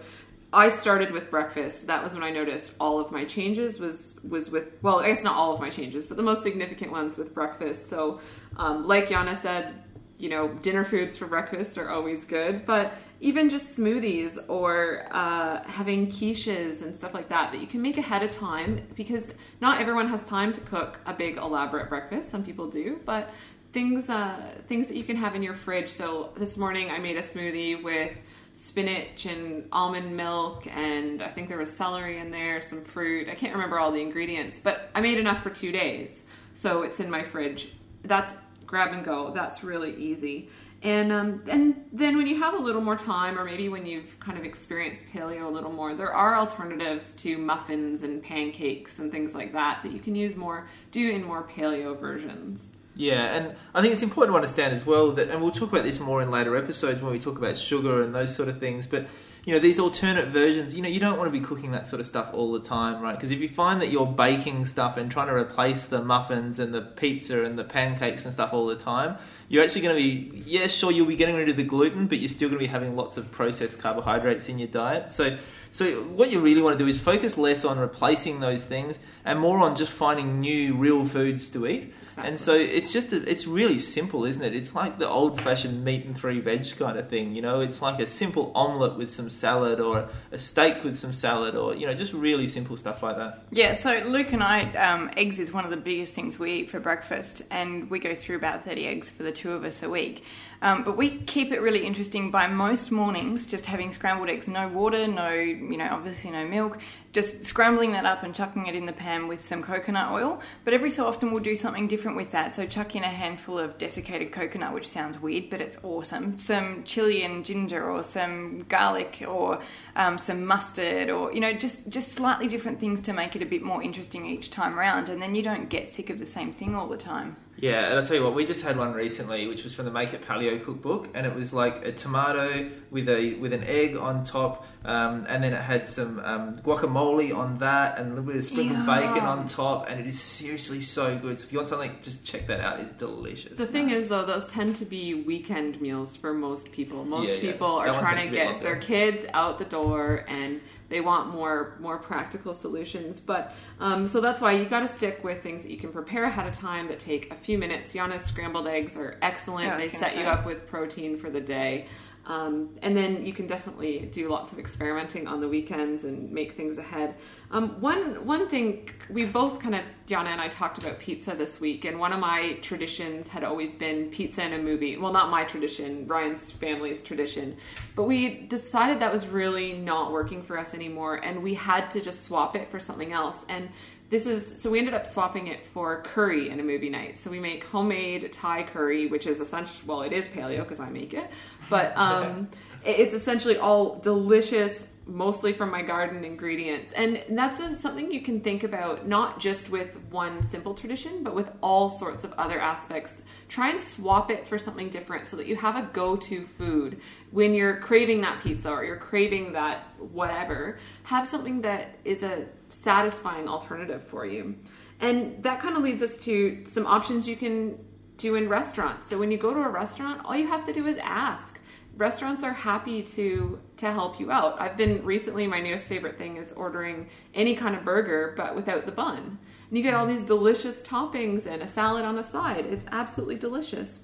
I 0.53 0.69
started 0.69 1.11
with 1.11 1.29
breakfast. 1.29 1.89
That 1.89 2.05
was 2.05 2.15
when 2.15 2.23
I 2.23 2.31
noticed 2.31 2.73
all 2.79 3.01
of 3.01 3.11
my 3.11 3.25
changes 3.25 3.81
was 3.81 4.21
was 4.23 4.49
with 4.49 4.69
well, 4.83 5.01
I 5.01 5.09
guess 5.09 5.25
not 5.25 5.35
all 5.35 5.53
of 5.53 5.61
my 5.61 5.71
changes, 5.71 6.07
but 6.07 6.17
the 6.17 6.23
most 6.23 6.45
significant 6.45 6.93
ones 6.93 7.17
with 7.17 7.35
breakfast. 7.35 7.89
So 7.89 8.21
um, 8.57 8.87
like 8.87 9.09
Yana 9.09 9.37
said, 9.37 9.83
you 10.19 10.29
know, 10.29 10.49
dinner 10.49 10.85
foods 10.85 11.17
for 11.17 11.27
breakfast 11.27 11.77
are 11.79 11.91
always 11.91 12.25
good, 12.25 12.65
but 12.65 12.95
even 13.21 13.49
just 13.49 13.79
smoothies 13.79 14.39
or 14.49 15.07
uh, 15.11 15.63
having 15.65 16.11
quiches 16.11 16.83
and 16.83 16.95
stuff 16.95 17.15
like 17.15 17.29
that 17.29 17.53
that 17.53 17.61
you 17.61 17.67
can 17.67 17.81
make 17.81 17.97
ahead 17.97 18.23
of 18.23 18.31
time 18.31 18.87
because 18.95 19.33
not 19.61 19.81
everyone 19.81 20.09
has 20.09 20.25
time 20.25 20.53
to 20.53 20.61
cook 20.61 20.99
a 21.07 21.15
big 21.15 21.37
elaborate 21.37 21.89
breakfast. 21.89 22.31
Some 22.31 22.45
people 22.45 22.69
do, 22.69 23.01
but 23.05 23.31
things 23.73 24.11
uh, 24.11 24.55
things 24.69 24.89
that 24.89 24.97
you 24.97 25.05
can 25.05 25.17
have 25.17 25.35
in 25.35 25.43
your 25.43 25.55
fridge. 25.55 25.91
So 25.91 26.33
this 26.37 26.57
morning 26.57 26.91
I 26.91 26.99
made 26.99 27.17
a 27.17 27.23
smoothie 27.23 27.83
with 27.83 28.13
spinach 28.55 29.27
and 29.27 29.69
almond 29.73 30.17
milk 30.17 30.67
and 30.69 31.21
I 31.23 31.29
think 31.29 31.49
there 31.49 31.59
was 31.59 31.73
celery 31.73 32.19
in 32.19 32.31
there, 32.31 32.61
some 32.61 32.85
fruit. 32.85 33.29
I 33.29 33.35
can't 33.35 33.53
remember 33.53 33.79
all 33.79 33.91
the 33.91 34.01
ingredients, 34.01 34.61
but 34.61 34.91
I 34.95 35.01
made 35.01 35.19
enough 35.19 35.43
for 35.43 35.51
two 35.51 35.73
days. 35.73 36.23
So 36.55 36.83
it's 36.83 37.01
in 37.01 37.11
my 37.11 37.25
fridge. 37.25 37.73
That's 38.05 38.33
grab 38.67 38.93
and 38.93 39.05
go. 39.05 39.33
That's 39.33 39.65
really 39.65 39.95
easy. 39.97 40.49
And 40.85 41.13
um, 41.13 41.43
and 41.49 41.87
then 41.93 42.19
when 42.19 42.27
you 42.27 42.41
have 42.43 42.53
a 42.53 42.59
little 42.59 42.83
more 42.83 42.95
time, 42.95 43.39
or 43.39 43.45
maybe 43.45 43.71
when 43.71 43.87
you've 43.87 44.21
kind 44.21 44.37
of 44.37 44.45
experienced 44.45 45.05
paleo 45.13 45.47
a 45.47 45.49
little 45.49 45.73
more, 45.73 45.95
there 45.95 46.13
are 46.13 46.37
alternatives 46.37 47.15
to 47.15 47.39
muffins 47.39 48.03
and 48.03 48.23
pancakes 48.23 48.99
and 48.99 49.11
things 49.11 49.35
like 49.35 49.55
that 49.55 49.83
that 49.83 49.93
you 49.93 49.99
can 49.99 50.15
use 50.15 50.37
more, 50.37 50.69
do 50.91 51.11
in 51.11 51.25
more 51.25 51.43
paleo 51.43 51.99
versions. 51.99 52.69
Yeah, 52.95 53.35
and 53.35 53.57
I 53.75 53.81
think 53.81 53.95
it's 53.95 54.03
important 54.03 54.35
to 54.35 54.37
understand 54.37 54.75
as 54.75 54.85
well 54.85 55.11
that, 55.13 55.31
and 55.31 55.43
we'll 55.43 55.53
talk 55.53 55.71
about 55.71 55.85
this 55.85 55.99
more 55.99 56.21
in 56.21 56.31
later 56.31 56.55
episodes 56.55 57.01
when 57.01 57.13
we 57.13 57.19
talk 57.19 57.39
about 57.39 57.57
sugar 57.57 58.03
and 58.03 58.15
those 58.15 58.37
sort 58.37 58.51
of 58.51 58.61
things, 58.61 58.87
but 58.87 59.07
you 59.45 59.53
know, 59.53 59.59
these 59.59 59.79
alternate 59.79 60.29
versions, 60.29 60.75
you 60.75 60.81
know, 60.81 60.89
you 60.89 61.01
don't 61.01 61.19
want 61.19 61.33
to 61.33 61.39
be 61.39 61.45
cooking 61.45 61.73
that 61.73 61.87
sort 61.87 62.01
of 62.01 62.07
stuff 62.07 62.31
all 62.33 62.53
the 62.53 62.61
time, 62.61 63.03
right? 63.03 63.15
Because 63.15 63.31
if 63.31 63.41
you 63.41 63.49
find 63.49 63.83
that 63.83 63.91
you're 63.91 64.07
baking 64.07 64.65
stuff 64.67 64.97
and 64.97 65.11
trying 65.11 65.29
to 65.29 65.35
replace 65.35 65.87
the 65.87 66.03
muffins 66.03 66.59
and 66.59 66.73
the 66.73 66.81
pizza 66.81 67.45
and 67.45 67.59
the 67.59 67.65
pancakes 67.65 68.25
and 68.25 68.33
stuff 68.33 68.53
all 68.55 68.67
the 68.67 68.77
time, 68.77 69.17
you're 69.49 69.63
actually 69.63 69.83
going 69.83 69.97
to 69.97 70.03
be, 70.03 70.43
yeah, 70.47 70.67
sure, 70.67 70.91
you'll 70.91 71.07
be 71.07 71.17
getting 71.17 71.37
rid 71.37 71.51
of 71.51 71.57
the 71.57 71.65
gluten, 71.65 72.07
but 72.07 72.19
you're 72.19 72.29
still 72.29 72.49
going 72.49 72.59
to 72.59 72.65
be 72.65 72.71
having 72.71 72.97
lots 72.97 73.19
of 73.19 73.31
processed 73.33 73.79
carbohydrates 73.79 74.49
in 74.49 74.59
your 74.59 74.69
diet. 74.69 75.11
So, 75.11 75.37
So 75.73 76.03
what 76.05 76.31
you 76.31 76.39
really 76.41 76.63
want 76.63 76.79
to 76.79 76.85
do 76.85 76.89
is 76.89 77.01
focus 77.01 77.37
less 77.37 77.65
on 77.65 77.81
replacing 77.81 78.39
those 78.39 78.65
things 78.65 78.97
and 79.25 79.41
more 79.41 79.59
on 79.59 79.75
just 79.75 79.91
finding 79.91 80.41
new 80.41 80.75
real 80.75 81.05
foods 81.05 81.51
to 81.51 81.67
eat. 81.67 81.93
Exactly. 82.15 82.31
And 82.31 82.41
so 82.41 82.55
it's 82.55 82.93
just 82.93 83.13
a, 83.13 83.29
it's 83.29 83.45
really 83.45 83.81
simple, 83.81 84.25
isn't 84.25 84.43
it? 84.43 84.55
It's 84.55 84.73
like 84.73 84.99
the 85.01 85.09
old 85.09 85.41
fashioned 85.41 85.85
meat 85.85 86.05
and 86.05 86.17
three 86.17 86.39
veg 86.39 86.65
kind 86.79 86.97
of 86.97 87.09
thing. 87.09 87.35
You 87.35 87.43
know, 87.43 87.61
it's 87.61 87.83
like 87.83 87.99
a 87.99 88.07
simple 88.07 88.53
omelette 88.55 88.97
with 88.97 89.13
some 89.13 89.29
salad 89.29 89.81
or 89.81 90.09
a 90.31 90.39
steak 90.39 90.85
with 90.85 90.97
some 90.97 91.13
salad 91.13 91.57
or 91.57 91.75
you 91.75 91.89
know 91.89 91.95
just 91.95 92.13
really 92.13 92.47
simple 92.47 92.77
stuff 92.77 93.03
like 93.03 93.17
that. 93.17 93.43
Yeah, 93.51 93.75
so 93.75 94.01
Luke 94.07 94.33
and 94.33 94.45
I, 94.45 94.73
um, 94.75 95.11
eggs 95.17 95.41
is 95.41 95.53
one 95.53 95.65
of 95.65 95.71
the 95.71 95.77
biggest 95.77 96.15
things 96.15 96.39
we 96.39 96.53
eat 96.53 96.71
for 96.71 96.79
breakfast, 96.79 97.43
and 97.51 97.91
we 97.91 97.99
go 97.99 98.15
through 98.15 98.37
about 98.37 98.65
30 98.65 98.87
eggs 98.87 99.11
for 99.11 99.25
the 99.25 99.33
two 99.33 99.51
of 99.51 99.65
us 99.65 99.83
a 99.83 99.91
week. 99.91 100.23
Um, 100.63 100.85
but 100.85 100.97
we 100.97 101.19
keep 101.19 101.51
it 101.51 101.61
really 101.61 101.85
interesting 101.85 102.31
by 102.31 102.47
most 102.47 102.93
mornings 102.93 103.47
just 103.47 103.67
having 103.67 103.91
scrambled 103.91 104.29
eggs, 104.29 104.47
no 104.47 104.69
water, 104.69 105.09
no, 105.09 105.31
you 105.31 105.77
know, 105.77 105.89
obviously 105.91 106.31
no 106.31 106.47
milk, 106.47 106.79
just 107.15 107.45
scrambling 107.45 107.93
that 107.93 108.05
up 108.05 108.25
and 108.25 108.35
chucking 108.35 108.67
it 108.67 108.75
in 108.75 108.87
the 108.87 108.93
pan 108.93 109.29
with 109.29 109.47
some 109.47 109.63
coconut 109.63 110.11
oil. 110.11 110.41
But 110.65 110.75
every 110.75 110.91
so 110.91 111.07
often 111.07 111.31
we'll 111.31 111.43
do 111.43 111.55
something 111.55 111.87
different 111.87 112.17
with 112.17 112.33
that. 112.33 112.55
So 112.55 112.67
chuck 112.67 112.97
in 112.97 113.05
a 113.05 113.09
handful 113.09 113.57
of 113.59 113.79
desiccated 113.79 114.33
coconut, 114.33 114.75
which 114.75 114.89
sounds 114.89 115.23
weird, 115.23 115.49
but 115.49 115.61
it's 115.61 115.79
awesome. 115.85 116.37
Some 116.39 116.83
chili 116.83 117.23
and 117.23 117.45
ginger, 117.45 117.89
or 117.89 118.03
some 118.03 118.67
garlic, 118.69 119.23
or 119.27 119.61
um, 119.95 120.19
some 120.19 120.45
mustard, 120.45 121.09
or 121.09 121.33
you 121.33 121.41
know, 121.41 121.53
just 121.53 121.89
just 121.89 122.09
slightly 122.09 122.49
different 122.49 122.81
things 122.81 123.01
to 123.03 123.13
make 123.13 123.37
it 123.37 123.43
a 123.43 123.47
bit 123.47 123.63
more 123.63 123.81
interesting 123.81 124.27
each 124.27 124.51
time 124.51 124.77
round, 124.77 125.09
and 125.09 125.23
then 125.23 125.37
you 125.37 125.43
don't 125.43 125.69
get 125.69 125.93
sick 125.93 126.11
of 126.11 126.19
the 126.19 126.27
same 126.27 126.53
thing 126.53 126.75
all 126.75 126.89
the 126.89 126.97
time. 126.97 127.37
Yeah, 127.65 127.87
and 127.89 127.99
I'll 127.99 128.05
tell 128.05 128.17
you 128.17 128.23
what, 128.25 128.35
we 128.35 128.45
just 128.45 128.63
had 128.63 128.77
one 128.77 128.93
recently, 128.93 129.47
which 129.47 129.65
was 129.65 129.73
from 129.73 129.87
the 129.87 129.91
Make 129.91 130.13
It 130.13 130.21
Paleo 130.29 130.63
cookbook, 130.63 131.09
and 131.15 131.27
it 131.27 131.35
was 131.35 131.55
like 131.55 131.77
a 131.87 131.93
tomato 131.93 132.69
with 132.91 133.09
a 133.09 133.35
with 133.35 133.55
an 133.55 133.65
egg 133.65 133.97
on 133.97 134.23
top, 134.23 134.67
um, 134.85 135.25
and 135.31 135.43
then 135.43 135.55
it 135.55 135.63
had 135.63 135.89
some 135.89 136.19
um, 136.21 136.59
guacamole 136.63 137.35
on 137.35 137.57
that, 137.61 137.97
and 137.99 138.09
a 138.09 138.11
little 138.11 138.25
bit 138.25 138.37
of 138.37 138.45
sprinkled 138.45 138.85
bacon 138.85 139.21
on 139.35 139.49
top, 139.49 139.89
and 139.89 139.99
it 139.99 140.07
is 140.07 140.21
seriously 140.21 140.83
so 140.83 141.17
good. 141.17 141.41
So 141.41 141.47
if 141.47 141.53
you 141.53 141.59
want 141.59 141.71
something, 141.71 141.97
just 142.03 142.23
check 142.25 142.47
that 142.49 142.61
out. 142.61 142.81
It's 142.81 142.93
delicious. 142.93 143.57
The 143.57 143.67
thing 143.67 143.89
is, 143.89 144.09
though, 144.09 144.27
those 144.27 144.47
tend 144.49 144.77
to 144.77 144.85
be 144.85 145.15
weekend 145.15 145.81
meals 145.81 146.17
for 146.17 146.35
most 146.35 146.71
people. 146.71 147.05
Most 147.07 147.29
Yeah, 147.31 147.35
yeah. 147.37 147.53
people 147.53 147.79
That 147.79 147.89
are 147.89 147.93
one 147.93 148.01
trying 148.03 148.17
takes 148.17 148.29
to 148.29 148.29
a 148.29 148.31
bit 148.33 148.37
get 148.45 148.47
longer. 148.53 148.65
their 148.65 148.77
kids 148.77 149.25
out 149.33 149.59
the 149.59 149.65
door, 149.65 150.27
and 150.29 150.61
they 150.89 151.01
want 151.01 151.31
more 151.31 151.77
more 151.81 151.99
practical 151.99 152.55
solutions. 152.55 153.21
But 153.21 153.55
um, 153.81 154.07
so 154.07 154.21
that's 154.21 154.41
why 154.41 154.53
you 154.53 154.65
got 154.65 154.81
to 154.81 154.89
stick 154.89 155.25
with 155.25 155.43
things 155.43 155.63
that 155.63 155.71
you 155.71 155.79
can 155.79 155.93
prepare 155.93 156.25
ahead 156.25 156.47
of 156.47 156.55
time 156.55 156.89
that 156.89 157.01
take 157.01 157.33
a 157.33 157.37
few 157.37 157.59
minutes. 157.59 157.95
Yana's 157.95 158.25
scrambled 158.25 158.67
eggs 158.67 158.97
are 158.97 159.19
excellent. 159.23 159.67
Yeah, 159.67 159.77
they 159.79 159.89
set 159.89 160.17
you 160.17 160.25
up 160.25 160.47
with 160.47 160.67
protein 160.67 161.19
for 161.19 161.31
the 161.31 161.41
day. 161.41 161.87
Um, 162.27 162.71
and 162.81 162.97
then 162.97 163.25
you 163.25 163.33
can 163.35 163.47
definitely 163.47 163.99
do 164.13 164.31
lots 164.31 164.53
of 164.53 164.59
experimenting 164.59 165.27
on 165.27 165.41
the 165.41 165.49
weekends 165.49 166.05
and 166.05 166.31
make 166.31 166.53
things 166.53 166.79
ahead. 166.79 167.17
Um, 167.51 167.81
one 167.81 168.25
one 168.25 168.49
thing 168.49 168.91
we 169.11 169.27
both 169.27 169.61
kind 169.61 169.75
of 169.75 169.83
Yana 170.09 170.27
and 170.27 170.41
I 170.41 170.49
talked 170.49 170.79
about 170.79 170.99
pizza 170.99 171.35
this 171.35 171.61
week, 171.61 171.85
and 171.85 171.99
one 171.99 172.13
of 172.13 172.21
my 172.21 172.55
traditions 172.63 173.29
had 173.29 173.45
always 173.45 173.75
been 173.75 174.11
pizza 174.11 174.43
and 174.43 174.55
a 174.55 174.59
movie. 174.59 174.97
Well, 174.97 175.13
not 175.13 175.31
my 175.31 175.45
tradition, 175.45 176.07
Ryan's 176.07 176.51
family's 176.51 177.03
tradition, 177.03 177.57
but 177.95 178.05
we 178.05 178.41
decided 178.41 179.01
that 179.01 179.13
was 179.13 179.27
really 179.27 179.75
not 179.75 180.13
working 180.13 180.43
for 180.43 180.59
us 180.59 180.75
anymore, 180.75 181.17
and 181.17 181.43
we 181.43 181.55
had 181.55 181.91
to 181.93 182.01
just 182.01 182.25
swap 182.25 182.57
it 182.57 182.71
for 182.71 182.81
something 182.81 183.13
else. 183.13 183.45
And 183.49 183.69
this 184.15 184.27
is 184.27 184.63
so 184.63 184.71
we 184.71 184.79
ended 184.79 184.95
up 184.95 185.09
swapping 185.09 185.49
it 185.49 185.67
for 185.73 186.03
curry 186.03 186.49
in 186.49 186.61
a 186.61 186.63
movie 186.63 186.89
night. 186.89 187.19
So 187.19 187.31
we 187.31 187.41
make 187.41 187.65
homemade 187.65 188.33
Thai 188.33 188.63
curry, 188.63 189.09
which 189.09 189.27
is 189.27 189.41
essentially 189.41 189.81
well, 189.87 190.03
it 190.03 190.13
is 190.13 190.29
paleo 190.29 190.59
because 190.59 190.79
I 190.79 190.89
make 190.89 191.15
it, 191.15 191.29
but 191.69 191.93
um, 191.97 192.49
it's 192.85 193.13
essentially 193.13 193.59
all 193.59 193.99
delicious, 193.99 194.87
mostly 195.07 195.53
from 195.53 195.71
my 195.71 195.83
garden 195.83 196.25
ingredients, 196.25 196.93
and 196.93 197.23
that's 197.31 197.59
something 197.81 198.11
you 198.11 198.23
can 198.23 198.41
think 198.41 198.65
about 198.65 199.07
not 199.07 199.39
just 199.39 199.69
with 199.69 199.97
one 200.11 200.43
simple 200.43 200.75
tradition, 200.75 201.23
but 201.23 201.35
with 201.35 201.51
all 201.61 201.91
sorts 201.91 202.25
of 202.25 202.33
other 202.35 202.59
aspects. 202.59 203.23
Try 203.49 203.71
and 203.71 203.81
swap 203.81 204.31
it 204.31 204.49
for 204.49 204.59
something 204.59 204.89
different 204.89 205.27
so 205.27 205.37
that 205.37 205.47
you 205.47 205.57
have 205.57 205.77
a 205.77 205.91
go-to 205.93 206.45
food 206.45 207.01
when 207.31 207.55
you're 207.55 207.77
craving 207.77 208.23
that 208.23 208.43
pizza 208.43 208.71
or 208.71 208.85
you're 208.85 208.97
craving 208.97 209.53
that 209.53 209.89
whatever. 209.99 210.79
Have 211.05 211.29
something 211.29 211.63
that 211.63 211.99
is 212.05 212.23
a 212.23 212.47
satisfying 212.69 213.47
alternative 213.47 214.07
for 214.09 214.25
you. 214.25 214.57
And 215.01 215.43
that 215.43 215.61
kind 215.61 215.77
of 215.77 215.83
leads 215.83 216.03
us 216.03 216.19
to 216.21 216.65
some 216.67 216.87
options 216.87 217.29
you 217.29 217.37
can 217.37 217.79
do 218.17 218.37
in 218.37 218.49
restaurants. 218.49 219.09
So 219.09 219.19
when 219.19 219.31
you 219.31 219.39
go 219.39 219.53
to 219.53 219.61
a 219.61 219.69
restaurant, 219.69 220.23
all 220.25 220.37
you 220.37 220.47
have 220.47 220.65
to 220.67 220.73
do 220.73 220.87
is 220.87 220.97
ask. 220.99 221.61
Restaurants 221.97 222.43
are 222.43 222.53
happy 222.53 223.03
to 223.03 223.61
to 223.77 223.93
help 223.93 224.19
you 224.19 224.33
out. 224.33 224.61
I've 224.61 224.77
been 224.77 225.05
recently 225.05 225.47
my 225.47 225.61
newest 225.61 225.87
favorite 225.87 226.19
thing 226.19 226.37
is 226.37 226.53
ordering 226.53 227.09
any 227.35 227.55
kind 227.55 227.77
of 227.77 227.85
burger 227.85 228.35
but 228.37 228.57
without 228.57 228.87
the 228.87 228.93
bun. 228.93 229.39
And 229.69 229.79
you 229.79 229.83
get 229.83 229.95
all 229.95 230.07
these 230.07 230.23
delicious 230.23 230.83
toppings 230.83 231.47
and 231.47 231.63
a 231.63 231.69
salad 231.69 232.05
on 232.05 232.17
the 232.17 232.23
side. 232.23 232.67
It's 232.67 232.85
absolutely 232.91 233.37
delicious. 233.37 234.01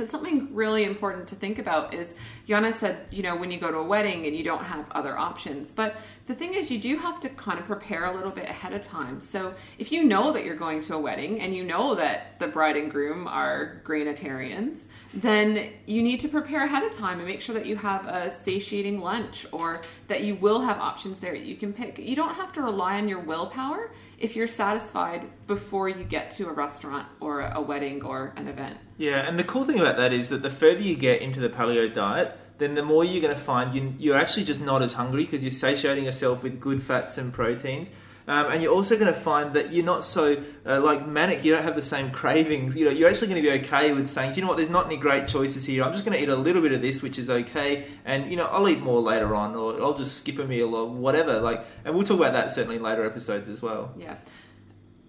But 0.00 0.08
something 0.08 0.54
really 0.54 0.84
important 0.84 1.28
to 1.28 1.34
think 1.34 1.58
about 1.58 1.92
is 1.92 2.14
Yana 2.48 2.72
said, 2.72 3.04
you 3.10 3.22
know, 3.22 3.36
when 3.36 3.50
you 3.50 3.60
go 3.60 3.70
to 3.70 3.76
a 3.76 3.84
wedding 3.84 4.24
and 4.24 4.34
you 4.34 4.42
don't 4.42 4.64
have 4.64 4.90
other 4.92 5.18
options. 5.18 5.72
But 5.72 5.94
the 6.26 6.34
thing 6.34 6.54
is, 6.54 6.70
you 6.70 6.78
do 6.78 6.96
have 6.96 7.20
to 7.20 7.28
kind 7.28 7.58
of 7.58 7.66
prepare 7.66 8.06
a 8.06 8.14
little 8.16 8.30
bit 8.30 8.48
ahead 8.48 8.72
of 8.72 8.80
time. 8.80 9.20
So 9.20 9.52
if 9.76 9.92
you 9.92 10.04
know 10.04 10.32
that 10.32 10.46
you're 10.46 10.56
going 10.56 10.80
to 10.84 10.94
a 10.94 10.98
wedding 10.98 11.42
and 11.42 11.54
you 11.54 11.64
know 11.64 11.96
that 11.96 12.38
the 12.38 12.46
bride 12.46 12.78
and 12.78 12.90
groom 12.90 13.28
are 13.28 13.82
granitarians, 13.84 14.88
then 15.12 15.70
you 15.84 16.02
need 16.02 16.20
to 16.20 16.28
prepare 16.28 16.64
ahead 16.64 16.82
of 16.82 16.92
time 16.92 17.18
and 17.18 17.28
make 17.28 17.42
sure 17.42 17.54
that 17.54 17.66
you 17.66 17.76
have 17.76 18.06
a 18.06 18.32
satiating 18.32 19.02
lunch 19.02 19.44
or 19.52 19.82
that 20.08 20.24
you 20.24 20.34
will 20.34 20.62
have 20.62 20.78
options 20.78 21.20
there 21.20 21.32
that 21.32 21.44
you 21.44 21.56
can 21.56 21.74
pick. 21.74 21.98
You 21.98 22.16
don't 22.16 22.36
have 22.36 22.54
to 22.54 22.62
rely 22.62 22.96
on 22.96 23.06
your 23.06 23.20
willpower 23.20 23.92
if 24.16 24.34
you're 24.34 24.48
satisfied 24.48 25.28
before 25.46 25.90
you 25.90 26.04
get 26.04 26.30
to 26.32 26.48
a 26.48 26.52
restaurant 26.52 27.06
or 27.20 27.42
a 27.42 27.60
wedding 27.60 28.02
or 28.02 28.32
an 28.36 28.48
event. 28.48 28.78
Yeah, 29.00 29.26
and 29.26 29.38
the 29.38 29.44
cool 29.44 29.64
thing 29.64 29.80
about 29.80 29.96
that 29.96 30.12
is 30.12 30.28
that 30.28 30.42
the 30.42 30.50
further 30.50 30.82
you 30.82 30.94
get 30.94 31.22
into 31.22 31.40
the 31.40 31.48
paleo 31.48 31.92
diet, 31.92 32.36
then 32.58 32.74
the 32.74 32.82
more 32.82 33.02
you're 33.02 33.22
going 33.22 33.34
to 33.34 33.42
find 33.42 33.74
you, 33.74 33.94
you're 33.98 34.14
actually 34.14 34.44
just 34.44 34.60
not 34.60 34.82
as 34.82 34.92
hungry 34.92 35.24
because 35.24 35.42
you're 35.42 35.52
satiating 35.52 36.04
yourself 36.04 36.42
with 36.42 36.60
good 36.60 36.82
fats 36.82 37.16
and 37.16 37.32
proteins. 37.32 37.88
Um, 38.28 38.52
and 38.52 38.62
you're 38.62 38.74
also 38.74 38.98
going 38.98 39.12
to 39.12 39.18
find 39.18 39.54
that 39.54 39.72
you're 39.72 39.86
not 39.86 40.04
so 40.04 40.44
uh, 40.66 40.82
like 40.82 41.08
manic. 41.08 41.46
You 41.46 41.54
don't 41.54 41.62
have 41.62 41.76
the 41.76 41.82
same 41.82 42.10
cravings. 42.10 42.76
You 42.76 42.84
know, 42.84 42.90
you're 42.90 43.08
actually 43.08 43.28
going 43.28 43.42
to 43.42 43.50
be 43.50 43.66
okay 43.66 43.94
with 43.94 44.10
saying, 44.10 44.34
"Do 44.34 44.36
you 44.36 44.42
know 44.42 44.48
what? 44.48 44.58
There's 44.58 44.68
not 44.68 44.84
any 44.84 44.98
great 44.98 45.26
choices 45.26 45.64
here. 45.64 45.82
I'm 45.82 45.92
just 45.92 46.04
going 46.04 46.18
to 46.18 46.22
eat 46.22 46.28
a 46.28 46.36
little 46.36 46.60
bit 46.60 46.72
of 46.72 46.82
this, 46.82 47.00
which 47.00 47.18
is 47.18 47.30
okay, 47.30 47.86
and 48.04 48.30
you 48.30 48.36
know, 48.36 48.48
I'll 48.48 48.68
eat 48.68 48.80
more 48.80 49.00
later 49.00 49.34
on, 49.34 49.56
or 49.56 49.80
I'll 49.82 49.96
just 49.96 50.18
skip 50.18 50.38
a 50.38 50.44
meal 50.44 50.74
or 50.74 50.86
whatever." 50.86 51.40
Like, 51.40 51.64
and 51.86 51.94
we'll 51.94 52.04
talk 52.04 52.18
about 52.18 52.34
that 52.34 52.50
certainly 52.50 52.76
in 52.76 52.82
later 52.82 53.06
episodes 53.06 53.48
as 53.48 53.62
well. 53.62 53.94
Yeah. 53.96 54.16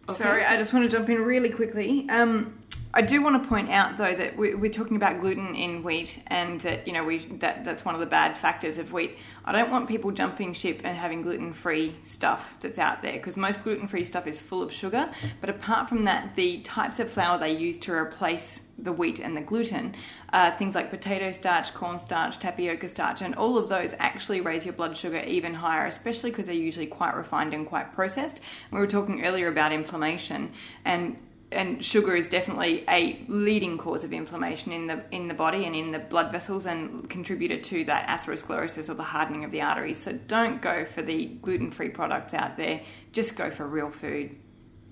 Okay. 0.08 0.23
Sorry, 0.23 0.45
I 0.45 0.56
just 0.56 0.71
want 0.71 0.89
to 0.89 0.97
jump 0.97 1.10
in 1.10 1.21
really 1.21 1.49
quickly. 1.49 2.08
Um, 2.10 2.61
I 2.93 3.01
do 3.01 3.21
want 3.21 3.41
to 3.41 3.47
point 3.47 3.69
out 3.69 3.97
though 3.97 4.13
that 4.13 4.36
we- 4.36 4.53
we're 4.53 4.71
talking 4.71 4.97
about 4.97 5.21
gluten 5.21 5.55
in 5.55 5.81
wheat, 5.81 6.21
and 6.27 6.60
that 6.62 6.86
you 6.86 6.93
know 6.93 7.05
we 7.05 7.19
that 7.39 7.63
that's 7.63 7.86
one 7.86 7.95
of 7.95 8.01
the 8.01 8.05
bad 8.05 8.36
factors 8.36 8.77
of 8.77 8.91
wheat. 8.91 9.17
I 9.45 9.53
don't 9.53 9.71
want 9.71 9.88
people 9.88 10.12
jumping 10.12 10.53
ship 10.53 10.81
and 10.84 10.97
having 10.97 11.21
gluten 11.21 11.53
free 11.53 11.95
stuff 12.03 12.55
that's 12.60 12.77
out 12.77 13.01
there 13.01 13.13
because 13.13 13.38
most 13.38 13.63
gluten 13.63 13.88
free 13.88 14.03
stuff 14.03 14.27
is 14.27 14.39
full 14.39 14.62
of 14.62 14.73
sugar. 14.73 15.10
But 15.39 15.49
apart 15.49 15.88
from 15.88 16.03
that, 16.03 16.36
the 16.36 16.60
types 16.60 16.99
of 16.99 17.10
flour 17.10 17.38
they 17.38 17.55
use 17.55 17.77
to 17.79 17.93
replace 17.93 18.62
the 18.77 18.91
wheat 18.91 19.19
and 19.19 19.38
the 19.38 19.41
gluten, 19.41 19.95
uh, 20.34 20.51
things 20.51 20.75
like 20.75 20.89
potato 20.89 21.31
starch, 21.31 21.73
cornstarch, 21.73 22.39
tapioca 22.39 22.89
starch, 22.89 23.21
and 23.21 23.36
all 23.36 23.57
of 23.57 23.69
those 23.69 23.93
actually 23.99 24.41
raise 24.41 24.65
your 24.65 24.73
blood 24.73 24.97
sugar 24.97 25.19
even 25.19 25.53
higher, 25.53 25.86
especially 25.86 26.31
because 26.31 26.47
they're 26.47 26.55
usually 26.55 26.88
quite 26.88 27.15
refined 27.15 27.53
and 27.53 27.67
quite 27.67 27.93
processed. 27.93 28.41
We 28.69 28.79
were 28.79 28.88
talking 28.88 29.23
earlier 29.23 29.47
about 29.47 29.71
inflammation, 29.71 30.51
and 30.84 31.21
and 31.52 31.84
sugar 31.84 32.16
is 32.16 32.30
definitely 32.30 32.84
a 32.88 33.20
leading 33.28 33.78
cause 33.78 34.04
of 34.04 34.14
inflammation 34.14 34.72
in 34.72 34.88
the 34.88 35.04
in 35.12 35.28
the 35.28 35.34
body 35.34 35.66
and 35.66 35.76
in 35.76 35.92
the 35.92 36.00
blood 36.00 36.32
vessels, 36.32 36.66
and 36.66 37.10
contributed 37.10 37.64
to 37.66 37.84
that 37.86 38.08
atherosclerosis 38.08 38.90
or 38.90 38.94
the 38.94 39.04
hardening 39.04 39.44
of 39.44 39.52
the 39.52 39.62
arteries. 39.62 39.98
So 39.98 40.14
don't 40.14 40.62
go 40.62 40.86
for 40.86 41.02
the 41.02 41.26
gluten 41.26 41.72
free 41.72 41.90
products 41.90 42.34
out 42.34 42.58
there. 42.58 42.82
Just 43.12 43.36
go 43.36 43.52
for 43.52 43.68
real 43.68 43.90
food. 43.90 44.36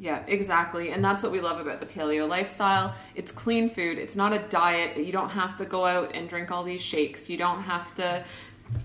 Yeah, 0.01 0.23
exactly. 0.27 0.91
And 0.91 1.03
that's 1.03 1.21
what 1.23 1.33
we 1.33 1.41
love 1.41 1.59
about 1.59 1.81
the 1.81 1.85
paleo 1.85 2.27
lifestyle. 2.27 2.95
It's 3.15 3.33
clean 3.33 3.69
food. 3.69 3.97
It's 3.97 4.15
not 4.15 4.31
a 4.31 4.39
diet. 4.39 4.95
You 4.95 5.11
don't 5.11 5.31
have 5.31 5.57
to 5.57 5.65
go 5.65 5.85
out 5.85 6.15
and 6.15 6.29
drink 6.29 6.51
all 6.51 6.63
these 6.63 6.81
shakes. 6.81 7.29
You 7.29 7.37
don't 7.37 7.63
have 7.63 7.93
to 7.95 8.23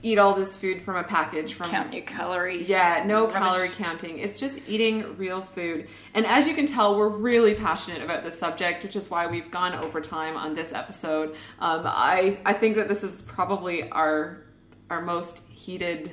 eat 0.02 0.18
all 0.18 0.34
this 0.34 0.54
food 0.56 0.82
from 0.82 0.96
a 0.96 1.02
package 1.04 1.54
from 1.54 1.70
Count 1.70 1.92
your 1.94 2.02
calories. 2.04 2.68
yeah, 2.68 3.02
no 3.06 3.22
Rubbish. 3.26 3.34
calorie 3.36 3.68
counting. 3.70 4.18
It's 4.18 4.38
just 4.38 4.58
eating 4.68 5.16
real 5.16 5.42
food. 5.42 5.88
And 6.12 6.26
as 6.26 6.46
you 6.46 6.54
can 6.54 6.66
tell, 6.66 6.96
we're 6.96 7.08
really 7.08 7.54
passionate 7.54 8.02
about 8.02 8.22
this 8.24 8.38
subject, 8.38 8.82
which 8.82 8.96
is 8.96 9.08
why 9.10 9.26
we've 9.26 9.50
gone 9.50 9.74
over 9.74 10.00
time 10.00 10.36
on 10.36 10.54
this 10.54 10.72
episode. 10.72 11.30
Um, 11.58 11.82
I 11.86 12.38
I 12.44 12.52
think 12.52 12.76
that 12.76 12.88
this 12.88 13.02
is 13.02 13.22
probably 13.22 13.88
our 13.90 14.42
our 14.90 15.00
most 15.00 15.40
heated 15.48 16.10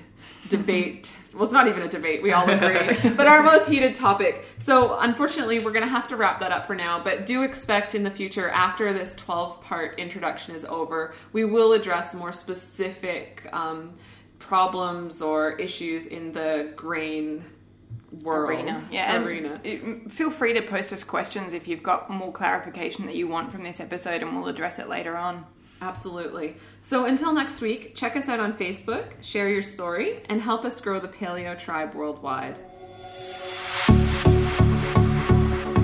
debate. 0.49 1.15
well, 1.33 1.43
it's 1.43 1.53
not 1.53 1.67
even 1.67 1.83
a 1.83 1.87
debate. 1.87 2.21
We 2.21 2.31
all 2.33 2.49
agree, 2.49 3.09
but 3.15 3.27
our 3.27 3.43
most 3.43 3.69
heated 3.69 3.95
topic. 3.95 4.45
So, 4.59 4.97
unfortunately, 4.99 5.59
we're 5.59 5.71
going 5.71 5.85
to 5.85 5.91
have 5.91 6.07
to 6.09 6.15
wrap 6.15 6.39
that 6.39 6.51
up 6.51 6.67
for 6.67 6.75
now. 6.75 7.01
But 7.03 7.25
do 7.25 7.43
expect 7.43 7.95
in 7.95 8.03
the 8.03 8.11
future, 8.11 8.49
after 8.49 8.93
this 8.93 9.15
twelve 9.15 9.61
part 9.61 9.99
introduction 9.99 10.55
is 10.55 10.65
over, 10.65 11.13
we 11.33 11.43
will 11.45 11.73
address 11.73 12.13
more 12.13 12.33
specific. 12.33 13.47
Um, 13.53 13.95
problems 14.41 15.21
or 15.21 15.53
issues 15.53 16.07
in 16.07 16.33
the 16.33 16.73
grain 16.75 17.45
world 18.23 18.49
arena. 18.49 18.85
Yeah, 18.91 19.23
arena. 19.23 19.61
feel 20.09 20.29
free 20.29 20.51
to 20.53 20.61
post 20.61 20.91
us 20.91 21.03
questions 21.03 21.53
if 21.53 21.67
you've 21.67 21.83
got 21.83 22.09
more 22.09 22.33
clarification 22.33 23.05
that 23.05 23.15
you 23.15 23.27
want 23.27 23.51
from 23.51 23.63
this 23.63 23.79
episode, 23.79 24.21
and 24.21 24.35
we'll 24.35 24.49
address 24.49 24.77
it 24.77 24.89
later 24.89 25.15
on. 25.15 25.45
Absolutely. 25.81 26.57
So 26.83 27.05
until 27.05 27.33
next 27.33 27.59
week, 27.59 27.95
check 27.95 28.15
us 28.15 28.29
out 28.29 28.39
on 28.39 28.53
Facebook, 28.53 29.05
share 29.21 29.49
your 29.49 29.63
story, 29.63 30.21
and 30.29 30.39
help 30.39 30.63
us 30.63 30.79
grow 30.79 30.99
the 30.99 31.07
paleo 31.07 31.59
tribe 31.59 31.95
worldwide. 31.95 32.57